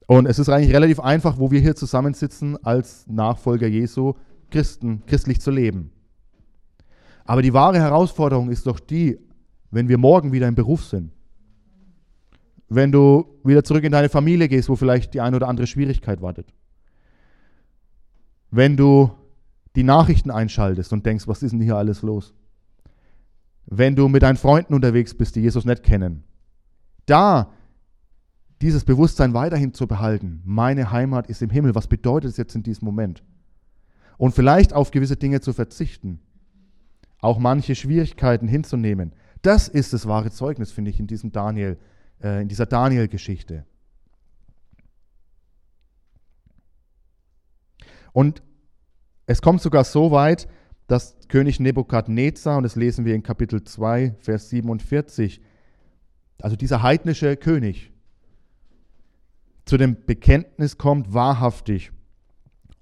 Und 0.06 0.26
es 0.26 0.38
ist 0.38 0.48
eigentlich 0.48 0.74
relativ 0.74 1.00
einfach, 1.00 1.38
wo 1.38 1.50
wir 1.50 1.60
hier 1.60 1.74
zusammensitzen, 1.74 2.56
als 2.64 3.06
Nachfolger 3.08 3.66
Jesu, 3.66 4.14
Christen, 4.50 5.02
christlich 5.06 5.40
zu 5.40 5.50
leben. 5.50 5.90
Aber 7.24 7.42
die 7.42 7.52
wahre 7.52 7.78
Herausforderung 7.78 8.50
ist 8.50 8.66
doch 8.66 8.78
die, 8.78 9.18
wenn 9.70 9.88
wir 9.88 9.98
morgen 9.98 10.32
wieder 10.32 10.46
im 10.46 10.54
Beruf 10.54 10.84
sind. 10.84 11.10
Wenn 12.68 12.92
du 12.92 13.26
wieder 13.44 13.64
zurück 13.64 13.84
in 13.84 13.92
deine 13.92 14.08
Familie 14.08 14.48
gehst, 14.48 14.68
wo 14.68 14.76
vielleicht 14.76 15.14
die 15.14 15.20
eine 15.20 15.36
oder 15.36 15.48
andere 15.48 15.66
Schwierigkeit 15.66 16.22
wartet. 16.22 16.46
Wenn 18.50 18.76
du 18.76 19.10
die 19.74 19.82
Nachrichten 19.82 20.30
einschaltest 20.30 20.92
und 20.92 21.04
denkst, 21.04 21.26
was 21.26 21.42
ist 21.42 21.50
denn 21.50 21.60
hier 21.60 21.76
alles 21.76 22.02
los? 22.02 22.32
Wenn 23.66 23.96
du 23.96 24.08
mit 24.08 24.22
deinen 24.22 24.36
Freunden 24.36 24.74
unterwegs 24.74 25.14
bist, 25.14 25.34
die 25.34 25.40
Jesus 25.40 25.64
nicht 25.64 25.82
kennen. 25.82 26.22
Da 27.06 27.50
dieses 28.62 28.84
Bewusstsein 28.84 29.34
weiterhin 29.34 29.74
zu 29.74 29.86
behalten, 29.86 30.40
meine 30.44 30.90
Heimat 30.90 31.28
ist 31.28 31.42
im 31.42 31.50
Himmel, 31.50 31.74
was 31.74 31.88
bedeutet 31.88 32.30
es 32.30 32.36
jetzt 32.36 32.54
in 32.54 32.62
diesem 32.62 32.86
Moment? 32.86 33.22
Und 34.18 34.34
vielleicht 34.34 34.72
auf 34.72 34.90
gewisse 34.90 35.16
Dinge 35.16 35.40
zu 35.40 35.52
verzichten, 35.52 36.20
auch 37.20 37.38
manche 37.38 37.74
Schwierigkeiten 37.74 38.48
hinzunehmen. 38.48 39.12
Das 39.42 39.68
ist 39.68 39.92
das 39.92 40.06
wahre 40.06 40.30
Zeugnis, 40.30 40.72
finde 40.72 40.90
ich, 40.90 40.98
in 40.98 41.06
diesem 41.06 41.32
Daniel, 41.32 41.76
äh, 42.22 42.40
in 42.40 42.48
dieser 42.48 42.66
Daniel-Geschichte. 42.66 43.66
Und 48.12 48.42
es 49.26 49.42
kommt 49.42 49.60
sogar 49.60 49.84
so 49.84 50.10
weit, 50.10 50.48
dass 50.86 51.16
König 51.28 51.60
Nebukadnezar, 51.60 52.56
und 52.56 52.62
das 52.62 52.76
lesen 52.76 53.04
wir 53.04 53.14
in 53.14 53.22
Kapitel 53.22 53.62
2, 53.62 54.14
Vers 54.20 54.48
47, 54.48 55.42
also 56.40 56.56
dieser 56.56 56.82
heidnische 56.82 57.36
König, 57.36 57.92
zu 59.66 59.76
dem 59.76 60.06
Bekenntnis 60.06 60.78
kommt, 60.78 61.12
wahrhaftig, 61.12 61.92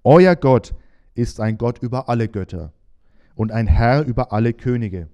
euer 0.04 0.36
Gott 0.36 0.74
ist 1.14 1.40
ein 1.40 1.58
Gott 1.58 1.78
über 1.78 2.08
alle 2.08 2.28
Götter 2.28 2.72
und 3.34 3.50
ein 3.50 3.66
Herr 3.66 4.04
über 4.04 4.32
alle 4.32 4.52
Könige, 4.52 5.08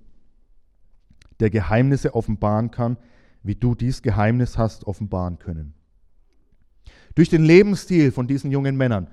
der 1.38 1.48
Geheimnisse 1.48 2.14
offenbaren 2.14 2.70
kann, 2.70 2.98
wie 3.42 3.54
du 3.54 3.74
dies 3.74 4.02
Geheimnis 4.02 4.58
hast 4.58 4.86
offenbaren 4.86 5.38
können. 5.38 5.72
Durch 7.14 7.28
den 7.28 7.44
Lebensstil 7.44 8.12
von 8.12 8.26
diesen 8.26 8.50
jungen 8.50 8.76
Männern 8.76 9.08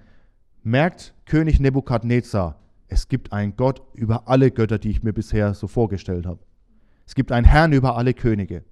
merkt 0.63 1.13
König 1.25 1.59
Nebukadnezar, 1.59 2.59
es 2.87 3.07
gibt 3.07 3.33
einen 3.33 3.55
Gott 3.55 3.81
über 3.93 4.27
alle 4.27 4.49
Götter, 4.51 4.79
die 4.79 4.89
ich 4.89 5.03
mir 5.03 5.13
bisher 5.13 5.53
so 5.53 5.67
vorgestellt 5.67 6.25
habe. 6.25 6.39
Es 7.05 7.15
gibt 7.15 7.31
einen 7.31 7.45
Herrn 7.45 7.73
über 7.73 7.97
alle 7.97 8.13
Könige. 8.13 8.63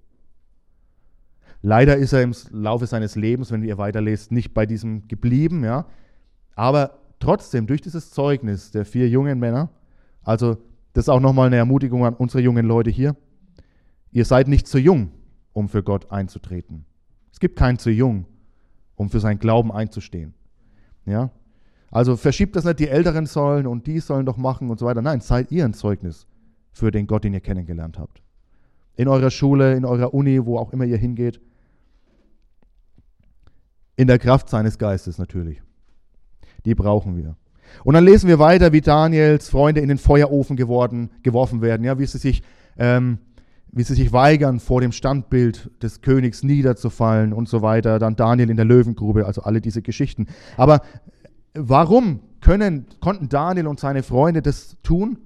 Leider 1.67 1.97
ist 1.97 2.13
er 2.13 2.21
im 2.21 2.31
Laufe 2.51 2.85
seines 2.85 3.15
Lebens, 3.15 3.51
wenn 3.51 3.63
ihr 3.63 3.79
weiterlest, 3.79 4.31
nicht 4.31 4.53
bei 4.53 4.67
diesem 4.67 5.07
geblieben, 5.07 5.63
ja. 5.63 5.87
Aber 6.53 6.99
trotzdem, 7.19 7.65
durch 7.65 7.81
dieses 7.81 8.11
Zeugnis 8.11 8.69
der 8.69 8.85
vier 8.85 9.09
jungen 9.09 9.39
Männer, 9.39 9.71
also 10.21 10.57
das 10.93 11.05
ist 11.05 11.09
auch 11.09 11.19
nochmal 11.19 11.47
eine 11.47 11.55
Ermutigung 11.55 12.05
an 12.05 12.13
unsere 12.13 12.43
jungen 12.43 12.67
Leute 12.67 12.91
hier. 12.91 13.15
Ihr 14.11 14.25
seid 14.25 14.47
nicht 14.47 14.67
zu 14.67 14.77
jung, 14.77 15.09
um 15.53 15.67
für 15.67 15.81
Gott 15.81 16.11
einzutreten. 16.11 16.85
Es 17.31 17.39
gibt 17.39 17.57
keinen 17.57 17.79
zu 17.79 17.89
jung, 17.89 18.27
um 18.93 19.09
für 19.09 19.19
seinen 19.19 19.39
Glauben 19.39 19.71
einzustehen. 19.71 20.35
Ja? 21.07 21.31
Also 21.89 22.15
verschiebt 22.15 22.55
das 22.55 22.65
nicht, 22.65 22.77
die 22.77 22.89
Älteren 22.89 23.25
sollen 23.25 23.65
und 23.65 23.87
die 23.87 24.01
sollen 24.01 24.27
doch 24.27 24.37
machen 24.37 24.69
und 24.69 24.79
so 24.79 24.85
weiter. 24.85 25.01
Nein, 25.01 25.19
seid 25.19 25.51
ihr 25.51 25.65
ein 25.65 25.73
Zeugnis 25.73 26.27
für 26.71 26.91
den 26.91 27.07
Gott, 27.07 27.23
den 27.23 27.33
ihr 27.33 27.41
kennengelernt 27.41 27.97
habt. 27.97 28.21
In 28.95 29.07
eurer 29.07 29.31
Schule, 29.31 29.73
in 29.73 29.83
eurer 29.83 30.13
Uni, 30.13 30.45
wo 30.45 30.59
auch 30.59 30.71
immer 30.71 30.85
ihr 30.85 30.97
hingeht. 30.97 31.41
In 33.95 34.07
der 34.07 34.19
Kraft 34.19 34.49
seines 34.49 34.77
Geistes 34.77 35.17
natürlich. 35.17 35.61
Die 36.65 36.75
brauchen 36.75 37.15
wir. 37.15 37.35
Und 37.83 37.93
dann 37.93 38.03
lesen 38.03 38.27
wir 38.27 38.39
weiter, 38.39 38.71
wie 38.73 38.81
Daniels 38.81 39.49
Freunde 39.49 39.81
in 39.81 39.87
den 39.87 39.97
Feuerofen 39.97 40.55
geworden, 40.55 41.09
geworfen 41.23 41.61
werden, 41.61 41.83
ja, 41.83 41.97
wie 41.99 42.05
sie 42.05 42.17
sich, 42.17 42.43
ähm, 42.77 43.19
wie 43.71 43.83
sie 43.83 43.95
sich 43.95 44.13
weigern, 44.13 44.59
vor 44.59 44.81
dem 44.81 44.91
Standbild 44.91 45.71
des 45.81 46.01
Königs 46.01 46.43
niederzufallen 46.43 47.33
und 47.33 47.49
so 47.49 47.61
weiter. 47.61 47.99
Dann 47.99 48.15
Daniel 48.15 48.49
in 48.49 48.57
der 48.57 48.65
Löwengrube, 48.65 49.25
also 49.25 49.43
alle 49.43 49.61
diese 49.61 49.81
Geschichten. 49.81 50.27
Aber 50.57 50.81
warum 51.53 52.21
können, 52.41 52.85
konnten 53.01 53.29
Daniel 53.29 53.67
und 53.67 53.79
seine 53.79 54.03
Freunde 54.03 54.41
das 54.41 54.77
tun? 54.83 55.17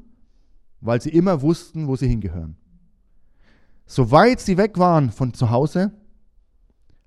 Weil 0.81 1.01
sie 1.01 1.09
immer 1.09 1.41
wussten, 1.41 1.87
wo 1.87 1.95
sie 1.95 2.07
hingehören. 2.07 2.55
Soweit 3.85 4.39
sie 4.39 4.57
weg 4.57 4.77
waren 4.77 5.11
von 5.11 5.33
zu 5.33 5.49
Hause, 5.49 5.91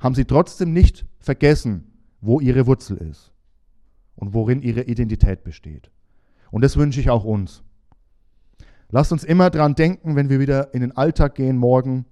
haben 0.02 0.16
sie 0.16 0.24
trotzdem 0.24 0.72
nicht 0.72 1.06
vergessen, 1.20 1.92
wo 2.20 2.40
ihre 2.40 2.66
Wurzel 2.66 2.96
ist 2.96 3.32
und 4.16 4.34
worin 4.34 4.60
ihre 4.60 4.82
Identität 4.82 5.44
besteht. 5.44 5.90
Und 6.50 6.62
das 6.62 6.76
wünsche 6.76 7.00
ich 7.00 7.08
auch 7.08 7.24
uns. 7.24 7.62
Lasst 8.90 9.12
uns 9.12 9.24
immer 9.24 9.48
dran 9.48 9.74
denken, 9.74 10.16
wenn 10.16 10.28
wir 10.28 10.40
wieder 10.40 10.74
in 10.74 10.80
den 10.80 10.96
Alltag 10.96 11.36
gehen 11.36 11.56
morgen. 11.56 12.04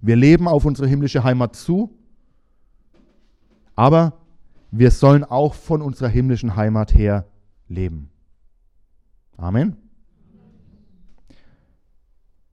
Wir 0.00 0.16
leben 0.16 0.48
auf 0.48 0.64
unsere 0.64 0.88
himmlische 0.88 1.24
Heimat 1.24 1.56
zu 1.56 1.98
Aber 3.74 4.20
wir 4.70 4.90
sollen 4.92 5.24
auch 5.24 5.54
von 5.54 5.82
unserer 5.82 6.08
himmlischen 6.08 6.54
Heimat 6.54 6.94
her 6.94 7.26
leben. 7.68 8.10
Amen. 9.36 9.76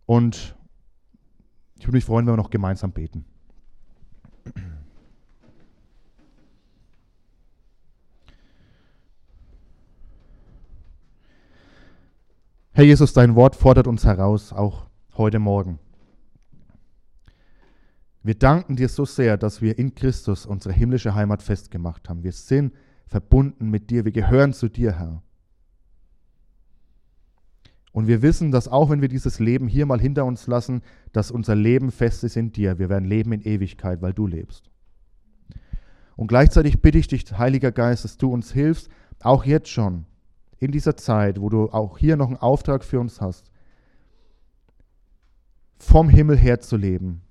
Und 0.05 0.55
ich 1.77 1.85
würde 1.85 1.97
mich 1.97 2.05
freuen, 2.05 2.25
wenn 2.25 2.33
wir 2.33 2.37
noch 2.37 2.49
gemeinsam 2.49 2.91
beten. 2.91 3.25
Herr 12.73 12.85
Jesus, 12.85 13.11
dein 13.11 13.35
Wort 13.35 13.57
fordert 13.57 13.85
uns 13.85 14.05
heraus, 14.05 14.53
auch 14.53 14.85
heute 15.17 15.39
Morgen. 15.39 15.77
Wir 18.23 18.35
danken 18.35 18.77
dir 18.77 18.87
so 18.87 19.03
sehr, 19.03 19.35
dass 19.35 19.61
wir 19.61 19.77
in 19.77 19.93
Christus 19.93 20.45
unsere 20.45 20.73
himmlische 20.73 21.13
Heimat 21.13 21.43
festgemacht 21.43 22.07
haben. 22.07 22.23
Wir 22.23 22.31
sind 22.31 22.73
verbunden 23.07 23.69
mit 23.69 23.89
dir, 23.89 24.05
wir 24.05 24.13
gehören 24.13 24.53
zu 24.53 24.69
dir, 24.69 24.97
Herr. 24.97 25.21
Und 27.91 28.07
wir 28.07 28.21
wissen, 28.21 28.51
dass 28.51 28.69
auch 28.69 28.89
wenn 28.89 29.01
wir 29.01 29.09
dieses 29.09 29.39
Leben 29.39 29.67
hier 29.67 29.85
mal 29.85 29.99
hinter 29.99 30.23
uns 30.23 30.47
lassen, 30.47 30.81
dass 31.11 31.29
unser 31.29 31.55
Leben 31.55 31.91
fest 31.91 32.23
ist 32.23 32.37
in 32.37 32.53
dir. 32.53 32.79
Wir 32.79 32.87
werden 32.87 33.03
leben 33.03 33.33
in 33.33 33.41
Ewigkeit, 33.41 34.01
weil 34.01 34.13
du 34.13 34.27
lebst. 34.27 34.71
Und 36.15 36.27
gleichzeitig 36.27 36.81
bitte 36.81 36.99
ich 36.99 37.09
dich, 37.09 37.37
Heiliger 37.37 37.73
Geist, 37.73 38.05
dass 38.05 38.17
du 38.17 38.31
uns 38.31 38.53
hilfst, 38.53 38.89
auch 39.19 39.43
jetzt 39.43 39.67
schon, 39.67 40.05
in 40.61 40.71
dieser 40.71 40.95
Zeit, 40.95 41.41
wo 41.41 41.49
du 41.49 41.69
auch 41.71 41.97
hier 41.97 42.15
noch 42.15 42.27
einen 42.27 42.37
Auftrag 42.37 42.85
für 42.85 42.99
uns 42.99 43.19
hast, 43.19 43.51
vom 45.77 46.07
Himmel 46.07 46.37
her 46.37 46.61
zu 46.61 46.77
leben. 46.77 47.23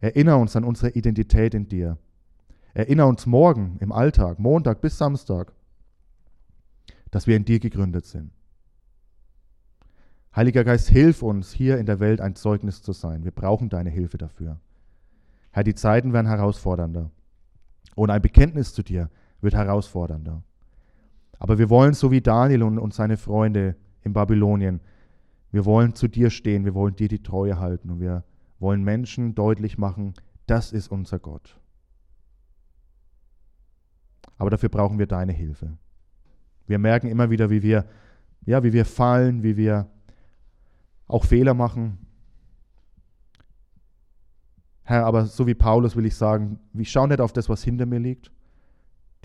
Erinnere 0.00 0.38
uns 0.38 0.56
an 0.56 0.64
unsere 0.64 0.90
Identität 0.92 1.52
in 1.52 1.68
dir. 1.68 1.98
Erinnere 2.72 3.08
uns 3.08 3.26
morgen 3.26 3.76
im 3.80 3.92
Alltag, 3.92 4.38
Montag 4.38 4.80
bis 4.80 4.96
Samstag, 4.96 5.52
dass 7.10 7.26
wir 7.26 7.36
in 7.36 7.44
dir 7.44 7.60
gegründet 7.60 8.06
sind. 8.06 8.30
Heiliger 10.34 10.64
Geist, 10.64 10.88
hilf 10.88 11.22
uns, 11.22 11.52
hier 11.52 11.78
in 11.78 11.86
der 11.86 12.00
Welt 12.00 12.22
ein 12.22 12.36
Zeugnis 12.36 12.80
zu 12.80 12.92
sein. 12.92 13.24
Wir 13.24 13.32
brauchen 13.32 13.68
deine 13.68 13.90
Hilfe 13.90 14.16
dafür. 14.16 14.60
Herr, 15.50 15.64
die 15.64 15.74
Zeiten 15.74 16.14
werden 16.14 16.26
herausfordernder. 16.26 17.10
Und 17.94 18.10
ein 18.10 18.22
Bekenntnis 18.22 18.72
zu 18.72 18.82
dir 18.82 19.10
wird 19.42 19.54
herausfordernder. 19.54 20.42
Aber 21.38 21.58
wir 21.58 21.70
wollen, 21.70 21.94
so 21.94 22.10
wie 22.10 22.20
Daniel 22.20 22.62
und, 22.62 22.78
und 22.78 22.94
seine 22.94 23.16
Freunde 23.16 23.76
in 24.02 24.12
Babylonien, 24.12 24.80
wir 25.52 25.64
wollen 25.64 25.94
zu 25.94 26.08
dir 26.08 26.30
stehen, 26.30 26.64
wir 26.64 26.74
wollen 26.74 26.96
dir 26.96 27.08
die 27.08 27.22
Treue 27.22 27.58
halten 27.58 27.90
und 27.90 28.00
wir 28.00 28.24
wollen 28.58 28.82
Menschen 28.82 29.34
deutlich 29.34 29.78
machen, 29.78 30.14
das 30.46 30.72
ist 30.72 30.88
unser 30.88 31.18
Gott. 31.18 31.60
Aber 34.38 34.50
dafür 34.50 34.68
brauchen 34.68 34.98
wir 34.98 35.06
deine 35.06 35.32
Hilfe. 35.32 35.76
Wir 36.66 36.78
merken 36.78 37.08
immer 37.08 37.30
wieder, 37.30 37.50
wie 37.50 37.62
wir, 37.62 37.86
ja, 38.44 38.62
wie 38.62 38.72
wir 38.72 38.84
fallen, 38.84 39.42
wie 39.42 39.56
wir 39.56 39.88
auch 41.06 41.24
Fehler 41.24 41.54
machen. 41.54 41.98
Herr, 44.82 45.04
aber 45.04 45.26
so 45.26 45.46
wie 45.46 45.54
Paulus 45.54 45.96
will 45.96 46.06
ich 46.06 46.14
sagen, 46.14 46.60
ich 46.74 46.90
schaue 46.90 47.08
nicht 47.08 47.20
auf 47.20 47.32
das, 47.32 47.48
was 47.48 47.62
hinter 47.62 47.86
mir 47.86 47.98
liegt, 47.98 48.30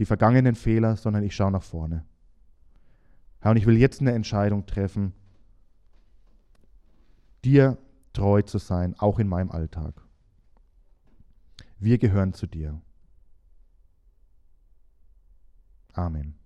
die 0.01 0.05
vergangenen 0.07 0.55
Fehler, 0.55 0.95
sondern 0.95 1.21
ich 1.21 1.35
schaue 1.35 1.51
nach 1.51 1.61
vorne. 1.61 2.03
Herr, 3.39 3.51
und 3.51 3.57
ich 3.57 3.67
will 3.67 3.77
jetzt 3.77 4.01
eine 4.01 4.13
Entscheidung 4.13 4.65
treffen, 4.65 5.13
dir 7.45 7.77
treu 8.11 8.41
zu 8.41 8.57
sein, 8.57 8.95
auch 8.97 9.19
in 9.19 9.27
meinem 9.27 9.51
Alltag. 9.51 9.93
Wir 11.77 11.99
gehören 11.99 12.33
zu 12.33 12.47
dir. 12.47 12.81
Amen. 15.93 16.40